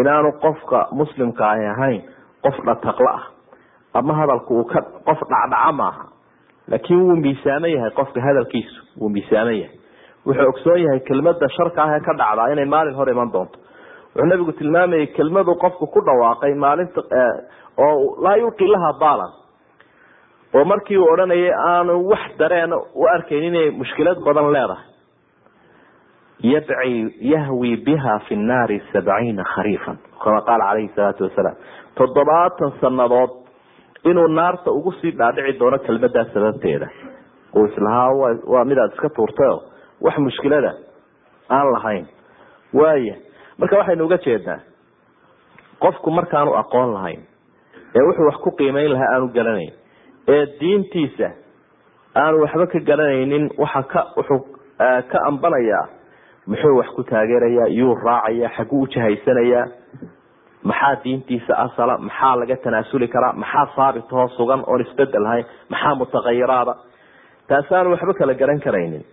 inaanu 0.00 0.32
qofka 0.44 0.80
muslimka 1.00 1.42
ahi 1.52 1.66
ahayn 1.74 2.02
qof 2.44 2.56
dhataqlo 2.68 3.08
ah 3.18 3.22
ama 4.00 4.14
hadalku 4.20 4.52
uu 4.60 4.64
ka 4.72 4.80
qof 5.08 5.20
dhacdhaca 5.32 5.72
maaha. 5.80 6.04
Laakiin 6.70 7.00
wuu 7.06 7.16
miisaaman 7.24 7.70
yahay 7.74 7.90
qofka 7.98 8.20
hadalkiisu 8.26 8.78
wuu 9.00 9.08
miisaaman 9.16 9.56
yahay. 9.62 9.76
Wuxuu 10.26 10.48
ogsoon 10.52 10.80
yahay 10.84 11.00
kelmada 11.08 11.48
sharka 11.56 11.82
ah 11.84 11.96
ee 11.96 12.00
ka 12.06 12.12
dhacdaa 12.20 12.48
inay 12.54 12.64
maalin 12.74 12.94
hor 12.98 13.08
iman 13.14 13.32
doonto. 13.34 13.58
Wuxuu 14.14 14.26
nabigu 14.30 14.52
tilmaamayay 14.60 15.06
kelmadu 15.16 15.54
qofku 15.64 15.86
ku 15.94 16.00
dhawaaqay 16.08 16.54
maalinta 16.64 17.00
oo 17.78 18.16
laa 18.24 18.36
yulqi 18.42 18.66
laha 18.74 18.90
baalan. 19.02 19.32
Oo 20.54 20.64
markii 20.64 20.98
uu 20.98 21.08
odhanayay 21.12 21.52
aanu 21.68 21.94
wax 22.10 22.24
dareen 22.38 22.72
u 22.72 23.06
arkayn 23.14 23.44
inay 23.50 23.70
mushkilad 23.80 24.18
badan 24.26 24.48
leedahay 24.56 24.84
yahwi 26.42 27.76
biha 27.76 28.18
fi 28.28 28.36
nnaari 28.36 28.82
sabciina 28.92 29.44
khariifan 29.54 29.96
kama 30.24 30.40
qaala 30.48 30.64
calayhi 30.68 30.90
salaatu 30.96 31.24
wasalaam 31.28 31.54
toddobaatan 31.98 32.72
sanadood 32.80 33.30
inuu 34.10 34.26
naarta 34.28 34.70
ugu 34.70 34.92
sii 35.00 35.10
dhaadhici 35.20 35.58
doono 35.58 35.78
kelmadaa 35.78 36.24
sababteeda 36.34 36.88
uu 37.56 37.64
islahaa 37.66 38.08
waa 38.54 38.64
mid 38.64 38.78
aad 38.78 38.92
iska 38.92 39.08
tuurtayo 39.08 39.62
wax 40.00 40.18
mushkilada 40.18 40.72
aan 41.50 41.72
lahayn 41.72 42.06
waaya 42.80 43.14
marka 43.58 43.78
waxaynu 43.80 44.04
uga 44.08 44.18
jeednaa 44.26 44.58
qofku 45.84 46.10
markaanu 46.18 46.54
aqoon 46.62 46.92
lahayn 46.96 47.20
ee 47.98 48.02
wuxuu 48.08 48.26
wax 48.30 48.36
ku 48.46 48.50
qiimeyn 48.60 48.90
lahaa 48.92 49.10
aanu 49.14 49.28
garanayn 49.36 49.72
ee 50.34 50.42
diintiisa 50.60 51.30
aanu 52.22 52.42
waxba 52.44 52.66
ka 52.74 52.78
garanaynin 52.90 53.50
waxa 53.62 53.82
ka 53.92 54.00
wuxuu 54.16 54.40
ka 55.12 55.18
ambanayaa 55.30 55.84
muxuu 56.46 56.76
wax 56.78 56.88
ku 56.96 57.02
taageerayaa 57.10 57.68
yuu 57.78 57.94
raacaya 58.04 58.48
xaguu 58.56 58.82
ujahaysanayaa 58.86 59.64
maxaa 60.70 60.94
diintiisa 61.04 61.52
asala 61.64 61.98
maxaa 61.98 62.36
laga 62.40 62.56
tanaasuli 62.64 63.08
karaa 63.14 63.32
maxaa 63.42 63.66
saabitahoo 63.76 64.28
sugan 64.36 64.62
oon 64.66 64.80
isbeddel 64.86 65.22
lahayn 65.26 65.46
maxaa 65.72 65.94
mutaqayiraada? 66.00 66.74
Taasaanu 67.48 67.90
waxba 67.94 68.14
kala 68.20 68.34
garan 68.40 68.60
karaynin. 68.66 69.04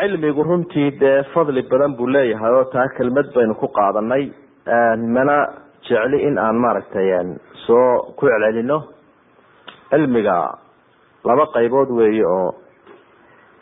Cilmigu 0.00 0.42
runtii 0.48 0.90
dee 1.00 1.22
fadli 1.34 1.62
badan 1.70 1.94
buu 1.96 2.06
leeyahay 2.12 2.52
oo 2.58 2.64
taa 2.72 2.88
kelmad 2.96 3.28
baynu 3.34 3.54
ku 3.54 3.68
qaadanay 3.68 4.24
mana 5.16 5.36
jecli 5.88 6.18
in 6.28 6.38
aan 6.38 6.56
maaragtay 6.56 7.08
soo 7.66 8.14
ku 8.18 8.26
celcelino. 8.26 8.78
Cilmiga 9.90 10.36
laba 11.24 11.46
qaybood 11.54 11.90
weeye 11.98 12.24
oo 12.26 12.54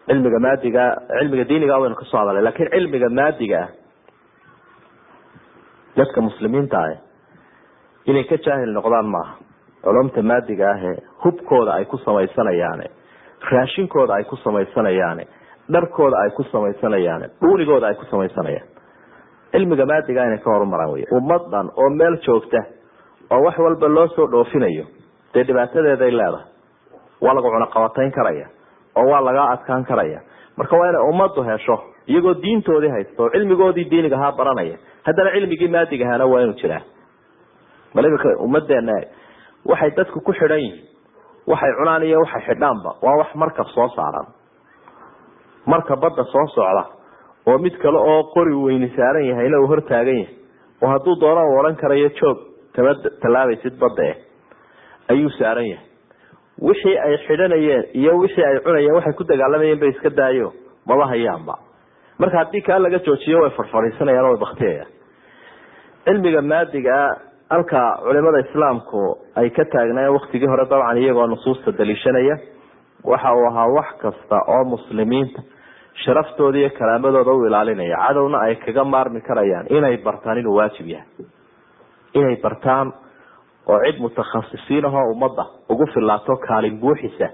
cilmiga 0.09 0.39
maadiga 0.47 0.85
cilmiga 1.19 1.45
diiniga 1.51 1.79
waynu 1.83 1.97
ka 2.01 2.05
soo 2.11 2.19
hadalay 2.23 2.43
laakiin 2.47 2.71
cilmiga 2.75 3.09
maadiga 3.21 3.59
ah 3.65 3.69
dadka 5.97 6.21
muslimiinta 6.29 6.79
ah 6.79 6.97
inay 8.07 8.25
ka 8.25 8.37
jaahil 8.47 8.73
noqdaan 8.79 9.07
maaha. 9.15 9.35
Culumta 9.85 10.23
maadiga 10.23 10.71
ahe 10.75 10.93
hubkooda 11.25 11.73
ay 11.79 11.85
ku 11.85 11.97
samaysanayaane 12.05 12.87
raashinkooda 13.51 14.15
ay 14.19 14.25
ku 14.25 14.37
samaysanayaane 14.45 15.25
dharkooda 15.73 16.17
ay 16.25 16.31
ku 16.37 16.43
samaysanayaane 16.53 17.27
dhuunigooda 17.41 17.87
ay 17.89 17.95
ku 17.95 18.05
samaysanayaan. 18.11 18.67
Cilmiga 19.53 19.87
maadiga 19.87 20.27
inay 20.27 20.39
ka 20.45 20.51
horumaraan 20.51 20.93
wey 20.93 21.05
ummad 21.19 21.43
dhan 21.53 21.71
oo 21.77 21.91
meel 21.91 22.17
joogta 22.27 22.59
oo 23.31 23.41
wax 23.45 23.59
walba 23.59 23.89
loo 23.89 24.09
soo 24.17 24.27
dhoofinayo 24.33 24.85
dee 25.35 25.45
dhibaatadeeday 25.45 26.11
leedahay 26.11 26.47
waa 27.21 27.35
lagu 27.35 27.49
cunaqabatayn 27.55 28.11
karaya 28.19 28.47
oo 28.99 29.07
waa 29.13 29.21
lagaa 29.29 29.49
adkaan 29.55 29.85
karaya. 29.91 30.21
Marka 30.57 30.77
waa 30.81 30.89
inay 30.91 31.03
ummaddu 31.11 31.43
hesho 31.49 31.77
iyagoo 32.11 32.35
diintoodii 32.43 32.91
haysta 32.95 33.23
oo 33.23 33.31
cilmigoodii 33.35 33.85
diiniga 33.91 34.17
ahaa 34.17 34.33
baranaya 34.39 34.77
haddana 35.07 35.31
cilmigii 35.35 35.69
maadiga 35.75 36.05
ahaana 36.09 36.27
waa 36.33 36.41
inuu 36.45 36.57
jiraa. 36.63 36.83
Bal 37.95 38.05
imika 38.11 38.29
ummadeena 38.47 38.93
waxay 39.71 39.91
dadku 39.97 40.21
ku 40.21 40.33
xidhan 40.33 40.61
yihiin. 40.61 40.85
Waxay 41.51 41.73
cunaan 41.79 42.03
iyo 42.09 42.19
waxay 42.25 42.43
xidhaanba. 42.49 42.91
Waa 43.03 43.17
wax 43.21 43.31
markab 43.35 43.67
soo 43.75 43.89
saaran. 43.97 44.27
Marka 45.67 45.97
badda 45.97 46.25
soo 46.33 46.47
socda 46.55 46.85
oo 47.49 47.59
mid 47.59 47.77
kale 47.83 47.99
oo 47.99 48.23
qori 48.35 48.55
weyni 48.65 48.89
saaran 48.97 49.25
yahayna 49.31 49.61
uu 49.61 49.67
hortaagan 49.73 50.19
yahay 50.19 50.35
oo 50.83 50.89
hadduu 50.93 51.15
doona 51.21 51.43
u 51.51 51.59
odhan 51.61 51.77
karayo 51.83 52.09
joog 52.19 52.39
kama 52.77 52.93
tallaabaysid 53.23 53.75
badda 53.81 54.03
eh 54.11 54.17
ayuu 55.13 55.31
saaran 55.39 55.67
yahay 55.73 55.88
wixii 56.63 56.97
ay 56.99 57.17
xidhanayeen 57.27 57.85
iyo 57.95 58.19
wixii 58.19 58.45
ay 58.45 58.59
cunayeen 58.67 58.95
waxay 58.99 59.13
ku 59.13 59.25
dagaalamayeen 59.25 59.79
bay 59.81 59.89
iska 59.95 60.11
daayo 60.11 60.53
maba 60.87 61.07
hayaanba. 61.13 61.55
Marka 62.19 62.39
haddii 62.39 62.61
kaa 62.67 62.79
laga 62.79 62.99
joojiyo 63.07 63.41
way 63.43 63.51
farfadhiisanayaan 63.59 64.25
o 64.27 64.29
way 64.33 64.41
baktiyayaan 64.45 64.91
cilmiga 66.05 66.43
maadigaa 66.43 67.07
halka 67.51 67.81
culimada 68.05 68.39
islaamku 68.47 69.03
ay 69.41 69.51
ka 69.51 69.65
taagnaayeen 69.75 70.15
waktigii 70.19 70.47
hore 70.53 70.65
dabcan 70.71 70.99
iyagoo 71.03 71.27
nusuusta 71.27 71.73
daliishanaya 71.79 72.37
waxa 73.05 73.35
uu 73.35 73.47
ahaa 73.51 73.67
wax 73.77 73.89
kasta 74.03 74.37
oo 74.55 74.65
muslimiinta 74.65 75.43
sharaftooda 76.05 76.59
iyo 76.59 76.71
karaamadooda 76.79 77.33
u 77.33 77.47
ilaalinaya. 77.47 77.97
Cadowna 78.07 78.39
ay 78.41 78.55
kaga 78.57 78.85
maarmi 78.85 79.21
karayaan 79.21 79.67
inay 79.71 79.97
bartaan 79.97 80.39
inuu 80.39 80.57
waajib 80.59 80.87
yahay. 80.87 81.07
Inay 82.15 82.37
bartaan 82.43 82.93
oo 83.73 83.79
cid 83.85 83.99
mutakhasisiin 84.05 84.85
ahoo 84.89 85.05
ummadda 85.15 85.45
ugu 85.73 85.87
filaato 85.95 86.37
kaalin 86.49 86.77
buuxisa 86.83 87.29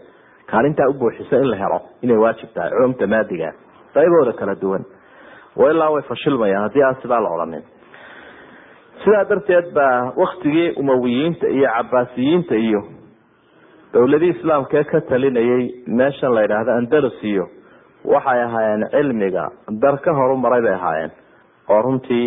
kaalintaa 0.50 0.88
u 0.88 0.94
buuxisa 1.02 1.36
in 1.42 1.50
la 1.52 1.56
helo 1.62 1.78
inay 2.04 2.16
waajib 2.24 2.48
tahay 2.54 2.70
culumta 2.76 3.06
maadiga 3.14 3.48
qaybooda 3.94 4.32
kala 4.40 4.54
duwan. 4.62 4.84
Ilaa 5.70 5.90
way 5.94 6.02
fashilmayaan 6.10 6.62
haddii 6.66 6.82
aan 6.86 6.96
sidaa 7.02 7.20
la 7.24 7.28
odhanin 7.34 7.62
sidaa 9.04 9.24
darteed 9.30 9.66
baa 9.76 10.12
waktigii 10.22 10.68
umawiyiinta 10.82 11.46
iyo 11.56 11.68
cabaasiyiinta 11.76 12.54
iyo 12.66 12.80
dowladii 13.94 14.28
islaamka 14.34 14.74
ee 14.80 14.84
ka 14.92 15.00
talinayay 15.10 15.64
meeshan 15.98 16.34
la 16.36 16.42
yidhaahdo 16.44 16.72
andalus 16.80 17.18
iyo 17.30 17.44
waxay 18.14 18.40
ahaayeen 18.46 18.82
cilmiga 18.94 19.44
dar 19.82 19.96
ka 20.04 20.10
horumaray 20.18 20.62
bay 20.66 20.74
ahaayeen 20.78 21.12
oo 21.72 21.80
runtii 21.86 22.26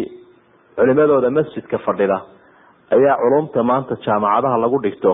culimadooda 0.78 1.30
masjidka 1.38 1.78
fadhida 1.88 2.18
ayaa 2.96 3.18
culumta 3.22 3.64
maanta 3.64 3.96
jaamacadaha 4.06 4.58
lagu 4.64 4.80
dhigto 4.86 5.12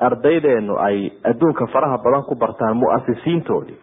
ardaydeenu 0.00 0.74
ay 0.86 0.96
adduunka 1.24 1.66
faraha 1.72 1.98
badan 2.04 2.22
ku 2.28 2.34
bartaan 2.34 2.76
muasisiintoodii 2.76 3.78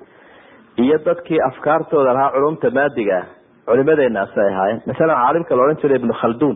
iyo 0.84 0.98
dadkii 1.06 1.42
afkaartooda 1.50 2.14
lahaa 2.14 2.32
culumta 2.36 2.70
maadiga 2.78 3.18
ah 3.18 3.26
culimadeenaasi 3.68 4.40
ay 4.40 4.54
ahaayeen. 4.54 4.82
Masalan 4.88 5.18
caalimka 5.24 5.56
la 5.56 5.64
odhan 5.64 5.82
jiray 5.82 5.98
ibnu 5.98 6.14
khaldun 6.22 6.56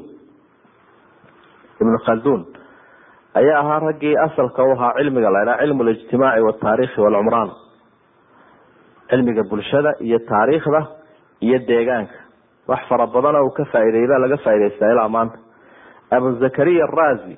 ibnu 1.81 1.97
khaldun 2.05 2.41
ayaa 3.39 3.59
ahaa 3.59 3.79
raggii 3.87 4.15
asalka 4.27 4.63
u 4.63 4.71
ahaa 4.75 4.93
cilmiga 4.97 5.29
la 5.33 5.43
ydhaha 5.43 5.61
cilmu 5.61 5.83
lijtimaaci 5.89 6.41
wataarikhi 6.47 7.01
walcumraan 7.01 7.49
cilmiga 9.09 9.43
bulshada 9.49 9.91
iyo 9.99 10.19
taariikhda 10.29 10.81
iyo 11.41 11.59
deegaanka. 11.67 12.17
Wax 12.67 12.81
fara 12.89 13.07
badana 13.07 13.43
uu 13.43 13.49
ka 13.57 13.63
baa 13.73 14.19
laga 14.23 14.37
faa'idaystaa 14.37 14.91
ilaa 14.93 15.09
maanta 15.09 15.37
abu 16.11 16.31
zakariya 16.39 16.85
arazi 16.87 17.37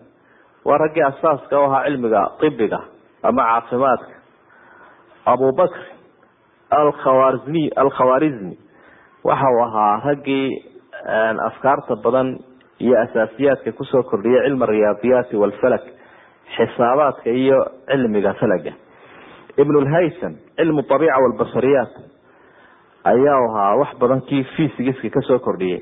waa 0.66 0.78
raggii 0.78 1.02
asaaska 1.02 1.60
u 1.60 1.64
ahaa 1.66 1.84
cilmiga 1.86 2.22
ibiga 2.42 2.80
ama 3.24 3.44
caafimaadka. 3.44 4.14
Abubakr 5.26 5.80
alkhawarizmi 6.70 7.70
alkhawarizmi 7.76 8.58
waxa 9.24 9.50
uu 9.52 9.64
ahaa 9.64 10.02
raggii 10.06 10.66
afkaarta 11.48 11.96
badan 11.96 12.40
iyo 12.80 12.96
asaasiyaadka 13.02 13.72
ku 13.72 13.86
soo 13.86 14.04
kordhiyay 14.04 14.44
cilmi 14.48 14.64
ariyaadiyaati 14.64 15.36
walfalak 15.38 15.84
xisaabaadka 16.56 17.30
iyo 17.30 17.60
cilmiga 17.92 18.34
falaga. 18.34 18.74
Ibn 19.58 19.76
lhaysam 19.86 20.34
cilmu 20.58 20.82
abiica 20.96 21.18
walbashariyaat 21.24 21.94
ayaa 23.04 23.40
ahaa 23.50 23.76
wax 23.82 23.92
badan 24.00 24.22
kii 24.22 24.44
fisigiska 24.56 25.10
ka 25.10 25.22
soo 25.22 25.40
kordhiyey 25.40 25.82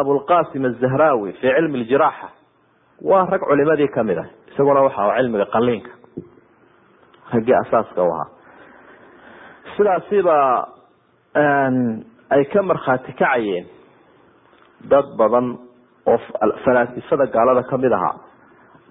abulqasim 0.00 0.64
azahrawi 0.64 1.32
fi 1.32 1.48
cilmi 1.56 1.78
ljiraaxa 1.84 2.28
waa 3.02 3.26
rag 3.30 3.40
culimadii 3.40 3.88
ka 3.94 4.02
mid 4.04 4.18
ah. 4.18 4.26
Isaguna 4.52 4.82
waxa 4.86 5.14
cilmiga 5.18 5.46
qaliinka 5.54 5.90
raggii 7.32 7.54
asaaska 7.62 8.02
u 8.02 8.10
ahaa. 8.12 8.28
Sidaasiba 9.76 10.36
ay 12.30 12.44
ka 12.52 12.62
markhaati 12.62 13.12
kacayeen 13.12 13.66
dad 14.90 15.06
badan 15.18 15.58
oo 16.06 16.18
falaasifada 16.64 17.26
gaalada 17.26 17.62
ka 17.70 17.76
mid 17.78 17.92
ahaa. 17.92 18.14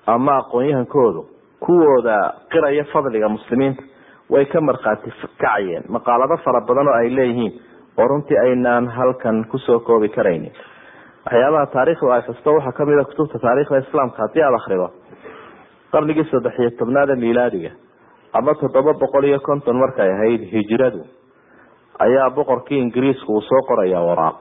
Ama 0.07 0.37
aqoon-yahankoodu 0.41 1.21
kuwooda 1.59 2.17
qiraya 2.51 2.83
fadliga 2.91 3.29
muslimiinta 3.29 3.83
way 4.29 4.45
ka 4.45 4.61
markhaati 4.61 5.11
kacayeen 5.39 5.83
maqaalado 5.89 6.37
fara 6.43 6.61
badan 6.67 6.87
oo 6.87 6.93
ay 6.99 7.09
leeyihiin 7.15 7.53
oo 7.97 8.07
runtii 8.07 8.37
aynaan 8.37 8.87
halkan 8.87 9.45
ku 9.51 9.57
soo 9.57 9.79
koobi 9.79 10.09
karaynin 10.09 10.51
waxyaabaha 11.25 11.65
taarikhda 11.75 12.13
ay 12.15 12.21
xusto 12.27 12.49
waxaa 12.57 12.71
ka 12.77 12.85
mid 12.85 12.99
a 12.99 13.03
kutubta 13.09 13.39
taarikhda 13.39 13.77
islaamka 13.85 14.17
haddii 14.23 14.43
aada 14.47 14.57
akrido 14.61 14.87
qarnigii 15.93 16.25
saddex 16.31 16.55
iyo 16.59 16.69
tobnaada 16.79 17.15
milaadiga 17.15 17.71
ama 18.33 18.53
toddoba 18.61 18.93
boqol 19.03 19.23
iyo 19.29 19.39
konton 19.39 19.77
markay 19.83 20.09
ahayd 20.15 20.41
hijradu 20.53 21.01
ayaa 22.05 22.29
boqorkii 22.37 22.79
ingiriiska 22.85 23.29
uu 23.33 23.41
soo 23.49 23.61
qoraya 23.69 23.99
waraaq 24.09 24.35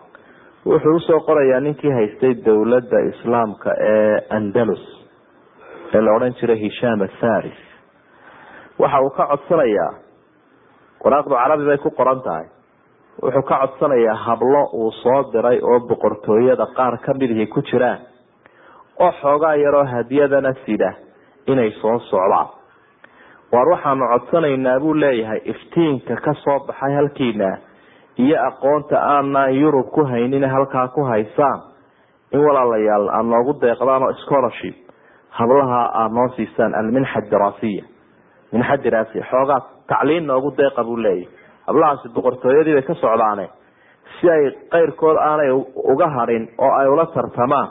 wuxuu 0.67 0.95
u 0.97 1.01
soo 1.01 1.21
qorayaa 1.29 1.61
ninkii 1.61 1.91
haystay 1.99 2.35
dowladda 2.47 2.99
islaamka 3.11 3.71
ee 3.91 4.17
andalus 4.39 4.83
ee 5.95 6.01
la 6.01 6.13
odhan 6.17 6.35
jiray 6.41 6.59
hisham 6.65 7.03
atharis 7.09 7.59
waxa 8.79 9.01
uu 9.07 9.11
ka 9.19 9.27
codsanayaa 9.33 9.91
waraaqdu 11.05 11.35
carabi 11.43 11.65
bay 11.71 11.79
ku 11.87 11.91
qoran 12.01 12.21
tahay 12.27 12.47
wuxuu 13.23 13.43
ka 13.43 13.57
codsanayaa 13.59 14.15
hablo 14.27 14.63
uu 14.73 14.91
soo 15.03 15.23
diray 15.33 15.59
oo 15.63 15.81
boqortooyada 15.89 16.67
qaar 16.77 16.99
kamidihii 17.07 17.47
ku 17.47 17.61
jiraan. 17.63 17.99
Oo 19.01 19.13
xoogaa 19.21 19.55
yaroo 19.55 19.85
hadiyadana 19.85 20.53
sida 20.67 20.93
inay 21.47 21.71
soo 21.81 21.99
socdaan 21.99 22.49
waar 23.53 23.69
waxaanu 23.69 24.05
codsanaynaa 24.13 24.81
buu 24.81 24.95
leeyahay 24.95 25.41
iftiinka 25.45 26.17
ka 26.25 26.35
soo 26.45 26.59
baxay 26.67 26.95
halkiina 26.95 27.59
iyo 28.19 28.37
aqoonta 28.49 28.97
aanaan 29.01 29.55
yurub 29.61 29.91
ku 29.91 30.05
haynin 30.05 30.45
halkaa 30.51 30.89
ku 30.89 31.05
haysaan. 31.05 31.61
In 32.33 32.41
walaalayaal 32.41 33.09
aad 33.09 33.27
noogu 33.27 33.53
deeqdaan 33.61 34.03
oo 34.03 34.13
scholarship 34.13 34.77
hablaha 35.31 35.81
aad 36.01 36.13
noo 36.13 36.29
siisaan 36.37 36.75
alminxa 36.75 37.21
dirasiya 37.31 37.85
minxa 38.53 38.77
dirasiya 38.85 39.25
xoogaa 39.31 39.61
tacliin 39.89 40.27
noogu 40.27 40.51
deeqa 40.57 40.85
buu 40.85 40.97
leeyahay 40.97 41.29
hablahaasi 41.67 42.09
boqortooyadii 42.17 42.75
bay 42.79 42.83
ka 42.91 42.95
socdaane. 42.95 43.47
Si 44.21 44.31
ay 44.31 44.43
keyrkood 44.73 45.17
aanay 45.17 45.51
uga 45.93 46.09
hadhin 46.17 46.49
oo 46.59 46.73
ay 46.81 46.89
ula 46.89 47.07
tartamaan 47.15 47.69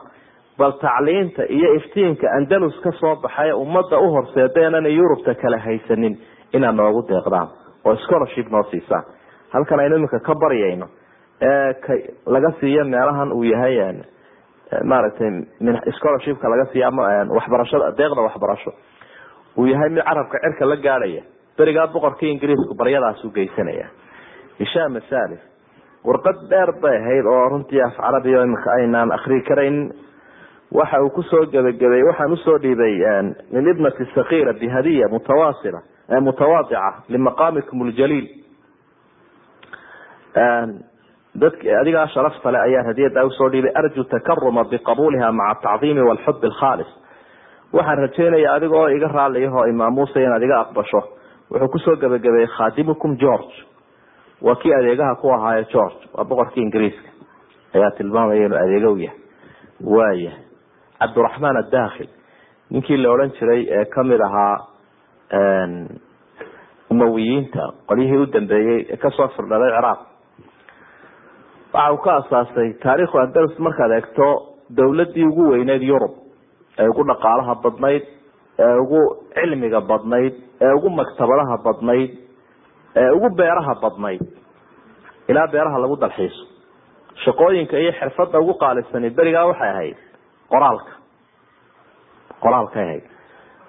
bal 0.60 0.72
tacliinta 0.82 1.44
iyo 1.50 1.74
iftiinka 1.80 2.28
andalus 2.38 2.76
ka 2.84 2.92
soo 3.00 3.16
baxay 3.24 3.52
ummadda 3.54 3.98
u 4.00 4.08
horseeda 4.16 4.68
inanay 4.68 4.94
yurubta 4.98 5.36
kale 5.42 5.58
haysanin 5.66 6.18
inaad 6.54 6.76
noogu 6.76 7.02
deeqdaan 7.10 7.48
oo 7.86 7.96
scholarship 7.96 8.48
noo 8.52 8.64
siisaan. 8.72 9.04
Halkan 9.54 9.80
aynu 9.80 9.96
iminka 9.96 10.20
ka 10.20 10.34
baryayno 10.44 10.88
ee 11.42 11.74
laga 12.26 12.52
siiyo 12.60 12.84
meelahan 12.86 13.32
uu 13.34 13.44
yahay 13.44 13.76
maaragtay 14.84 15.30
scholarshipka 15.98 16.50
laga 16.50 16.66
siiyo 16.72 16.88
ama 16.88 17.04
waxbarashada 17.38 17.92
deeqda 17.98 18.22
waxbarasho. 18.28 18.72
Uu 19.58 19.66
yahay 19.66 19.90
mid 19.90 20.04
carabka 20.04 20.38
cirka 20.44 20.66
la 20.66 20.76
gaadhaya 20.76 21.22
berigaa 21.62 21.88
boqorkii 21.96 22.32
ingiriisku 22.36 22.74
baryadaas 22.82 23.24
u 23.26 23.32
geysanaya 23.38 23.88
hisham 24.60 24.96
asalis 25.02 25.40
warqad 26.10 26.38
dheer 26.52 26.72
bay 26.84 26.96
ahayd 27.02 27.26
oo 27.36 27.44
runtii 27.54 27.82
af 27.88 27.96
carabiya 27.98 28.44
imika 28.48 28.72
aynaan 28.78 29.12
akrii 29.18 29.42
karaynin 29.50 29.92
waxa 30.80 31.02
uu 31.04 31.10
ku 31.18 31.24
soo 31.32 31.44
gebagabay 31.54 32.04
waxaan 32.10 32.32
u 32.34 32.38
soo 32.46 32.58
dhiibay 32.64 32.94
lilibnati 33.56 34.06
sakira 34.16 34.54
bihadiya 34.62 35.08
mutawasila 35.16 35.82
mutawaadica 36.28 36.94
limaqamikum 37.10 37.84
ljaliil 37.90 38.28
dadk 41.42 41.60
adigaa 41.82 42.08
sharafta 42.14 42.52
le 42.52 42.60
ayaan 42.60 42.86
hadiyada 42.90 43.26
u 43.26 43.30
soo 43.38 43.50
dhiibay 43.52 43.72
arju 43.76 44.04
takaruma 44.04 44.64
biqabuliha 44.72 45.32
maca 45.32 45.62
tacdiimi 45.66 46.02
walxub 46.10 46.44
alkhaalis. 46.50 46.88
Waxaan 47.74 47.98
rajeynaya 48.06 48.54
adiga 48.54 48.76
oo 48.82 48.88
iga 48.90 49.08
raaliyaho 49.08 49.66
imaamuusa 49.72 50.20
inaad 50.20 50.44
iga 50.44 50.58
aqbasho 50.64 51.02
wuxuu 51.52 51.68
ku 51.72 51.80
soo 51.80 51.96
gebagabeeyey 51.96 52.48
khadimukum 52.58 53.18
george. 53.18 53.56
Waa 54.42 54.56
kii 54.56 54.74
adeegaha 54.74 55.16
ku 55.22 55.30
ahaaye 55.34 55.64
george 55.74 56.00
waa 56.14 56.24
boqorkii 56.26 56.64
ingiriiska. 56.64 57.10
Ayaa 57.76 57.92
tilmaamaya 57.98 58.46
inuu 58.46 58.58
adeega 58.58 58.90
u 58.92 58.98
yahay. 58.98 59.20
Waaya 59.84 60.32
cabdiraxmaan 61.00 61.58
addakhil 61.58 62.10
ninkii 62.70 62.98
la 62.98 63.10
odhan 63.12 63.32
jiray 63.40 63.62
ee 63.78 63.86
ka 63.86 64.04
mid 64.04 64.22
ahaa 64.22 64.58
umawiyiinta 66.92 67.64
qolyihii 67.88 68.18
u 68.18 68.26
dambeeyey 68.34 68.86
ee 68.94 68.98
ka 68.98 69.10
soo 69.12 69.28
firdhalay 69.36 69.72
ciraaq. 69.76 70.00
Waxa 71.74 71.92
uu 71.94 71.98
ka 72.06 72.16
asaasay 72.16 72.74
taariikhu 72.84 73.18
andalus 73.20 73.60
markaad 73.60 73.92
eegto 73.98 74.28
dowladii 74.78 75.26
ugu 75.30 75.50
weyneyd 75.52 75.82
yurub 75.84 76.12
ee 76.80 76.88
ugu 76.92 77.04
dhaqaalaha 77.12 77.56
badnayd 77.64 78.04
ee 78.60 78.76
ugu 78.84 79.02
cilmiga 79.36 79.82
badnayd 79.92 80.34
ee 80.66 80.72
ugu 80.78 80.90
maktabadaha 81.00 81.58
badnayd 81.66 82.12
ee 83.02 83.10
ugu 83.18 83.30
beeraha 83.40 83.74
badnayd. 83.84 84.22
Ilaa 85.30 85.48
beeraha 85.54 85.78
lagu 85.84 85.96
dalxiiso. 86.04 86.44
Shaqooyinka 87.26 87.78
iyo 87.84 87.92
xirfada 88.00 88.40
ugu 88.40 88.54
qaalisani 88.62 89.10
berigaa 89.18 89.46
waxay 89.50 89.70
ahayd 89.74 89.98
qoraalka. 90.52 90.92
Qoraalkay 92.44 92.84
ahayd. 92.84 93.04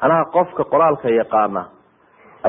Anaha 0.04 0.24
qofka 0.34 0.64
qoraalka 0.72 1.08
yaqaana 1.20 1.62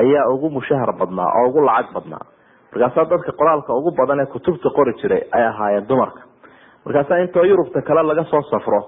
ayaa 0.00 0.28
ugu 0.34 0.50
mushahar 0.50 0.92
badnaa 1.00 1.30
oo 1.38 1.48
ugu 1.48 1.60
lacag 1.68 1.92
badnaa. 1.96 2.24
Markaasaa 2.72 3.04
dadka 3.10 3.32
qoraalka 3.40 3.70
ugu 3.78 3.90
badan 3.98 4.20
ee 4.20 4.26
kutubta 4.34 4.68
qori 4.76 4.92
jiray 5.00 5.22
ay 5.36 5.44
ahaayeen 5.50 5.86
dumarka. 5.88 6.20
Markaasaa 6.84 7.18
intoo 7.24 7.44
yurubta 7.50 7.82
kale 7.82 8.02
laga 8.02 8.24
soo 8.30 8.42
safro 8.50 8.80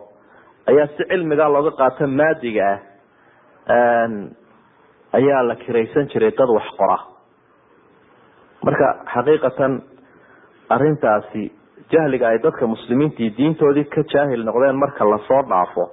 ayaa 0.70 0.86
si 0.96 1.04
cilmigaa 1.10 1.48
looga 1.54 1.70
qaato 1.80 2.06
maadiga 2.18 2.64
ah 2.72 2.78
ayaa 3.68 5.42
la 5.48 5.54
kiraysan 5.56 6.08
jiray 6.12 6.30
dad 6.38 6.48
wax 6.56 6.66
qora. 6.78 6.98
Marka 8.64 8.88
xaqiiqatan 9.14 9.72
arintaasi 10.70 11.52
jahliga 11.92 12.28
ay 12.28 12.38
dadka 12.42 12.66
muslimiintii 12.66 13.30
diintoodii 13.36 13.84
ka 13.94 14.02
jaahil 14.12 14.44
noqdeen 14.44 14.76
marka 14.78 15.04
la 15.04 15.18
soo 15.28 15.42
dhaafo 15.50 15.84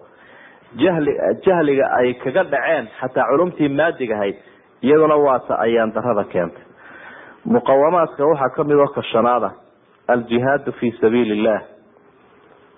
jahli 0.83 1.11
jahliga 1.45 1.85
ay 1.99 2.13
kaga 2.23 2.43
dhaceen 2.43 2.87
xataa 2.99 3.27
culumtii 3.31 3.69
maadigahayd 3.69 4.35
iyaduna 4.81 5.15
waata 5.15 5.55
ayaan 5.65 5.93
darada 5.93 6.23
keentay. 6.23 6.63
Muqawamaadka 7.45 8.25
waxaa 8.25 8.49
ka 8.55 8.63
mid 8.63 8.77
oo 8.77 8.87
kashanaada 8.87 9.51
aljihaadu 10.07 10.71
fi 10.79 10.91
sabiil 11.01 11.31
illah 11.37 11.61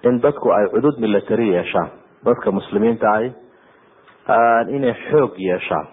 in 0.04 0.20
dadku 0.22 0.52
ay 0.52 0.66
cudud 0.74 1.00
milatary 1.00 1.48
yeeshaan 1.56 1.90
dadka 2.26 2.52
muslimiinta 2.52 3.08
ahi 3.14 3.32
inay 4.70 4.94
xoog 5.10 5.34
yeeshaan. 5.38 5.88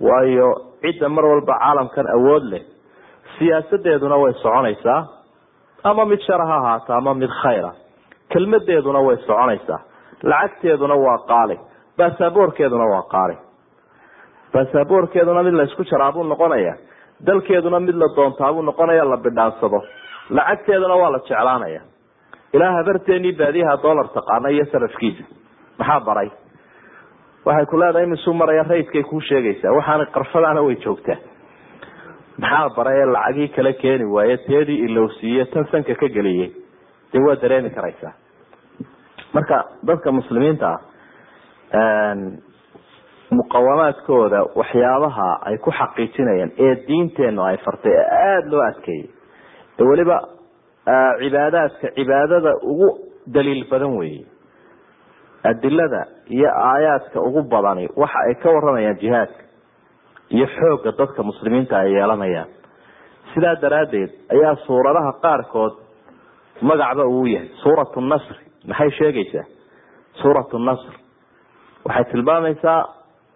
Waayo 0.00 0.48
cidda 0.82 1.08
mar 1.08 1.24
walba 1.24 1.58
caalamkan 1.58 2.06
awood 2.16 2.44
leh 2.52 2.62
siyaasadeeduna 3.38 4.16
way 4.16 4.32
soconaysaa. 4.42 5.06
Ama 5.84 6.04
mid 6.04 6.20
shara 6.26 6.46
ha 6.46 6.56
ahaato 6.56 6.92
ama 6.94 7.14
mid 7.14 7.30
khayra. 7.42 7.72
Kelmadeeduna 8.32 9.00
way 9.06 9.16
soconaysaa. 9.16 9.80
Lacagteeduna 10.22 10.94
waa 10.94 11.18
qaali. 11.28 11.60
Basaboorkeeduna 11.98 12.84
waa 12.84 13.02
qaali. 13.14 13.36
Basaboorkeeduna 14.52 15.42
mid 15.42 15.54
laysku 15.54 15.84
jaraabuu 15.84 16.24
noqonaya. 16.24 16.74
Dalkeeduna 17.26 17.80
mid 17.80 17.94
la 17.94 18.06
doontaabuu 18.16 18.62
noqonaya 18.62 19.04
la 19.04 19.16
bidhaansado. 19.16 19.82
Lacagteeduna 20.30 20.94
waa 20.94 21.10
la 21.12 21.18
jeclaanaya. 21.18 21.80
Ilaa 22.54 22.72
habarteenii 22.72 23.32
baadiyaha 23.38 23.82
dollar 23.82 24.08
taqaana 24.14 24.48
iyo 24.48 24.64
sarafkiisa 24.72 25.24
maxaa 25.78 26.00
baray 26.00 26.30
waxay 27.44 27.66
ku 27.70 27.76
leedahay 27.76 28.04
imisuu 28.06 28.34
maraya 28.34 28.62
raydkay 28.68 29.02
kuu 29.02 29.20
sheegaysaa? 29.20 29.72
Waxaana 29.76 30.06
qarfadaana 30.14 30.62
way 30.66 30.76
joogtaa. 30.84 31.16
Maxaa 32.38 32.68
baray 32.76 32.98
ee 33.02 33.06
lacagii 33.14 33.48
kala 33.56 33.72
keeni 33.72 34.04
waaye 34.04 34.36
teedii 34.36 34.78
ilowsiiye 34.86 35.44
tan 35.44 35.66
sanka 35.72 35.94
ka 35.94 36.08
geliyey. 36.08 36.50
Dee 37.12 37.22
waa 37.26 37.36
dareemi 37.42 37.70
karaysaa? 37.70 38.12
Marka 39.34 39.64
dadka 39.86 40.12
muslimiinta 40.12 40.68
ah 41.80 42.14
muqawamaadkooda 43.30 44.40
waxyaabaha 44.54 45.28
ay 45.48 45.56
ku 45.58 45.70
xaqiijinayaan 45.70 46.52
ee 46.58 46.74
diinteenu 46.88 47.42
ay 47.42 47.56
fartay 47.64 47.92
ee 47.92 48.06
aada 48.26 48.50
loo 48.50 48.62
adkeeyey. 48.68 49.06
Ee 49.80 49.84
weliba 49.90 50.18
cibaadaadka 51.20 51.88
cibaadada 51.96 52.52
ugu 52.62 52.88
daliil 53.34 53.64
badan 53.70 53.96
weeye 53.98 54.24
adilada 55.50 56.02
iyo 56.36 56.48
aayaadka 56.70 57.20
ugu 57.20 57.42
badani 57.52 57.88
waxa 57.96 58.18
ay 58.28 58.34
ka 58.42 58.48
waramayaan 58.54 58.98
jihaadka 59.02 59.42
iyo 60.30 60.46
xoogga 60.56 60.92
dadka 60.98 61.22
muslimiinta 61.22 61.76
ay 61.78 61.92
yeelanayaan. 61.96 62.48
Sidaa 63.34 63.56
daraaddeed 63.62 64.10
ayaa 64.34 64.54
suuradaha 64.66 65.12
qaarkood 65.24 65.74
magacba 66.62 67.04
uu 67.04 67.26
yahay. 67.26 67.48
Suuratu 67.62 68.00
nasri 68.00 68.38
maxay 68.68 68.90
sheegaysaa? 68.98 69.44
Suuratu 70.22 70.58
nasr. 70.58 70.92
Waxay 71.84 72.04
tilmaamaysaa 72.12 72.80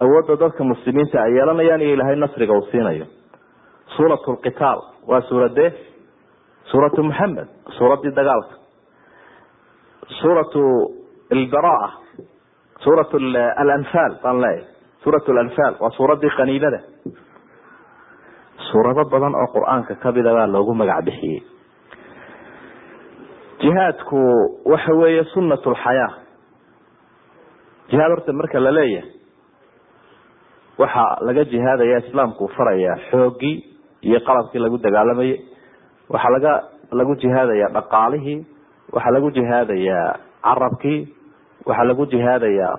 awoodda 0.04 0.36
dadka 0.44 0.64
muslimiinta 0.64 1.22
ay 1.22 1.32
yeelanayaan 1.38 1.80
iyo 1.82 1.94
ilaahay 1.94 2.16
nasriga 2.16 2.52
uu 2.59 2.66
siinayo. 2.70 3.06
Suurat 3.96 4.20
lqitaal 4.28 4.80
waa 5.11 5.20
suuradee 5.28 5.70
suuratu 6.70 7.02
muxamed 7.02 7.48
suuraddii 7.78 8.14
dagaalka. 8.18 8.54
Suuratu 10.20 10.62
lbaraa 11.30 11.88
suurat 12.84 13.10
alanfaal 13.62 14.12
baan 14.22 14.40
leeyahay 14.44 14.64
suurat 15.04 15.28
alanfaal 15.34 15.74
waa 15.80 15.90
suuraddii 15.96 16.30
qaniimada 16.38 16.80
suurado 18.70 19.04
badan 19.12 19.34
oo 19.40 19.46
qur'aanka 19.56 19.94
kamida 20.04 20.32
baa 20.38 20.46
loogu 20.54 20.74
magac 20.80 21.04
bixiyey 21.08 21.40
jihaadku 23.62 24.18
waxa 24.72 24.92
weeye 25.00 25.24
sunat 25.34 25.66
lxayaa 25.74 26.10
jihaad 27.90 28.10
horta 28.14 28.32
marka 28.40 28.60
la 28.66 28.70
leeyahay 28.78 29.10
waxaa 30.82 31.10
laga 31.26 31.44
jihaadaya 31.52 31.98
islaamku 32.04 32.44
uu 32.44 32.48
farayaa 32.56 32.96
xoogii 33.10 33.56
iyo 34.08 34.20
qalabkii 34.28 34.58
lagu 34.64 34.78
dagaalamayay 34.86 35.38
waxaa 36.12 36.30
laga 36.36 36.52
lagu 36.98 37.14
jihaadayaa 37.22 37.70
dhaqaalihii 37.78 38.38
waxaa 38.94 39.10
lagu 39.16 39.30
jihaadayaa 39.38 40.06
carabkii 40.46 40.98
waxaa 41.66 41.84
lagu 41.90 42.06
jihaadayaa 42.06 42.74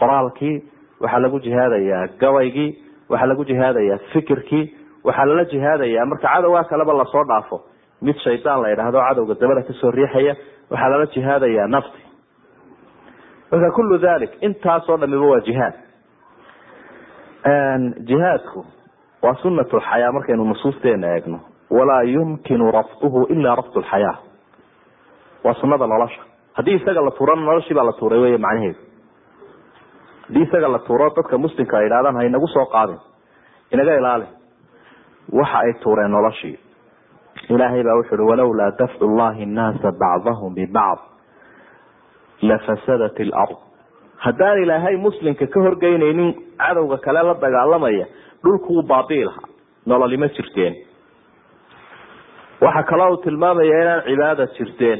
qoraalkii 0.00 0.56
waxaa 1.00 1.18
lagu 1.24 1.38
jihaadayaa 1.40 2.06
gabaygii 2.20 2.70
waxaa 3.10 3.26
lagu 3.30 3.44
jihaadayaa 3.44 3.98
fikirkii 4.12 4.64
waxaa 5.04 5.24
lala 5.28 5.44
jihaadayaa 5.52 6.06
marka 6.10 6.28
cadowgaa 6.34 6.64
kaleba 6.64 6.92
la 7.00 7.04
soo 7.12 7.24
dhaafo. 7.24 7.56
Mid 8.02 8.16
shaydaan 8.24 8.62
la 8.62 8.68
idhaahdo 8.72 8.98
cadowga 9.08 9.34
dabada 9.40 9.62
ka 9.68 9.72
soo 9.80 9.90
riixaya 9.90 10.34
waxaa 10.70 10.88
lala 10.92 11.06
jihaadayaa 11.14 11.66
nafti. 11.74 12.00
Marka 13.50 13.70
kullu 13.76 13.98
dalik 13.98 14.30
intaasoo 14.40 14.96
dhamiba 14.96 15.26
waa 15.32 15.40
jihaad. 15.48 15.74
Jihaadku 18.08 18.64
waa 19.22 19.34
sunat 19.42 19.72
lxayaa 19.72 20.12
markaynu 20.12 20.44
nusuusteena 20.44 21.06
eegno. 21.16 21.40
Walaa 21.70 22.02
yumkinu 22.02 22.70
rafduhu 22.70 23.26
ila 23.34 23.54
rafdu 23.54 23.80
lxayaa 23.80 24.18
waa 25.44 25.54
sunada 25.54 25.86
nolosha 25.86 26.22
haddii 26.60 26.74
isaga 26.80 27.00
la 27.04 27.10
tuurana 27.18 27.42
noloshii 27.48 27.74
baa 27.78 27.84
la 27.88 27.92
tuuray 28.00 28.20
wey 28.24 28.36
macnaheedu. 28.46 28.78
Haddii 30.28 30.42
isaga 30.46 30.68
la 30.74 30.78
tuuro 30.86 31.06
dadka 31.16 31.38
muslimka 31.44 31.78
ay 31.78 31.86
idhahdaan 31.88 32.16
ha 32.16 32.24
inagu 32.28 32.48
soo 32.54 32.66
qaadin. 32.74 32.98
Inaga 33.72 33.94
ilaali. 34.00 34.26
Waxa 35.38 35.58
ay 35.64 35.72
tuureen 35.82 36.10
noloshii. 36.16 36.56
Ilaahay 37.54 37.82
baa 37.86 37.96
wuxu 37.98 38.14
uhi 38.14 38.28
walowlaa 38.30 38.70
dafcu 38.78 39.06
llahi 39.18 39.46
nnaasa 39.46 39.92
bacdahum 40.02 40.54
bibacd 40.54 41.00
lafasadat 42.42 43.18
lard 43.32 43.56
haddaan 44.24 44.58
ilaahay 44.62 44.96
muslimka 44.96 45.46
ka 45.46 45.60
horgeynaynin 45.64 46.30
cadowga 46.60 46.96
kale 47.04 47.22
la 47.28 47.34
dagaalamaya 47.34 48.06
dhulkuu 48.44 48.82
baabii 48.82 49.24
lahaa. 49.24 49.48
Nololima 49.86 50.28
jirteen. 50.36 50.74
Waxaa 52.60 52.82
kaloo 52.90 53.10
uu 53.10 53.16
tilmaamaya 53.24 53.82
inaan 53.82 54.02
cibaada 54.08 54.46
jirteen 54.56 54.98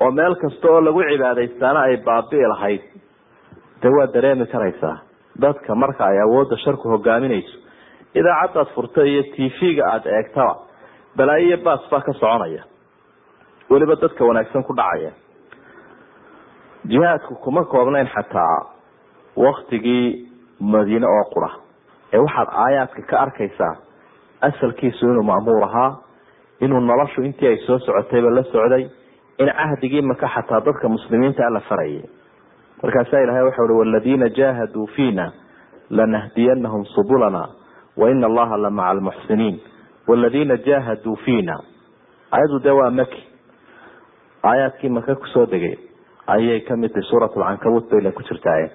oo 0.00 0.10
meel 0.10 0.34
kasta 0.42 0.68
oo 0.72 0.80
lagu 0.80 1.02
cibaadaystaana 1.10 1.80
ay 1.88 1.96
baabii 2.06 2.46
lahayd. 2.52 2.82
De 3.82 3.88
waa 3.96 4.06
dareemi 4.14 4.46
karaysaa? 4.46 4.96
Dadka 5.40 5.74
marka 5.74 6.04
ay 6.06 6.18
awoodda 6.24 6.56
sharku 6.64 6.88
hogaaminayso 6.94 7.56
idaacadaad 8.14 8.68
furta 8.74 9.02
iyo 9.04 9.22
t 9.34 9.50
v-ga 9.60 9.84
aada 9.92 10.10
eegtaba 10.18 10.54
balaayo 11.16 11.46
iyo 11.46 11.58
baas 11.64 11.80
baa 11.90 12.00
ka 12.00 12.12
soconaya. 12.12 12.62
Weliba 13.70 13.94
dadka 14.02 14.24
wanaagsan 14.24 14.62
ku 14.64 14.72
dhacaya. 14.76 15.10
Jihaadku 16.88 17.34
kuma 17.44 17.64
koobnayn 17.64 18.06
xataa 18.14 18.58
waktigii 19.36 20.28
madiine 20.60 21.06
oo 21.06 21.24
qura 21.34 21.50
ee 22.12 22.18
waxaad 22.18 22.48
aayaadka 22.64 23.02
ka 23.10 23.16
arkaysaa 23.24 23.74
asalkiisu 24.40 25.06
inuu 25.06 25.22
ma'muur 25.22 25.62
ahaa 25.64 25.90
inuu 26.60 26.80
noloshu 26.80 27.22
intii 27.22 27.48
ay 27.48 27.56
soo 27.66 27.78
socotayba 27.78 28.30
la 28.30 28.42
socday 28.52 28.84
in 29.38 29.48
cahdigii 29.48 30.02
maka 30.02 30.28
xataa 30.28 30.60
dadka 30.60 30.88
muslimiinta 30.88 31.50
la 31.50 31.60
farayay. 31.60 32.02
Markaasaa 32.82 33.20
ilahay 33.24 33.42
waxa 33.42 33.62
uhi 33.62 33.72
waladiina 33.78 34.28
jaahaduu 34.28 34.86
fiina 34.96 35.32
lanahdiyanahum 35.90 36.84
subulana 36.94 37.48
waina 37.96 38.26
allaha 38.26 38.56
la 38.56 38.70
maca 38.70 38.88
almuxsiniin. 38.90 39.60
Waladiina 40.08 40.56
jaahaduu 40.56 41.16
fiina 41.24 41.58
ayadu 42.30 42.58
dee 42.64 42.70
waa 42.70 42.90
maki 42.90 43.22
aayaadkii 44.44 44.88
maka 44.88 45.14
ku 45.14 45.26
soo 45.26 45.46
degay 45.46 45.76
ayay 46.26 46.60
ka 46.60 46.76
mid 46.76 46.90
tahay 46.92 47.06
suurat 47.10 47.36
lcankabuut 47.36 47.90
bayla 47.90 48.12
ku 48.12 48.22
jirtaaye 48.22 48.70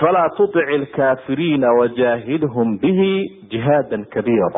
falaa 0.00 0.28
tutic 0.36 0.68
ilkaafiriina 0.76 1.68
wajaahidhum 1.78 2.78
bihi 2.82 3.10
jihaada 3.52 3.98
kabiira 4.14 4.48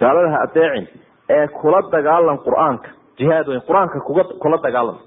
gaalada 0.00 0.30
ha 0.34 0.38
adeecin 0.46 0.86
ee 1.28 1.46
kula 1.48 1.80
dagaalan 1.92 2.38
qur'aanka 2.46 2.88
jihaad 3.18 3.46
weyn 3.48 3.60
qur'aanka 3.68 4.00
kula 4.42 4.58
dagaalam 4.66 4.98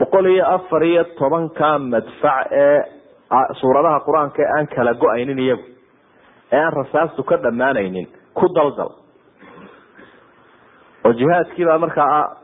boqol 0.00 0.26
iyo 0.34 0.44
afar 0.56 0.82
iyo 0.84 1.04
tobanka 1.18 1.78
madfac 1.78 2.46
ee 2.52 2.78
suuradaha 3.60 4.00
qur'aanka 4.06 4.42
ee 4.42 4.50
aan 4.56 4.66
kala 4.74 4.92
go'aynin 4.94 5.38
iyagu 5.38 5.64
ee 6.52 6.56
aan 6.64 6.72
rasaastu 6.80 7.22
ka 7.30 7.36
dhammaanaynin 7.44 8.06
ku 8.34 8.46
daldal. 8.54 8.90
Oo 11.04 11.12
jihaadkiibaa 11.20 11.78
markaa 11.84 12.36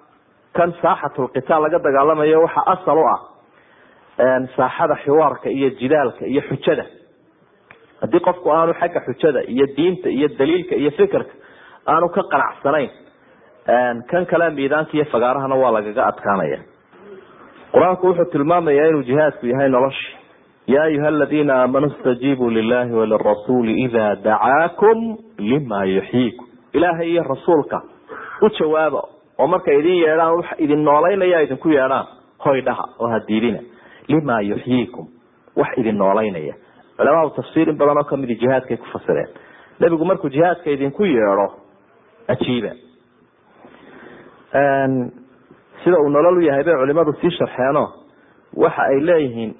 kan 0.56 0.72
saaxatulqitaal 0.82 1.62
laga 1.62 1.78
dagaalamayo 1.86 2.40
waxa 2.44 2.62
asal 2.74 2.98
u 2.98 3.04
ah 3.14 3.20
saaxada 4.56 4.94
xiwaarka 5.04 5.48
iyo 5.58 5.68
jidaalka 5.80 6.24
iyo 6.32 6.42
xujada. 6.48 6.84
Haddii 8.00 8.20
qofku 8.26 8.50
aanu 8.52 8.72
xagga 8.80 9.00
xujada 9.06 9.40
iyo 9.54 9.66
diinta 9.76 10.08
iyo 10.18 10.28
daliilka 10.38 10.74
iyo 10.82 10.90
fikirka 10.98 11.32
aanu 11.86 12.08
ka 12.16 12.22
qanacsanayn 12.32 12.90
kan 14.10 14.26
kale 14.26 14.50
miidaanka 14.58 14.92
iyo 14.96 15.04
fagaarahana 15.14 15.54
waa 15.62 15.70
lagaga 15.76 16.02
adkaanaya 16.10 16.58
qur'aanku 17.74 18.06
wuxuu 18.08 18.24
tilmaamayaa 18.32 18.88
inuu 18.90 19.02
jihaadku 19.10 19.46
yahay 19.52 19.68
noloshi 19.68 20.08
ya 20.74 20.82
ayuha 20.82 21.08
aladiina 21.08 21.54
aamanuu 21.62 21.90
stajiibuu 22.00 22.50
lilahi 22.50 22.92
walirasuuli 22.92 23.72
ida 23.84 24.06
dacaakum 24.26 25.16
lima 25.38 25.84
yuxyiikum 25.84 26.46
ilaahay 26.72 27.10
iyo 27.10 27.22
rasuulka 27.22 27.82
u 28.42 28.48
jawaaba 28.58 29.02
oo 29.38 29.46
markay 29.46 29.78
idin 29.80 29.96
yeedhaan 30.04 30.36
wax 30.36 30.46
idin 30.58 30.82
noolaynaya 30.88 31.40
idinku 31.46 31.68
yeedhaan 31.76 32.06
hoy 32.44 32.60
dhaha 32.66 32.84
oo 32.98 33.08
ha 33.12 33.18
diidina. 33.28 33.58
Lima 34.08 34.40
yuxyiikum 34.40 35.06
wax 35.56 35.70
idin 35.80 35.96
noolaynaya. 35.98 36.54
Culamaau 36.96 37.30
tafsiir 37.36 37.68
in 37.68 37.76
badan 37.80 37.98
oo 37.98 38.04
kamidi 38.10 38.34
jihaadkay 38.42 38.76
ku 38.76 38.86
fasireen. 38.92 39.28
Nebigu 39.80 40.04
markuu 40.04 40.28
jihaadka 40.36 40.70
idinku 40.70 41.04
yeedho 41.04 41.46
ajiiba 42.28 42.70
sida 45.84 45.96
uu 46.00 46.08
nolol 46.10 46.38
u 46.38 46.40
yahay 46.42 46.64
bay 46.64 46.74
culimadu 46.74 47.12
sii 47.20 47.30
sharxeeno. 47.30 47.84
Waxa 48.56 48.82
ay 48.82 49.00
leeyihiin 49.06 49.54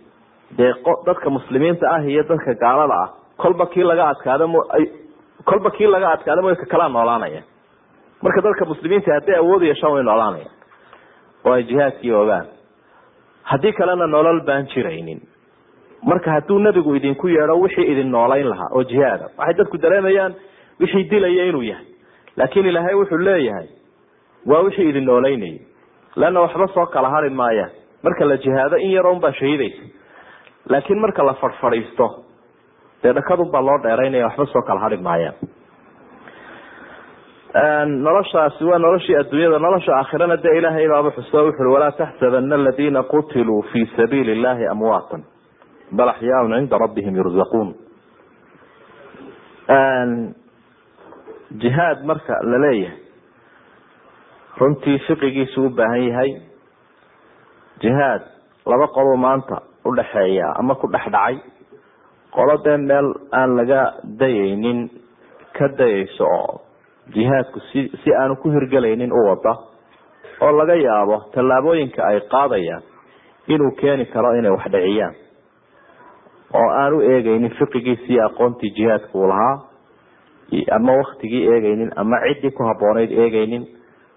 dee 0.59 0.73
dadka 1.07 1.31
muslimiinta 1.31 1.87
ah 1.91 2.03
iyo 2.11 2.23
dadka 2.23 2.55
gaalada 2.55 2.95
ah 3.05 3.09
kolba 3.37 3.67
kii 3.67 3.83
laga 3.83 4.09
adkaado 4.09 4.47
kolba 5.45 5.71
kii 5.71 5.87
laga 5.87 6.09
adkaado 6.14 6.43
moy 6.43 6.55
ka 6.57 6.67
kalaa 6.67 6.89
noolaanaya. 6.89 7.43
Marka 8.23 8.41
dadka 8.43 8.64
muslimiinta 8.64 9.12
hadday 9.14 9.37
awood 9.37 9.62
yeeshaan 9.62 9.93
way 9.95 10.03
noolaanayaan 10.03 10.53
oo 11.45 11.53
ay 11.53 11.62
jihaadkii 11.62 12.12
ogaan. 12.12 12.47
Haddii 13.43 13.73
kalena 13.73 14.07
nolol 14.07 14.41
baan 14.47 14.67
jiraynin. 14.67 15.21
Marka 16.03 16.31
hadduu 16.31 16.59
nebigu 16.59 16.95
idinku 16.95 17.29
yeedho 17.29 17.61
wixii 17.61 17.87
idin 17.93 18.11
noolayn 18.11 18.49
lahaa 18.51 18.69
oo 18.73 18.83
jihaada 18.85 19.29
waxay 19.39 19.55
dadku 19.59 19.79
dareemayaan 19.79 20.35
wixii 20.81 21.05
dilaya 21.11 21.45
inuu 21.45 21.62
yahay 21.62 21.87
laakiin 22.37 22.66
ilaahay 22.66 22.95
wuxuu 23.01 23.18
leeyahay 23.28 23.66
waa 24.47 24.61
wixii 24.66 24.89
idin 24.89 25.05
noolaynayay. 25.07 25.59
Leanna 26.16 26.41
waxba 26.41 26.66
soo 26.74 26.87
kala 26.87 27.09
hari 27.11 27.30
maayaan 27.30 27.70
marka 28.03 28.24
la 28.28 28.37
jihaado 28.37 28.76
in 28.76 28.91
yar 28.97 29.07
unbaa 29.07 29.32
shahiidaysa 29.32 29.82
laakiin 30.70 31.01
marka 31.01 31.22
la 31.26 31.34
fadhfadhiisto 31.34 32.07
dee 33.03 33.12
dhakadunbaa 33.18 33.62
loo 33.68 33.78
dheeraynaya 33.82 34.24
waxba 34.28 34.47
soo 34.53 34.62
kala 34.68 34.80
hari 34.80 34.97
maayaan 34.97 35.34
noloshaasi 38.07 38.64
waa 38.64 38.78
noloshii 38.78 39.16
adduunyada 39.20 39.59
nolosha 39.59 39.93
aakhirana 39.99 40.37
dee 40.45 40.59
ilaahay 40.59 40.89
baaba 40.93 41.11
xuso 41.16 41.45
wuxui 41.47 41.72
walaa 41.74 41.93
taxsabana 42.01 42.55
aladiina 42.55 43.03
qutiluu 43.03 43.62
fi 43.72 43.87
sabiili 43.97 44.34
llahi 44.43 44.66
amwaatan 44.74 45.22
bal 45.97 46.09
axyaaun 46.09 46.53
cinda 46.59 46.78
rabbihim 46.84 47.16
yurzaquun 47.16 47.68
jihaad 51.63 52.05
marka 52.05 52.39
la 52.43 52.59
leeyahay. 52.59 52.99
Runtii 54.59 54.99
fiqigiisu 55.07 55.67
u 55.67 55.71
baahan 55.71 56.03
yahay 56.09 56.31
jihaad 57.81 58.23
laba 58.67 58.87
qoloo 58.97 59.17
maanta 59.17 59.63
udhaxeeya 59.85 60.47
ama 60.59 60.75
ku 60.75 60.87
dhex 60.93 61.05
dhacay. 61.13 61.37
Qolo 62.35 62.57
dee 62.65 62.77
meel 62.77 63.13
aan 63.33 63.57
laga 63.57 63.83
dayaynin 64.19 64.89
ka 65.59 65.69
dayayso 65.79 66.25
oo 66.25 66.61
jihaadku 67.15 67.61
si 67.73 67.89
si 68.05 68.15
aanu 68.15 68.37
ku 68.37 68.51
hirgelaynin 68.51 69.13
u 69.13 69.21
wada 69.29 69.53
oo 70.41 70.53
laga 70.53 70.75
yaabo 70.75 71.17
tallaabooyinka 71.35 72.03
ay 72.07 72.21
qaadayaan 72.21 72.83
inuu 73.49 73.71
keeni 73.81 74.07
karo 74.07 74.35
inay 74.39 74.51
wax 74.51 74.65
dhiciyaan. 74.73 75.15
Oo 76.55 76.69
aanu 76.81 77.01
eegeynin 77.03 77.51
fiqigiisi 77.59 78.13
iyo 78.13 78.27
aqoontii 78.27 78.71
jihaadka 78.77 79.19
uu 79.19 79.29
lahaa 79.29 79.57
ama 80.77 80.93
waktigii 81.01 81.45
eegeynin 81.53 81.91
ama 81.97 82.17
ciddii 82.27 82.51
ku 82.57 82.63
habboonayd 82.69 83.11
eegeynin 83.11 83.65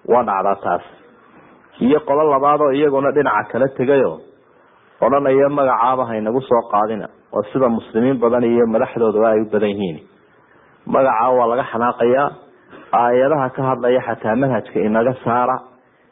waa 0.08 0.24
dhacdaa 0.24 0.56
taas. 0.64 0.84
Iyo 1.82 2.00
qolo 2.00 2.24
labaadoo 2.32 2.72
iyaguna 2.72 3.12
dhinaca 3.12 3.50
kala 3.52 3.68
tegayo 3.78 4.12
odhanaya 5.02 5.50
magacaaba 5.50 6.04
haynagu 6.10 6.42
soo 6.42 6.62
qaadina. 6.72 7.08
Oo 7.34 7.44
sida 7.54 7.70
muslimiin 7.70 8.20
badan 8.20 8.44
iyo 8.44 8.66
madaxdoodaa 8.68 9.32
ay 9.32 9.42
u 9.42 9.50
badan 9.54 9.70
yihiin. 9.70 10.00
Magacaa 10.86 11.32
waa 11.38 11.48
laga 11.52 11.64
xanaaqayaa 11.72 12.30
aayadaha 13.02 13.50
ka 13.56 13.62
hadlaya 13.70 14.02
xataa 14.08 14.36
manhajka 14.42 14.80
inaga 14.80 15.14
saara 15.24 15.58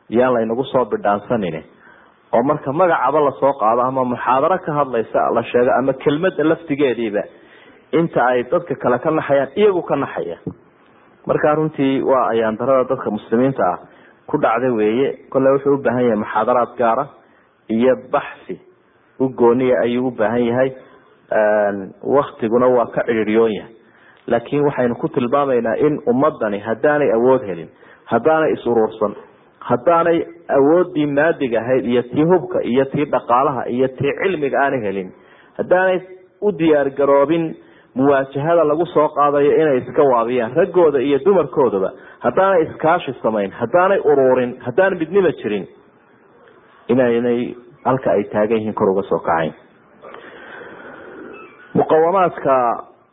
yaan 0.10 0.34
laynagu 0.34 0.64
soo 0.72 0.86
bidhaansanin 0.92 1.64
oo 2.34 2.44
marka 2.44 2.74
magacaba 2.74 3.20
la 3.28 3.32
soo 3.40 3.54
qaado 3.62 3.82
ama 3.90 4.04
muxaadaro 4.12 4.58
ka 4.66 4.72
hadlaysa 4.78 5.20
la 5.36 5.44
sheego 5.44 5.72
ama 5.80 5.94
kelmada 6.04 6.44
laftigeediiba 6.52 7.22
inta 7.92 8.22
ay 8.32 8.44
dadka 8.52 8.76
kale 8.76 9.00
ka 9.00 9.12
naxayaan 9.12 9.50
iyagu 9.56 9.82
ka 9.90 9.96
naxaya 9.96 10.38
marka 11.28 11.56
runtii 11.56 12.02
waa 12.02 12.28
ayaandarada 12.32 12.84
dadka 12.90 13.12
muslimiinta 13.12 13.64
ah 13.74 13.78
ku 14.28 14.38
dhacda 14.38 14.72
weeye. 14.74 15.08
Kolle 15.30 15.50
wuxuu 15.56 15.74
u 15.74 15.78
baahan 15.84 16.04
yahay 16.04 16.18
muxaadaraad 16.20 16.72
gaara 16.78 17.06
iyo 17.70 17.96
baxsi 18.12 18.60
u 19.20 19.30
gooniya 19.30 19.80
ayuu 19.84 20.08
u 20.08 20.12
baahan 20.12 20.44
yahay 20.46 20.70
waktiguna 22.04 22.68
waa 22.68 22.86
ka 22.96 23.02
cidhiiryoon 23.08 23.52
yahay. 23.56 23.74
Laakiin 24.28 24.64
waxaynu 24.66 24.96
ku 24.96 25.08
tilmaamaynaa 25.08 25.76
in 25.88 26.00
ummadani 26.12 26.60
haddaanay 26.60 27.12
awood 27.16 27.42
helin 27.48 27.70
haddaanay 28.06 28.52
is-urursan 28.54 29.16
haddaanay 29.70 30.20
awoodii 30.58 31.06
maadiga 31.08 31.60
ahayd 31.62 31.86
iyo 31.86 32.02
tii 32.04 32.24
hubka 32.24 32.60
iyo 32.64 32.86
tii 32.86 33.06
dhaqaalaha 33.06 33.64
iyo 33.70 33.88
tii 33.88 34.14
cilmiga 34.24 34.58
aanay 34.64 34.82
helin 34.82 35.12
haddaanay 35.58 36.00
u 36.42 36.52
diyaar 36.52 36.90
garoobin 36.90 37.56
muwaajahada 37.98 38.64
lagu 38.72 38.86
soo 38.94 39.08
qaadayo 39.18 39.52
inay 39.62 39.78
iska 39.82 40.04
waabiyaan 40.14 40.56
raggooda 40.60 41.00
iyo 41.08 41.20
dumarkoodaba. 41.26 41.90
Haddaanay 42.26 42.62
iskaashi 42.68 43.14
samayn 43.24 43.52
haddaanay 43.62 44.00
ururin 44.12 44.52
haddaan 44.66 44.98
midnima 45.02 45.32
jirin 45.42 45.66
inaynay 46.94 47.40
halka 47.88 48.12
ay 48.16 48.24
taagan 48.34 48.58
yihiin 48.60 48.74
kor 48.82 48.90
uga 48.94 49.04
soo 49.10 49.20
kacayn. 49.28 49.54
Muqawamaadka 51.78 52.56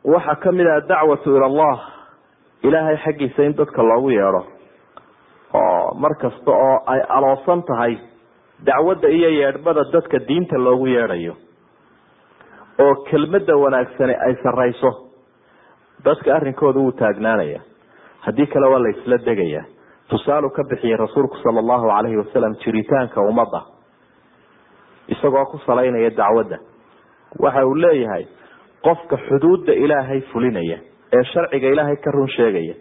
waxaa 0.05 0.37
ka 0.43 0.53
mid 0.53 0.67
ah 0.67 0.81
dacwatu 0.89 1.37
ila 1.37 1.47
allah 1.47 1.77
ilaahay 2.63 2.97
xaggiisa 3.05 3.43
in 3.45 3.55
dadka 3.59 3.83
loogu 3.83 4.11
yeedho 4.11 4.43
oo 5.55 5.95
mar 6.03 6.15
kasta 6.23 6.51
oo 6.53 6.77
ay 6.87 7.01
aloosan 7.17 7.63
tahay 7.63 7.99
dacwadda 8.65 9.09
iyo 9.09 9.31
yeedhmada 9.41 9.85
dadka 9.93 10.19
diinta 10.29 10.57
loogu 10.67 10.87
yeedhayo 10.87 11.35
oo 12.83 12.95
kelmadda 13.11 13.57
wanaagsani 13.57 14.15
ay 14.27 14.35
sarrayso 14.43 14.91
dadka 16.05 16.35
arrinkooda 16.37 16.81
wuu 16.81 16.93
taagnaanaya. 16.93 17.61
Haddii 18.21 18.47
kale 18.47 18.67
waa 18.67 18.79
la 18.79 18.89
isla 18.91 19.19
degaya 19.19 19.63
tusaalu 20.09 20.51
ka 20.51 20.63
bixiyey 20.71 20.97
rasuulku 20.97 21.37
sala 21.43 21.61
allahu 21.61 21.89
calayhi 21.89 22.17
wasalam 22.17 22.55
jiritaanka 22.65 23.21
ummadda 23.21 23.61
isagoo 25.09 25.45
ku 25.53 25.59
salaynaya 25.67 26.11
dacwadda. 26.11 26.59
Waxa 27.39 27.67
uu 27.67 27.75
leeyahay 27.75 28.27
qofka 28.83 29.17
xuduudda 29.29 29.73
ilaahay 29.75 30.21
fulinaya 30.33 30.79
ee 31.13 31.25
sharciga 31.33 31.69
ilaahay 31.69 31.97
ka 31.97 32.11
run 32.11 32.29
sheegaya 32.37 32.75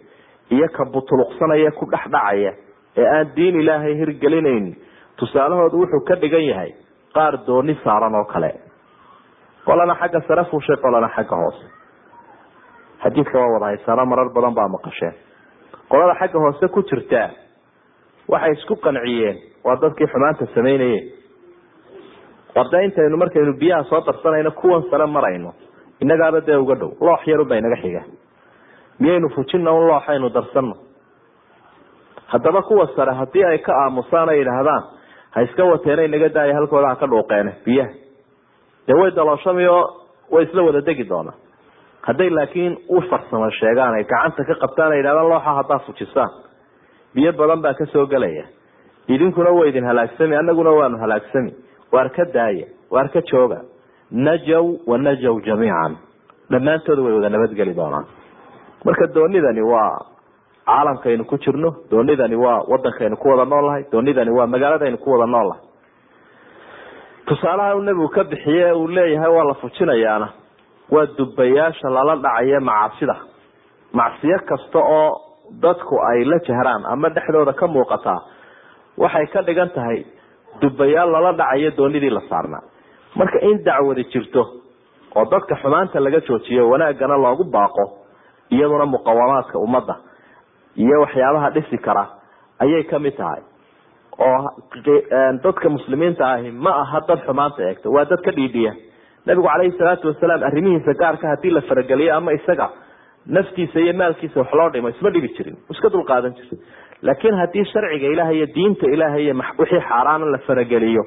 iyo 0.50 0.68
ka 0.76 0.84
butuluqsanaya 0.84 1.70
ku 1.78 1.86
dhex 1.90 2.04
dhacaya 2.12 2.52
ee 2.96 3.06
aan 3.16 3.30
diin 3.36 3.60
ilaahay 3.60 3.94
hirgelinayn 4.00 4.74
tusaalahoodu 5.16 5.78
wuxuu 5.80 6.04
ka 6.08 6.14
dhigan 6.22 6.44
yahay 6.50 6.70
qaar 7.14 7.38
dooni 7.46 7.74
saaran 7.84 8.14
oo 8.14 8.24
kale 8.24 8.50
qolana 9.66 9.94
xagga 10.00 10.20
sare 10.28 10.44
fuushay 10.50 10.76
qolana 10.76 11.08
xagga 11.16 11.36
hoose. 11.36 11.64
Xadiidka 13.02 13.38
waa 13.38 13.52
wada 13.54 13.66
haysaano 13.66 14.06
marar 14.06 14.28
badan 14.34 14.54
baa 14.54 14.68
maqasheen 14.68 15.14
qolada 15.90 16.14
xagga 16.20 16.38
hoose 16.44 16.68
ku 16.74 16.82
jirtaa 16.82 17.28
waxay 18.28 18.52
isku 18.52 18.76
qanciyeen 18.76 19.36
waa 19.64 19.76
dadkii 19.82 20.06
xumaanta 20.12 20.46
samaynayeen 20.54 21.04
warda 22.56 22.80
intaynu 22.86 23.16
markaynu 23.16 23.52
biyaha 23.60 23.84
soo 23.90 24.00
darsanayno 24.06 24.50
kuwan 24.50 24.82
sare 24.90 25.06
marayno 25.06 25.52
innagaaba 26.00 26.40
dee 26.46 26.56
uga 26.56 26.74
dhow 26.80 26.90
loox 27.00 27.26
yarunba 27.26 27.56
inaga 27.56 27.76
xiga. 27.82 28.02
Miyaynu 29.00 29.28
fujinna 29.34 29.72
un 29.72 29.86
looxaynu 29.88 30.28
darsano 30.34 30.74
haddaba 32.26 32.62
kuwa 32.62 32.86
sare 32.96 33.12
haddii 33.14 33.44
ay 33.44 33.58
ka 33.58 33.72
aamusaan 33.84 34.28
ay 34.28 34.38
yidhaahdaan 34.38 34.82
ha 35.34 35.42
iska 35.42 35.64
wateena 35.64 36.02
inaga 36.02 36.28
daaya 36.28 36.54
halkooda 36.54 36.88
ha 36.88 36.96
ka 36.96 37.06
dhuuqeene 37.06 37.52
biyaha 37.64 37.90
dee 38.88 38.94
way 39.00 39.10
dalooshami 39.18 39.66
oo 39.76 39.84
way 40.34 40.44
isla 40.46 40.62
wada 40.68 40.80
degi 40.88 41.04
doonaa 41.12 41.34
hadday 42.08 42.30
laakiin 42.38 42.72
u 42.88 43.00
farsamo 43.10 43.50
sheegaan 43.60 43.94
ay 43.98 44.04
gacanta 44.12 44.44
ka 44.48 44.54
qabtaan 44.64 44.92
ay 44.92 44.98
yidhahdaan 45.00 45.28
looxa 45.32 45.52
haddaa 45.58 45.78
fujisaan 45.86 46.30
biyo 47.14 47.32
badan 47.40 47.60
baa 47.64 47.74
ka 47.80 47.86
soo 47.94 48.06
gelaya 48.14 48.44
idinkuna 49.14 49.50
waa 49.58 49.66
idin 49.70 49.84
halaagsami 49.90 50.36
anaguna 50.42 50.70
waanu 50.78 50.96
halaagsami 51.04 51.52
waar 51.94 52.08
ka 52.16 52.24
daaya 52.36 52.66
waar 52.94 53.08
ka 53.14 53.20
jooga 53.30 53.60
najaw 54.26 54.64
wa 54.90 54.98
najaw 55.06 55.34
jamiican 55.46 55.92
dhammaantooda 56.52 57.02
way 57.06 57.12
wada 57.18 57.28
nabadgeli 57.34 57.74
doonaan 57.80 58.04
marka 58.86 59.06
doonidani 59.16 59.62
waa 59.72 59.90
caalamkaynu 60.68 61.24
ku 61.30 61.36
jirno 61.44 61.70
doonidani 61.90 62.36
waa 62.44 62.58
wadankaynu 62.72 63.16
ku 63.22 63.28
wada 63.32 63.44
noolnahay 63.52 63.82
doonidani 63.92 64.30
waa 64.38 64.46
magaaladaynu 64.54 64.98
ku 65.04 65.10
wada 65.14 65.26
noolnahay 65.34 65.62
tusaalaha 67.28 67.76
uu 67.76 67.82
nebigu 67.82 68.08
ka 68.14 68.24
bixiye 68.24 68.72
uu 68.72 68.88
leeyahay 68.88 69.30
waa 69.36 69.44
la 69.50 69.54
fujinayaana. 69.54 70.28
Waa 70.90 71.06
dubayaasha 71.18 71.88
lala 71.90 72.16
dhacaya 72.16 72.60
macaasida. 72.60 73.16
Macsiyo 73.92 74.38
kasta 74.48 74.78
oo 74.78 75.20
dadku 75.62 75.94
ay 76.10 76.24
la 76.24 76.38
jahraan 76.48 76.84
ama 76.92 77.08
dhexdooda 77.08 77.52
ka 77.52 77.66
muuqataa 77.66 78.20
waxay 78.98 79.26
ka 79.32 79.42
dhigan 79.42 79.70
tahay 79.76 80.04
dubayaal 80.60 81.10
lala 81.12 81.32
dhacayo 81.32 81.70
doonidii 81.76 82.10
la 82.10 82.20
saarnaa. 82.30 82.62
Marka 83.16 83.38
in 83.48 83.62
dacwadi 83.64 84.04
jirto 84.12 84.42
oo 85.16 85.24
dadka 85.30 85.54
xumaanta 85.62 86.00
laga 86.00 86.20
joojiyo 86.28 86.68
wanaagana 86.70 87.16
loogu 87.16 87.44
baaqo 87.44 87.84
iyaduna 88.50 88.86
muqawamaadka 88.86 89.58
ummadda 89.58 89.94
iyo 90.76 91.00
waxyaabaha 91.04 91.50
dhisi 91.54 91.78
kara 91.78 92.04
ayay 92.58 92.82
ka 92.90 92.98
mid 92.98 93.16
tahay 93.16 93.42
oo 94.18 94.50
dadka 95.44 95.68
muslimiinta 95.76 96.24
ahi 96.32 96.50
ma 96.50 96.70
aha 96.82 97.00
dad 97.08 97.20
xumaanta 97.26 97.62
eegta 97.68 97.90
waa 97.90 98.04
dad 98.04 98.20
ka 98.26 98.30
dhiidhiya. 98.36 98.72
Nabigu 99.26 99.46
caleyhi 99.48 99.76
salaatu 99.78 100.08
wasalaam 100.12 100.42
arrimihiisa 100.48 100.94
gaarka 101.02 101.28
haddii 101.32 101.50
la 101.56 101.60
farageliyo 101.68 102.14
ama 102.16 102.32
isaga 102.32 102.68
naftiisa 103.26 103.80
iyo 103.80 103.94
maalkiisa 103.94 104.40
wax 104.40 104.52
loo 104.52 104.68
dhimo 104.74 104.88
isma 104.88 105.10
dhibi 105.10 105.28
jirin 105.36 105.56
iska 105.72 105.88
dulqaadan 105.94 106.34
jira 106.38 106.58
laakiin 107.02 107.34
haddii 107.40 107.64
sharciga 107.72 108.06
ilahay 108.14 108.36
iyo 108.36 108.46
diinta 108.56 108.86
ilahay 108.96 109.22
iyo 109.24 109.34
wixii 109.58 109.80
xaaraana 109.88 110.26
la 110.34 110.38
farageliyo 110.48 111.02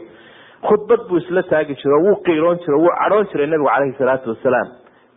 khudbad 0.67 1.01
buu 1.09 1.17
isla 1.21 1.43
taagi 1.43 1.75
jiro 1.81 1.99
wuu 2.05 2.15
qiiroon 2.25 2.57
jiro 2.65 2.77
wuu 2.83 2.93
cadhoon 3.01 3.27
jiray 3.31 3.47
nabigu 3.47 3.69
caleyhi 3.69 3.97
salaatu 4.01 4.29
wasalaam 4.33 4.67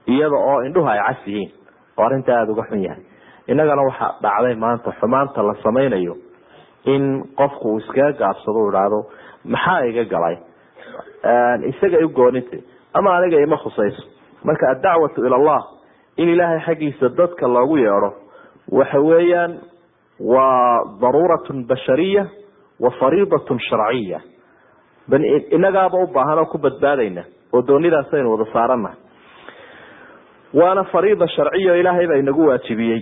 iyada 0.07 0.37
oo 0.37 0.59
indhuhu 0.69 0.89
ay 0.95 1.01
cas 1.09 1.27
yihiin 1.27 1.51
oo 1.99 2.05
arrinta 2.07 2.37
aada 2.39 2.53
uga 2.53 2.63
xun 2.71 2.83
yahay. 2.85 3.03
Innagana 3.49 3.83
waxaa 3.89 4.13
dhacday 4.25 4.55
maanta 4.65 4.93
xumaanta 5.01 5.43
la 5.49 5.55
samaynayo 5.65 6.15
in 6.85 7.05
qofku 7.41 7.69
uu 7.73 7.79
iskaga 7.79 8.13
gaabsado 8.21 8.59
u 8.65 8.69
idhaahdo 8.71 9.01
maxaa 9.45 9.85
iga 9.91 10.05
galay? 10.05 10.37
Isaga 11.71 11.99
i 12.01 12.07
goonita 12.19 12.57
ama 12.95 13.17
aniga 13.17 13.41
ima 13.41 13.57
khusayso. 13.57 14.03
Marka 14.45 14.71
addacwatu 14.71 15.27
ila 15.27 15.37
allah 15.37 15.61
in 16.17 16.29
ilaahay 16.29 16.61
xaggiisa 16.67 17.09
dadka 17.19 17.47
loogu 17.49 17.77
yeedho 17.79 18.11
waxa 18.73 19.01
weeyaan 19.01 19.59
waa 20.21 20.85
daruuratun 21.01 21.67
bashariya 21.69 22.27
wa 22.81 22.91
fariidatun 23.01 23.59
sharciya 23.69 24.21
inagaaba 25.51 25.99
u 25.99 26.07
baahan 26.15 26.39
oo 26.39 26.47
ku 26.47 26.59
badbaadayna 26.59 27.25
oo 27.53 27.63
doonidaasaynu 27.63 28.31
wada 28.33 28.47
saaranahay 28.53 28.97
waana 30.55 30.85
fariida 30.85 31.29
sharciya 31.29 31.73
oo 31.73 31.77
ilaahay 31.81 32.07
baa 32.07 32.17
inagu 32.23 32.47
waajibiyey 32.49 33.01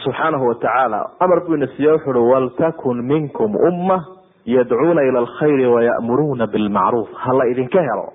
subxaanahu 0.00 0.46
watacaala 0.46 1.10
amar 1.20 1.44
buu 1.46 1.54
ina 1.54 1.66
siiye 1.66 1.92
wuxu 1.92 2.28
waltakun 2.30 3.02
minkum 3.02 3.56
umma 3.56 4.04
yadcuuna 4.44 5.02
ila 5.02 5.18
alkhayri 5.18 5.66
wayamuruuna 5.66 6.46
bilmacruuf. 6.46 7.08
Hala 7.14 7.46
idinka 7.46 7.80
helo. 7.80 8.12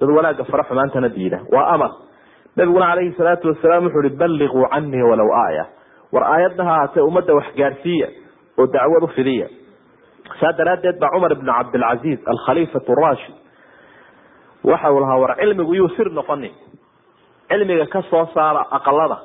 Dad 0.00 0.10
wanaagga 0.10 0.44
fara 0.44 0.64
xumaantana 0.64 1.08
diida. 1.08 1.40
Waa 1.52 1.66
amar. 1.74 1.90
Nabiguna 2.56 2.86
calayhi 2.86 3.12
salaatu 3.16 3.48
wasalaam 3.48 3.84
wuxu 3.84 3.98
uhi 3.98 4.16
balliquu 4.16 4.66
canii 4.70 5.02
walow 5.02 5.32
aaya. 5.34 5.66
War 6.12 6.24
aayadna 6.24 6.64
ha 6.64 6.74
ahaatee 6.74 7.00
ummadda 7.00 7.34
wax 7.34 7.54
gaadhsiiya 7.56 8.08
oo 8.58 8.66
dacwad 8.66 9.02
u 9.02 9.08
fidiya. 9.08 9.48
Saa 10.40 10.52
daraaddeed 10.52 10.98
baa 11.00 11.10
cumar 11.10 11.32
ibnu 11.32 11.52
cabdilcaziiz 11.52 12.18
alkhaliifatu 12.26 12.94
rashid 12.94 13.34
waxa 14.64 14.92
uu 14.92 15.00
lahaa 15.00 15.18
war 15.18 15.36
cilmigu 15.36 15.74
yuu 15.74 15.88
sir 15.96 16.10
noqonin 16.12 16.52
cilmiga 17.48 17.86
ka 17.86 18.02
saara 18.34 18.66
aqalada 18.70 19.18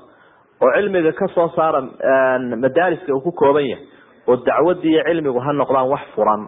oo 0.62 0.72
cilmiga 0.76 1.12
ka 1.20 1.28
soo 1.36 1.48
saara 1.56 1.82
madaariska 2.64 3.14
uu 3.16 3.22
ku 3.22 3.32
kooban 3.32 3.66
yahay 3.70 3.86
oo 4.28 4.36
dacwadii 4.46 4.92
iyo 4.94 5.04
cilmigu 5.08 5.40
ha 5.40 5.54
noqdaan 5.54 5.90
wax 5.94 6.02
furan 6.16 6.48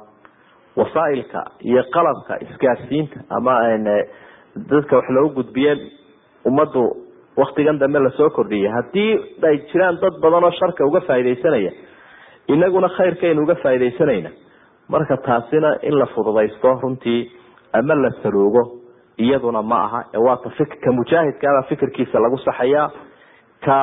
wasaailka 0.75 1.41
iyo 1.61 1.83
qalabka 1.93 2.37
isgaarsiinta 2.45 3.19
ama 3.29 3.53
dadka 4.71 4.95
wax 4.97 5.09
loogu 5.09 5.33
gudbiye 5.35 5.73
ummaddu 6.45 6.83
waktigan 7.37 7.79
dambe 7.79 7.99
la 7.99 8.09
soo 8.09 8.29
kordhiyay 8.29 8.71
haddii 8.75 9.11
ay 9.49 9.57
jiraan 9.71 9.99
dad 10.01 10.13
badan 10.23 10.43
oo 10.43 10.51
sharka 10.59 10.85
uga 10.85 11.01
faaidaysanaya 11.01 11.71
inaguna 12.47 12.89
khayrkaynu 12.97 13.43
uga 13.43 13.55
faaidaysanayna 13.63 14.29
marka 14.89 15.17
taasina 15.17 15.75
in 15.81 15.95
la 15.99 16.05
fududaysto 16.05 16.73
runtii 16.83 17.31
ama 17.73 17.95
la 17.95 18.09
saluugo 18.23 18.61
iyaduna 19.17 19.61
ma 19.61 19.77
aha. 19.85 19.99
Waata 20.25 20.49
ka 20.83 20.91
mujaahidkaabaa 20.91 21.63
fikirkiisa 21.69 22.19
lagu 22.19 22.37
saxaya 22.37 22.89
ka 23.65 23.77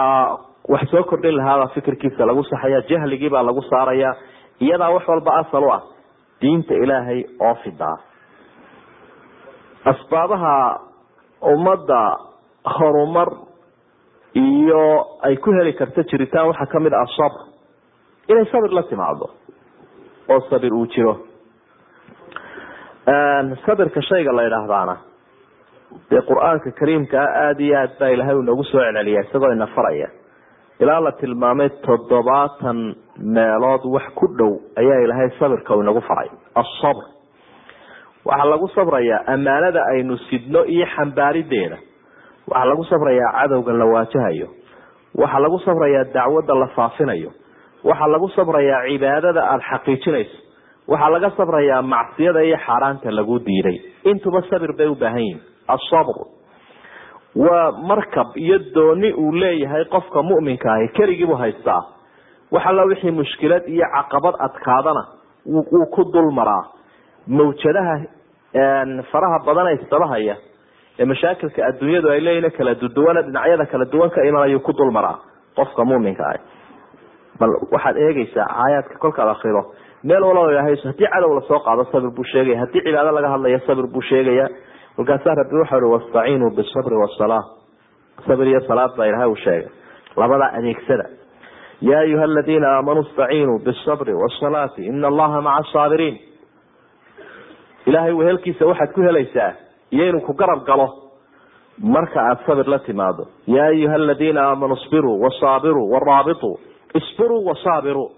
wax 0.73 0.85
soo 0.91 1.05
kordhin 1.11 1.37
lahaabaa 1.41 1.69
fikirkiisa 1.77 2.27
lagu 2.31 2.43
saxaya 2.51 2.81
jahligiibaa 2.91 3.43
lagu 3.49 3.63
saaraya 3.71 4.11
iyadaa 4.67 4.91
wax 4.97 5.05
walba 5.13 5.33
asal 5.43 5.65
u 5.65 5.71
ah 5.77 5.83
diinta 6.41 6.75
ilaahay 6.85 7.21
oo 7.49 7.55
fidaa 7.65 7.97
asbaabaha 9.93 10.55
ummadda 11.53 12.01
horumar 12.79 13.29
iyo 14.35 14.83
ay 15.27 15.37
ku 15.37 15.51
heli 15.59 15.73
karto 15.81 16.03
jiritaan 16.11 16.47
waxaa 16.51 16.67
ka 16.73 16.81
mid 16.81 16.93
ah 16.93 17.07
sabr. 17.17 17.41
Inay 18.29 18.45
sabir 18.53 18.71
la 18.79 18.83
timaado 18.91 19.27
oo 20.33 20.41
sabir 20.51 20.73
uu 20.75 20.87
jiro. 20.95 21.15
Sabirka 23.67 24.01
shayga 24.09 24.33
la 24.37 24.43
idhaahdaana 24.49 24.95
dee 26.11 26.21
qur'aanka 26.31 26.71
kariimkaa 26.79 27.27
aada 27.45 27.63
iyo 27.67 27.77
aad 27.83 27.93
baa 28.01 28.09
ilaahay 28.15 28.35
uu 28.37 28.43
noogu 28.49 28.65
soo 28.65 28.81
celceliya 28.85 29.21
isagoo 29.27 29.53
ina 29.53 29.67
faraya. 29.77 30.09
Ilaa 30.81 31.01
la 31.07 31.13
tilmaamay 31.21 31.69
toddobaatan 31.87 32.79
meelood 33.37 33.85
wax 33.95 34.07
ku 34.19 34.27
dhow 34.39 34.53
ayaa 34.81 35.01
ilaahay 35.05 35.31
sabirka 35.39 35.77
uu 35.77 35.83
inagu 35.83 36.01
faray. 36.11 36.29
Asabr 36.63 37.05
waxaa 38.25 38.49
lagu 38.53 38.69
sabrayaa 38.77 39.21
ammaanada 39.35 39.81
aynu 39.93 40.17
sidno 40.31 40.65
iyo 40.75 40.87
xambaarideeda. 40.95 41.77
Waxaa 42.51 42.65
lagu 42.71 42.85
sabrayaa 42.85 43.33
cadowga 43.39 43.73
la 43.81 43.85
waajahayo. 43.95 44.49
Waxaa 45.21 45.41
lagu 45.45 45.59
sabrayaa 45.67 46.05
dacwadda 46.15 46.55
la 46.63 46.67
faafinayo. 46.77 47.31
Waxaa 47.85 48.09
lagu 48.15 48.29
sabrayaa 48.37 48.81
cibaadada 48.89 49.43
aada 49.53 49.65
xaqiijinayso. 49.71 50.37
Waxaa 50.89 51.11
laga 51.15 51.31
sabrayaa 51.39 51.83
macsiyada 51.83 52.43
iyo 52.49 52.57
xaaraanta 52.67 53.11
lagu 53.19 53.39
diiday. 53.49 53.77
Intuba 54.11 54.43
sabir 54.51 54.73
bay 54.79 54.87
u 54.87 54.95
baahan 54.95 55.21
yihiin 55.27 55.41
asabr 55.69 56.17
waa 57.37 57.73
markab 57.73 58.37
iyo 58.37 58.59
dooni 58.75 59.13
uu 59.13 59.33
leeyahay 59.33 59.85
qofka 59.85 60.23
muminka 60.23 60.73
ahi 60.73 60.89
keligiibuu 60.89 61.37
haystaa. 61.37 61.83
Wax 62.53 62.67
alla 62.67 62.85
wixii 62.85 63.11
mushkilad 63.11 63.69
iyo 63.69 63.87
caqabad 63.95 64.35
adkaadana 64.39 65.03
wuu 65.47 65.87
ku 65.95 66.05
dul 66.13 66.31
maraa. 66.33 66.65
Mawjadaha 67.27 67.97
faraha 69.13 69.39
badana 69.47 69.73
isdabahaya 69.73 70.37
ee 70.99 71.05
mashaakilka 71.05 71.67
adduunyadu 71.67 72.11
ay 72.11 72.21
leeyihiin 72.21 72.51
kala 72.59 72.75
duduwana 72.75 73.23
dhinacyada 73.23 73.67
kala 73.67 73.85
duwan 73.93 74.11
ka 74.11 74.25
imanayuu 74.25 74.61
ku 74.61 74.73
dul 74.73 74.91
maraa 74.91 75.19
qofka 75.57 75.85
muminka 75.85 76.25
ahi. 76.31 76.39
Bal 77.41 77.51
waxaad 77.73 77.97
eegeysaa 77.97 78.47
aayaadka 78.63 78.99
kolkaad 78.99 79.29
akrido 79.29 79.63
meel 80.05 80.23
walaba 80.23 80.51
ilahay 80.53 80.77
haddii 80.85 81.07
cadow 81.13 81.35
la 81.35 81.41
soo 81.49 81.59
qaado 81.67 81.85
sabir 81.93 82.11
buu 82.11 82.25
sheegaya 82.33 82.59
haddii 82.65 82.81
cibaado 82.87 83.13
laga 83.13 83.29
hadlayo 83.35 83.61
sabir 83.67 83.87
buu 83.87 84.03
sheegaya 84.11 84.49
markaasaa 84.99 85.35
rabbi 85.35 85.57
waxau 85.57 85.79
i 85.79 85.91
wastaciinuu 85.95 86.51
bisabri 86.51 86.97
wasala 86.97 87.45
sabir 88.27 88.47
iyo 88.49 88.61
salaad 88.61 88.97
baa 88.97 89.07
ilahay 89.07 89.29
uu 89.29 89.37
sheegay. 89.37 89.69
Labadaa 90.17 90.53
adeegsada. 90.59 91.05
Ya 91.81 91.99
ayuha 91.99 92.25
aladiina 92.25 92.69
aamanuu 92.77 93.03
istaciinuu 93.03 93.59
bisabri 93.59 94.15
wasalaati 94.15 94.87
ina 94.87 95.09
allaha 95.09 95.43
maca 95.43 95.69
asaabiriin 95.69 96.19
ilahay 97.87 98.13
wehelkiisa 98.13 98.67
waxaad 98.67 98.93
ku 98.93 99.01
helaysaa 99.01 99.53
iyo 99.91 100.09
inuu 100.09 100.21
ku 100.21 100.33
garab 100.35 100.65
galo. 100.65 100.89
Marka 101.79 102.21
aada 102.21 102.43
sabir 102.47 102.67
la 102.69 102.79
timaado 102.79 103.27
ya 103.47 103.65
ayuha 103.65 103.95
aladiina 103.95 104.43
aamanuu 104.43 104.77
isbiruu 104.77 105.21
wasaabiruu 105.23 105.91
waraabituu 105.93 106.59
isbiruu 106.95 107.47
wasaabiruu 107.47 108.11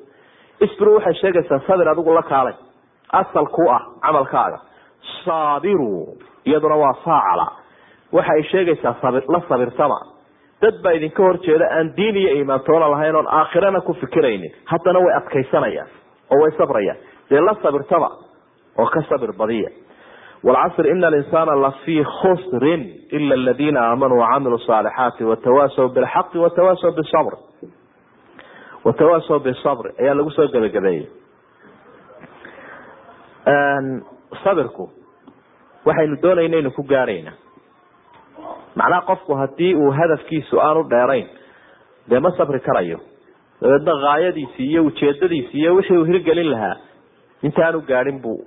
isbiruu 0.60 0.94
waxay 0.94 1.14
sheegaysaa 1.14 1.60
sabir 1.66 1.88
adigu 1.88 2.14
la 2.14 2.22
kaalay. 2.22 2.54
Asal 3.12 3.46
ku 3.46 3.68
ah 3.70 3.82
camalkaaga. 4.00 4.58
Saabiruu 5.24 6.16
iyaduna 6.48 6.76
waa 6.82 6.94
faacala. 7.04 7.46
Waxa 8.12 8.32
ay 8.36 8.42
sheegaysaa 8.42 9.10
la 9.34 9.40
sabirtama 9.48 9.98
dad 10.62 10.82
baa 10.84 10.92
idinka 10.98 11.22
horjeeda 11.22 11.66
aan 11.76 11.92
diin 11.96 12.16
iyo 12.16 12.30
iimaantoona 12.36 12.88
lahayn 12.90 13.16
oon 13.16 13.26
aakhirana 13.38 13.80
ku 13.80 13.92
fikiraynin. 13.94 14.52
Haddana 14.70 14.98
way 15.04 15.14
adkaysanayaan 15.20 15.88
oo 16.32 16.38
way 16.42 16.50
sabrayaan. 16.58 16.98
Dee 17.30 17.40
la 17.40 17.54
sabirtama 17.62 18.08
oo 18.78 18.86
ka 18.94 19.02
sabir 19.08 19.32
badiya. 19.38 19.70
Walcasr 20.44 20.86
ina 20.86 21.06
alinsaana 21.06 21.54
lafii 21.64 22.04
khusrin 22.04 22.82
ila 23.12 23.34
aladiina 23.34 23.80
aamanuu 23.88 24.18
wacamiluu 24.22 24.58
saalixaati 24.66 25.24
watawaasaw 25.24 25.88
bilxaqi 25.96 26.38
watawaasaw 26.44 26.92
bisabr 27.00 27.34
watawaasaw 28.84 29.38
bisabr 29.48 29.86
ayaa 30.00 30.14
lagu 30.18 30.30
soo 30.36 30.46
gebagabeeyey 30.54 31.06
sabirku 34.44 34.90
waxaynu 35.86 36.16
doonayna 36.22 36.56
inu 36.62 36.70
ku 36.70 36.82
gaarayna. 36.82 37.32
Macnaha 38.76 39.02
qofku 39.10 39.34
haddii 39.40 39.74
uu 39.74 39.90
hadafkiisu 39.98 40.60
aanu 40.60 40.82
dheerayn 40.90 41.26
dee 42.10 42.20
ma 42.20 42.30
sabri 42.38 42.60
karayo. 42.60 42.98
Dabeedna 43.60 43.94
haayadiisi 44.04 44.62
iyo 44.70 44.84
ujeedadiisi 44.84 45.58
iyo 45.58 45.74
wixii 45.74 45.96
uu 45.96 46.04
hirgelin 46.04 46.50
lahaa 46.50 46.76
intaanu 47.42 47.80
gaadhin 47.80 48.20
buu 48.22 48.44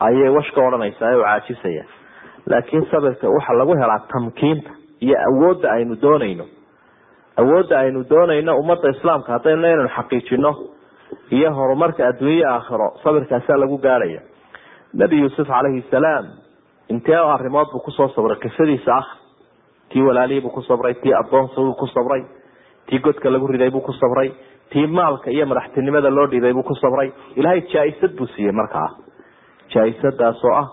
ayay 0.00 0.28
wash 0.36 0.50
ka 0.54 0.60
odhanaysaa 0.66 1.10
ee 1.12 1.16
u 1.16 1.22
caajisaya. 1.22 1.84
Laakiin 2.46 2.86
sabirka 2.90 3.28
waxaa 3.28 3.54
lagu 3.60 3.74
helaa 3.82 3.98
tamkiinta 4.12 4.70
iyo 5.00 5.16
awoodda 5.28 5.70
aynu 5.72 5.96
doonayno. 6.02 6.44
Awoodda 7.36 7.78
aynu 7.78 8.04
doonayno 8.10 8.58
ummadda 8.60 8.90
islaamka 8.90 9.32
haddaynu 9.32 9.60
inaynu 9.62 9.88
xaqiijino 9.96 10.50
iyo 11.30 11.48
horumarka 11.58 12.06
adduunye 12.08 12.44
aakhiro 12.46 12.88
sabirkaasaa 13.04 13.56
lagu 13.62 13.78
gaarhaya 13.78 14.20
nebi 14.94 15.16
yuusuf 15.20 15.48
calayhi 15.48 15.82
salaam 15.90 16.24
intee 16.88 17.16
arrimood 17.16 17.68
buu 17.72 17.80
ku 17.84 17.90
soo 17.90 18.08
sabray 18.08 18.36
qisadiisa 18.44 18.92
ah 19.00 19.06
tii 19.90 20.02
walaalihii 20.02 20.40
buu 20.44 20.50
ku 20.56 20.62
sabray 20.62 20.94
tii 20.94 21.14
adoonsabuu 21.20 21.74
ku 21.74 21.86
sabray 21.86 22.22
tii 22.86 22.98
godka 22.98 23.30
lagu 23.30 23.46
riday 23.46 23.70
buu 23.70 23.80
ku 23.80 23.92
sabray 23.92 24.32
tii 24.70 24.86
maalka 24.86 25.30
iyo 25.30 25.46
madaxtinimada 25.46 26.10
loo 26.10 26.26
dhiibay 26.26 26.52
buu 26.52 26.62
ku 26.62 26.74
sabray. 26.74 27.12
Ilaahay 27.36 27.60
jaa-isad 27.72 28.16
buu 28.16 28.26
siiyey 28.26 28.52
markaa 28.52 28.88
jaa-isadaas 29.74 30.44
oo 30.44 30.54
ah 30.54 30.68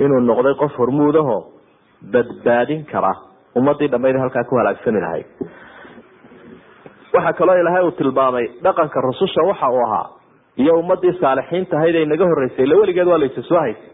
inuu 0.00 0.20
noqday 0.20 0.54
qof 0.54 0.78
hormuudaho 0.78 1.36
badbaadin 2.12 2.84
kara. 2.84 3.12
Ummadii 3.56 3.88
dhammayd 3.92 4.16
halkaa 4.16 4.44
ku 4.48 4.56
halaagsani 4.56 5.00
lahay 5.00 5.24
waxaa 7.14 7.32
kaloo 7.32 7.56
ilaahay 7.60 7.84
uu 7.84 7.90
tilmaamay 7.90 8.46
dhaqanka 8.64 9.00
rususha 9.00 9.42
waxa 9.50 9.68
uu 9.70 9.84
ahaa 9.86 10.06
iyo 10.56 10.78
ummadii 10.80 11.12
saalixiinta 11.20 11.76
ahayd 11.76 11.96
ay 11.96 12.06
naga 12.06 12.24
horeysay 12.24 12.64
ila 12.64 12.76
weligeed 12.80 13.08
waa 13.08 13.18
soo 13.48 13.58
haysay 13.58 13.91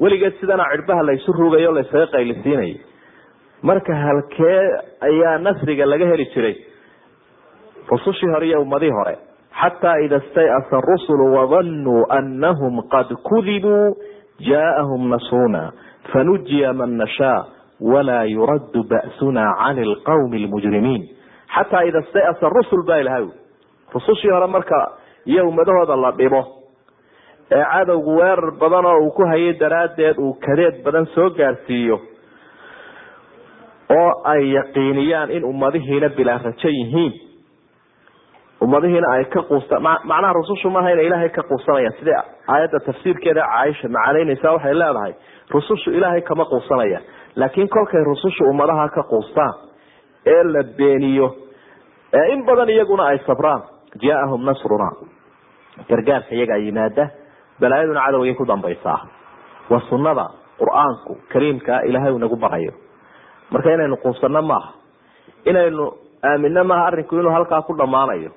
weligeed 0.00 0.34
sidana 0.40 0.64
cidhbaha 0.72 1.02
laysu 1.08 1.32
rugayo 1.32 1.72
laysaga 1.78 2.06
qaylisiinayay 2.14 2.74
marka 3.62 3.94
halkee 4.04 4.60
ayaa 5.08 5.38
nasriga 5.46 5.86
laga 5.86 6.06
heli 6.12 6.26
jiray? 6.34 6.56
Rusushii 7.90 8.30
hore 8.34 8.46
iyo 8.48 8.62
ummadii 8.62 8.90
hore. 8.90 9.18
Xataa 9.60 9.98
ida 10.00 10.20
stayasa 10.20 10.80
rusulu 10.80 11.34
wadanuu 11.34 12.06
anahum 12.08 12.82
qad 12.92 13.08
kudibuu 13.28 13.96
jaaahum 14.48 15.08
nasruna 15.10 15.72
fanujiya 16.12 16.72
man 16.72 16.96
nashaa 16.96 17.44
walaa 17.80 18.24
yuraddu 18.24 18.84
ba'suna 18.92 19.44
cani 19.58 19.84
lqawmi 19.84 20.38
lmujrimiin 20.46 21.02
xataa 21.54 21.82
ida 21.84 22.02
stayasa 22.02 22.48
rusul 22.48 22.82
baa 22.88 22.98
ilahay 23.02 23.26
rusushii 23.94 24.30
hore 24.30 24.46
marka 24.46 24.80
iyo 25.26 25.48
ummadahooda 25.48 25.96
la 25.96 26.10
dhibo 26.12 26.40
ee 27.56 27.64
cadowgu 27.72 28.12
weerar 28.20 28.50
badan 28.60 28.84
oo 28.90 28.98
uu 29.04 29.10
ku 29.18 29.22
hayay 29.32 29.52
daraaddeed 29.60 30.18
uu 30.18 30.34
kadeed 30.46 30.82
badan 30.84 31.06
soo 31.14 31.30
gaarsiiyo 31.38 31.96
oo 33.98 34.10
ay 34.32 34.42
yaqiiniyaan 34.54 35.30
in 35.30 35.44
ummadihiina 35.44 36.08
bilaa 36.18 36.38
rajo 36.44 36.68
yihiin. 36.78 37.12
Ummadihiina 38.64 39.08
ay 39.16 39.24
ka 39.24 39.42
quusta 39.48 39.80
macnaha 39.80 40.32
rusushu 40.38 40.70
maaha 40.70 40.90
inay 40.92 41.06
ilaahay 41.08 41.28
ka 41.36 41.42
quusanayaan 41.50 41.92
sidai 41.98 42.14
aayadda 42.54 42.78
tafsiirkeeda 42.86 43.42
caaisha 43.52 43.88
macanaynaysa 43.96 44.52
waxay 44.56 44.74
leedahay? 44.74 45.12
Rusushu 45.54 45.90
ilaahay 45.90 46.20
kama 46.22 46.44
quusanayaan 46.44 47.02
laakiin 47.36 47.68
kolkay 47.68 48.04
rusushu 48.10 48.44
ummadaha 48.50 48.88
ka 48.96 49.02
quustaan 49.12 49.54
ee 50.34 50.42
la 50.54 50.62
beeniyo 50.78 51.28
ee 52.18 52.26
in 52.34 52.44
badan 52.46 52.68
iyaguna 52.76 53.04
ay 53.12 53.18
sabraan 53.26 53.62
jaaahum 54.04 54.44
nasruna. 54.50 54.90
Gargaarka 55.88 56.34
iyagaa 56.36 56.56
yimaada 56.66 57.04
balaayaduna 57.60 58.00
cadowgay 58.06 58.34
ku 58.34 58.44
dambaysaa. 58.44 59.00
Waa 59.70 59.80
sunada 59.90 60.26
qur'aanku 60.60 61.12
kariimkaa 61.32 61.80
ilaahay 61.88 62.18
nagu 62.18 62.36
barayo 62.36 62.72
marka 63.52 63.72
inaynu 63.74 63.96
quusanno 64.04 64.42
maaha 64.42 64.70
inaynu 65.50 65.84
aamina 66.24 66.64
maaha 66.64 66.86
arrinku 66.90 67.14
inuu 67.16 67.32
halkaa 67.36 67.62
ku 67.62 67.72
dhammaanayo. 67.78 68.30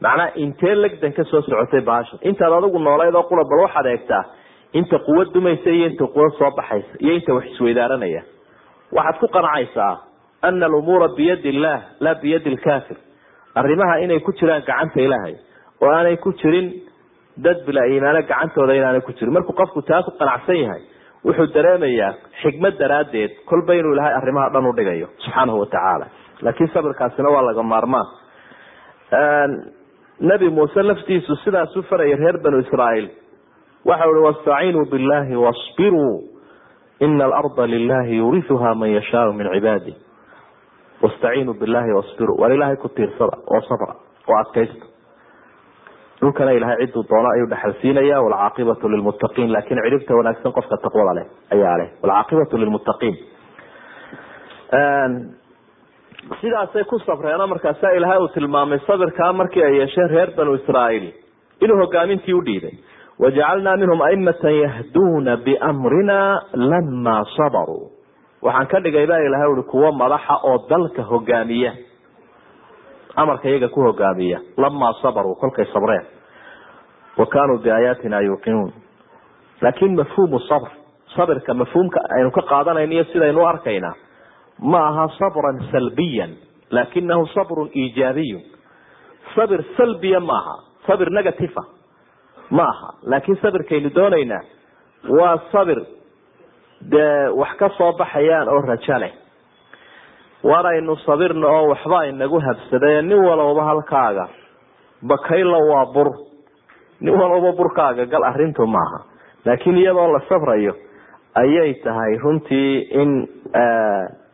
Macnaa 0.00 0.32
intee 0.34 0.74
legdan 0.74 1.12
ka 1.12 1.24
soo 1.24 1.42
socotay 1.42 1.80
baashan 1.80 2.18
intaad 2.22 2.52
adigu 2.58 2.78
noolayd 2.78 3.14
oo 3.14 3.22
qura 3.28 3.44
bal 3.50 3.60
waxaad 3.66 3.86
eegtaa 3.86 4.24
inta 4.72 4.98
quwa 5.06 5.24
dumaysa 5.34 5.70
iyo 5.70 5.86
inta 5.92 6.06
quwa 6.14 6.30
soo 6.38 6.50
baxaysa 6.56 6.94
iyo 7.04 7.12
inta 7.18 7.34
wax 7.36 7.44
isweydaaranaya 7.52 8.22
waxaad 8.96 9.18
ku 9.20 9.26
qanacaysaa 9.28 9.92
ana 10.42 10.66
alumuura 10.66 11.08
biyadi 11.16 11.48
illaah 11.52 11.80
laa 12.00 12.14
biyadi 12.22 12.50
lkafir 12.56 12.96
arrimaha 13.54 13.98
inay 14.04 14.20
ku 14.24 14.32
jiraan 14.32 14.62
gacanta 14.68 15.00
ilaahay 15.06 15.34
oo 15.82 15.90
aanay 15.92 16.16
ku 16.16 16.32
jirin 16.40 16.68
dad 17.44 17.58
bila 17.66 17.86
iimaano 17.92 18.22
gacantooda 18.30 18.74
inaanay 18.78 19.00
ku 19.00 19.12
jirin. 19.12 19.32
Markuu 19.34 19.52
qofku 19.60 19.82
taa 19.82 20.02
ku 20.02 20.10
qanacsan 20.20 20.56
yahay 20.64 20.82
wuxuu 21.24 21.46
dareemayaa 21.54 22.12
xikmad 22.42 22.74
daraaddeed 22.82 23.30
kolba 23.50 23.74
inuu 23.74 23.92
ilahay 23.96 24.14
arrimaha 24.20 24.48
dhan 24.54 24.66
u 24.66 24.72
dhigayo 24.78 25.08
subxaanahu 25.24 25.60
watacaala 25.62 26.06
laakiin 26.44 26.70
sabirkaasina 26.74 27.28
waa 27.34 27.42
laga 27.48 27.62
maarmaan 27.62 28.06
nebi 30.30 30.48
muuse 30.50 30.82
laftiisu 30.82 31.36
sidaasuu 31.44 31.82
faraya 31.90 32.16
reer 32.16 32.38
banu 32.44 32.58
israa'iil. 32.64 33.08
Waxa 33.84 34.06
uhi 34.10 34.20
wastaciinuu 34.28 34.84
billahi 34.92 35.36
wasbiruu. 35.36 36.16
Ina 37.00 37.24
alarda 37.24 37.66
lilahi 37.66 38.16
yuriuha 38.16 38.74
man 38.74 38.90
yashaau 38.92 39.32
min 39.32 39.48
cibaadi. 39.54 39.94
Wastaciinuu 41.02 41.54
billahi 41.60 41.92
wasbiruu. 41.98 42.36
War 42.40 42.52
ilaahay 42.52 42.76
ku 42.76 42.88
tiirsada 42.88 43.36
oo 43.54 43.60
sabra 43.68 43.94
oo 44.28 44.36
adkaysta 44.42 44.84
dhulkana 46.20 46.52
ilahay 46.58 46.76
ciduu 46.86 47.04
doono 47.10 47.28
ayuu 47.34 47.48
dhexalsiinaya 47.52 48.16
walcaaqibatu 48.24 48.88
lilmuttaqiin. 48.92 49.52
Lakin 49.56 49.78
ciribta 49.84 50.14
wanaagsan 50.18 50.52
qofka 50.58 50.76
taqwada 50.84 51.12
leh 51.18 51.26
ayaa 51.54 51.76
leh. 51.80 51.88
Walcaaqibatu 52.02 52.54
lilmuttaqiin. 52.62 53.16
Sidaasay 56.40 56.84
ku 56.84 56.98
sabreeno 57.06 57.46
markaasa 57.46 57.92
ilaahay 57.96 58.18
uu 58.22 58.28
tilmaamay 58.34 58.78
sabirkaa 58.86 59.32
markii 59.32 59.64
ay 59.64 59.74
yeesheen 59.78 60.10
reer 60.14 60.30
banu 60.36 60.54
israa'iil. 60.60 61.06
Inuu 61.64 61.78
hogaamintii 61.82 62.34
udhiibay 62.40 62.74
wajacalnaa 63.22 63.76
minhum 63.76 64.00
aimatan 64.08 64.54
yahduuna 64.64 65.36
biamrina 65.46 66.18
lama 66.54 67.16
sabaruu 67.36 67.90
waxaan 68.42 68.66
ka 68.72 68.80
dhigay 68.84 69.06
baa 69.10 69.18
ilahay 69.26 69.48
ui 69.54 69.62
kuwo 69.72 69.92
madaxa 69.92 70.36
oo 70.50 70.58
dalka 70.70 71.02
hogaamiya 71.02 71.72
amarka 73.16 73.48
iyaga 73.48 73.68
ku 73.68 73.80
hogaamiya 73.82 74.38
lamaa 74.56 74.92
sabaruu 75.02 75.34
kolkay 75.34 75.64
sabreen. 75.72 76.04
Wa 77.18 77.26
kaanuu 77.26 77.58
biaayaatina 77.58 78.20
yuuqinuun. 78.20 78.72
Laakin 79.62 79.96
mafhuumu 79.96 80.38
sabr 80.48 80.68
sabirka 81.16 81.54
mafhuumka 81.54 82.00
aynu 82.16 82.30
ka 82.30 82.42
qaadanayna 82.42 82.92
iyo 82.94 83.04
sidaynu 83.04 83.46
arkaynaa 83.46 83.94
ma 84.58 84.80
aha 84.88 85.08
sabran 85.18 85.58
salbiyan 85.72 86.30
lakinahu 86.70 87.26
sabrun 87.34 87.70
iijaabiyun. 87.74 88.42
Sabir 89.34 89.64
salbiya 89.76 90.20
maaha 90.20 90.56
sabir 90.86 91.10
negativa 91.10 91.64
ma 92.50 92.62
aha. 92.62 92.88
Laakin 93.02 93.36
sabirkaynu 93.42 93.90
doonaynaa 93.94 94.40
waa 95.18 95.38
sabir 95.52 95.80
dee 96.80 97.28
wax 97.40 97.56
ka 97.58 97.68
soo 97.78 97.92
baxayaan 97.92 98.48
oo 98.48 98.60
rajo 98.60 98.98
leh 98.98 99.12
waraynu 100.42 100.96
sabirna 101.06 101.46
oo 101.48 101.68
waxba 101.68 102.04
inagu 102.06 102.40
habsadee 102.40 103.02
nin 103.02 103.18
walowba 103.24 103.64
halkaaga. 103.64 104.28
Bakaylo 105.02 105.58
waa 105.68 105.86
bur. 105.94 106.08
Nin 107.00 107.14
walowba 107.14 107.52
burkaaga 107.52 108.06
gal 108.06 108.24
arrintu 108.24 108.66
maaha. 108.66 109.00
Laakiin 109.44 109.76
iyadoo 109.76 110.12
la 110.12 110.20
sabrayo 110.28 110.74
ayay 111.34 111.74
tahay 111.84 112.16
runtii 112.18 112.80
in 112.90 113.28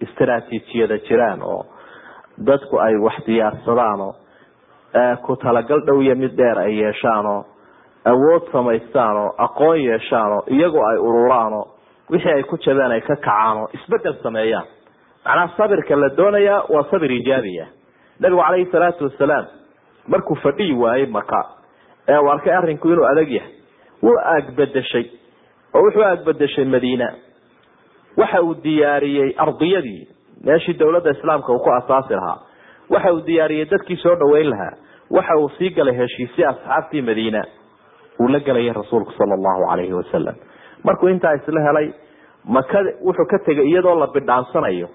istaraatiijiyada 0.00 0.98
jiraan 1.08 1.42
oo 1.42 1.64
dadku 2.46 2.78
ay 2.78 2.96
wax 2.96 3.14
diyaarsadaanoo 3.26 4.12
ku 5.26 5.36
talagal 5.36 5.80
dhow 5.86 6.00
iyo 6.02 6.14
mid 6.16 6.36
dheer 6.36 6.58
ay 6.58 6.78
yeeshaanoo 6.82 7.44
awood 8.04 8.42
samaystaanoo 8.52 9.34
aqoon 9.38 9.78
yeeshaanoo 9.80 10.42
iyagu 10.50 10.80
ay 10.90 10.98
ururaanoo 10.98 11.64
wixii 12.10 12.32
ay 12.32 12.42
ku 12.42 12.56
jabeen 12.66 12.90
ay 12.92 13.00
ka 13.00 13.16
kacaanoo 13.16 13.68
isbeddel 13.74 14.14
sameeyaan 14.22 14.66
macnaha 15.26 15.48
sabirka 15.58 15.96
la 16.02 16.08
doonayaa 16.18 16.60
waa 16.74 16.84
sabir 16.90 17.12
ijaabiya 17.18 17.66
nabigu 18.20 18.42
calayhi 18.46 18.70
salaatu 18.74 19.04
wasalaam 19.08 19.46
markuu 20.12 20.34
fadhiyi 20.44 20.72
waayey 20.82 21.06
maka 21.18 21.40
ee 22.08 22.18
uu 22.24 22.30
arkay 22.34 22.52
arrinku 22.60 22.88
inuu 22.92 23.04
adag 23.12 23.30
yahay 23.38 23.52
wuu 24.06 24.18
aagbedeshay 24.32 25.04
oo 25.74 25.82
wuxuu 25.86 26.02
aagbedeshay 26.10 26.64
madiina. 26.74 27.08
Waxa 28.20 28.42
uu 28.42 28.54
diyaariyey 28.64 29.30
ardiyadii 29.44 30.02
meeshii 30.46 30.74
dowladda 30.80 31.10
islaamka 31.16 31.52
uu 31.52 31.58
ku 31.64 31.70
asaasi 31.78 32.14
lahaa. 32.14 32.38
Waxa 32.94 33.12
uu 33.12 33.20
diyaariyey 33.26 33.66
dadkii 33.72 33.96
soo 34.04 34.14
dhaweyn 34.22 34.48
lahaa. 34.50 34.72
Waxa 35.16 35.36
uu 35.42 35.48
sii 35.58 35.70
galay 35.78 35.96
heshiisii 36.00 36.44
asxaabtii 36.52 37.02
madiina. 37.02 37.42
Uu 38.20 38.28
la 38.28 38.40
gelayay 38.40 38.72
rasuulku 38.78 39.12
sala 39.18 39.34
allahu 39.38 39.66
calayhi 39.70 39.92
wasalam 40.00 40.34
markuu 40.84 41.08
intaa 41.08 41.34
isla 41.40 41.60
helay 41.68 41.88
maka 42.56 42.78
wuxuu 43.06 43.26
ka 43.32 43.38
tegay 43.46 43.66
iyadoo 43.72 43.94
la 44.00 44.06
bidhaansanayo 44.16 44.88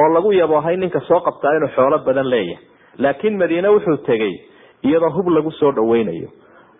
oo 0.00 0.08
lagu 0.14 0.32
yaboohay 0.32 0.76
ninka 0.76 1.00
soo 1.00 1.20
qabtaa 1.20 1.56
inuu 1.56 1.68
xoolo 1.76 1.98
badan 1.98 2.28
leeyahay. 2.30 2.64
Laakiin 2.98 3.38
madiine 3.38 3.68
wuxuu 3.68 3.96
tegey 4.06 4.34
iyadoo 4.82 5.10
hub 5.16 5.28
lagu 5.28 5.50
soo 5.50 5.72
dhaweynayo 5.72 6.28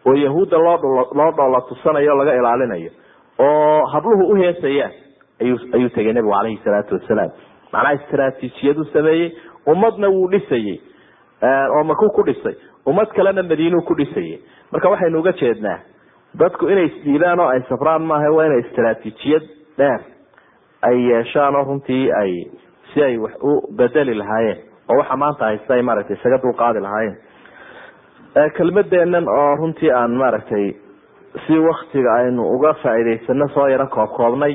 oo 0.06 0.14
yahuudda 0.14 0.58
loo 0.58 1.32
dhoola 1.36 1.60
tusanayo 1.68 2.12
o 2.14 2.16
laga 2.18 2.34
ilaalinayo 2.40 2.90
oo 3.38 3.86
habluhu 3.92 4.30
uheesayaan 4.32 4.92
ayuu 5.40 5.58
ayuu 5.74 5.88
tegay 5.96 6.12
nebigu 6.12 6.32
calayhi 6.34 6.60
salaatu 6.64 6.94
wasalaam. 6.94 7.30
Macnaha 7.72 7.94
istraatiijiyaduu 7.94 8.84
sameeyey 8.84 9.30
ummadna 9.66 10.08
wuu 10.08 10.28
dhisayey 10.30 10.80
oo 11.76 11.84
makuu 11.84 12.10
ku 12.16 12.22
dhisay? 12.22 12.54
Ummad 12.86 13.08
kalena 13.16 13.42
madiinuu 13.42 13.82
ku 13.88 13.94
dhisayay 13.94 14.38
marka 14.72 14.88
waxaynu 14.88 15.18
uga 15.20 15.32
jeednaa 15.32 15.78
dadku 16.38 16.68
inay 16.68 16.84
isdiilaan 16.86 17.40
oo 17.40 17.48
ay 17.48 17.60
safraan 17.68 18.02
maaha 18.02 18.30
waa 18.36 18.46
inay 18.46 18.60
istraatiijiyad 18.64 19.42
dheer 19.78 20.00
ay 20.82 20.96
yeeshaan 21.10 21.56
oo 21.56 21.64
runtii 21.64 22.04
ay 22.22 22.32
si 22.94 23.02
ay 23.02 23.16
wax 23.18 23.34
u 23.42 23.52
bedeli 23.76 24.14
lahaayeen 24.14 24.58
oo 24.90 24.96
waxa 24.98 25.16
maanta 25.16 25.44
haysta 25.44 25.74
ay 25.74 25.82
maaragtay 25.82 26.16
isaga 26.16 26.38
dulqaadi 26.42 26.80
lahaayeen. 26.80 27.16
Kelmadeennan 28.56 29.28
oo 29.28 29.56
runtii 29.56 29.90
aan 29.92 30.10
maaragtay 30.16 30.72
si 31.46 31.58
waktiga 31.58 32.14
aynu 32.14 32.42
uga 32.54 32.74
faa'iidaysano 32.82 33.48
soo 33.54 33.66
yaro 33.68 33.86
koobkoobnay 33.86 34.54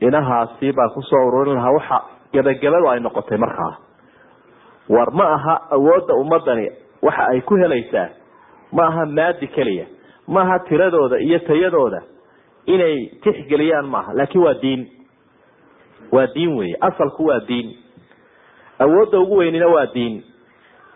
inahaasi 0.00 0.72
baan 0.72 0.90
ku 0.94 1.02
soo 1.02 1.26
ururin 1.28 1.54
lahaa 1.54 1.72
waxa 1.72 1.98
gebagabadu 2.32 2.88
ay 2.88 3.00
noqotay 3.00 3.38
markaa. 3.38 3.74
War 4.88 5.10
ma 5.12 5.24
aha 5.34 5.54
awoodda 5.70 6.14
ummadani 6.14 6.68
waxa 7.02 7.24
ay 7.32 7.40
ku 7.40 7.54
helaysaa 7.56 8.08
ma 8.72 8.86
aha 8.86 9.06
maadi 9.06 9.46
keliya 9.46 9.86
ma 10.28 10.40
aha 10.42 10.58
tiradooda 10.68 11.16
iyo 11.18 11.38
tayadooda 11.38 12.02
inay 12.66 13.06
tixgeliyaan 13.22 13.86
maaha 13.86 14.12
laakiin 14.14 14.44
waa 14.44 14.54
diin 14.62 14.86
waa 16.12 16.26
diin 16.34 16.56
wey 16.58 16.74
asalku 16.80 17.26
waa 17.26 17.40
diin. 17.48 17.76
Awoodda 18.78 19.18
ugu 19.20 19.36
weynina 19.36 19.66
waa 19.68 19.86
diin. 19.94 20.22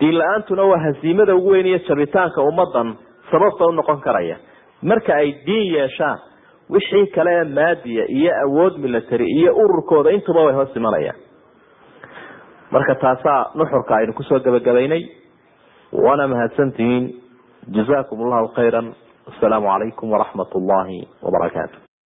Diin 0.01 0.19
la'aantuna 0.19 0.63
waa 0.65 0.79
hasiimada 0.79 1.35
ugu 1.37 1.49
weyn 1.51 1.67
iyo 1.67 1.79
jabitaanka 1.89 2.43
ummadan 2.43 2.97
sababta 3.31 3.65
unoqon 3.65 4.01
karaya. 4.01 4.37
Marka 4.83 5.15
ay 5.15 5.33
diin 5.47 5.75
yeeshaan 5.75 6.19
wixii 6.71 7.07
kale 7.15 7.31
ee 7.41 7.45
maadiya 7.45 8.05
iyo 8.09 8.33
awood 8.47 8.79
military 8.79 9.27
iyo 9.31 9.55
ururkooda 9.57 10.11
intuba 10.11 10.45
way 10.45 10.55
hoos 10.55 10.77
imanayaan. 10.77 11.17
Marka 12.71 12.95
taasaa 12.95 13.51
nuxurka 13.55 13.97
aynu 13.97 14.13
ku 14.13 14.23
soo 14.23 14.39
gabagabaynay. 14.41 15.03
Waana 15.93 16.29
mahadsantihiin 16.29 17.05
jazakum 17.71 18.23
allahu 18.25 18.49
khayra 18.57 18.83
asalaamu 19.31 19.67
calaykum 19.69 20.11
waraxmat 20.13 20.55
ullahi 20.55 21.09
wabarakaatu 21.23 21.84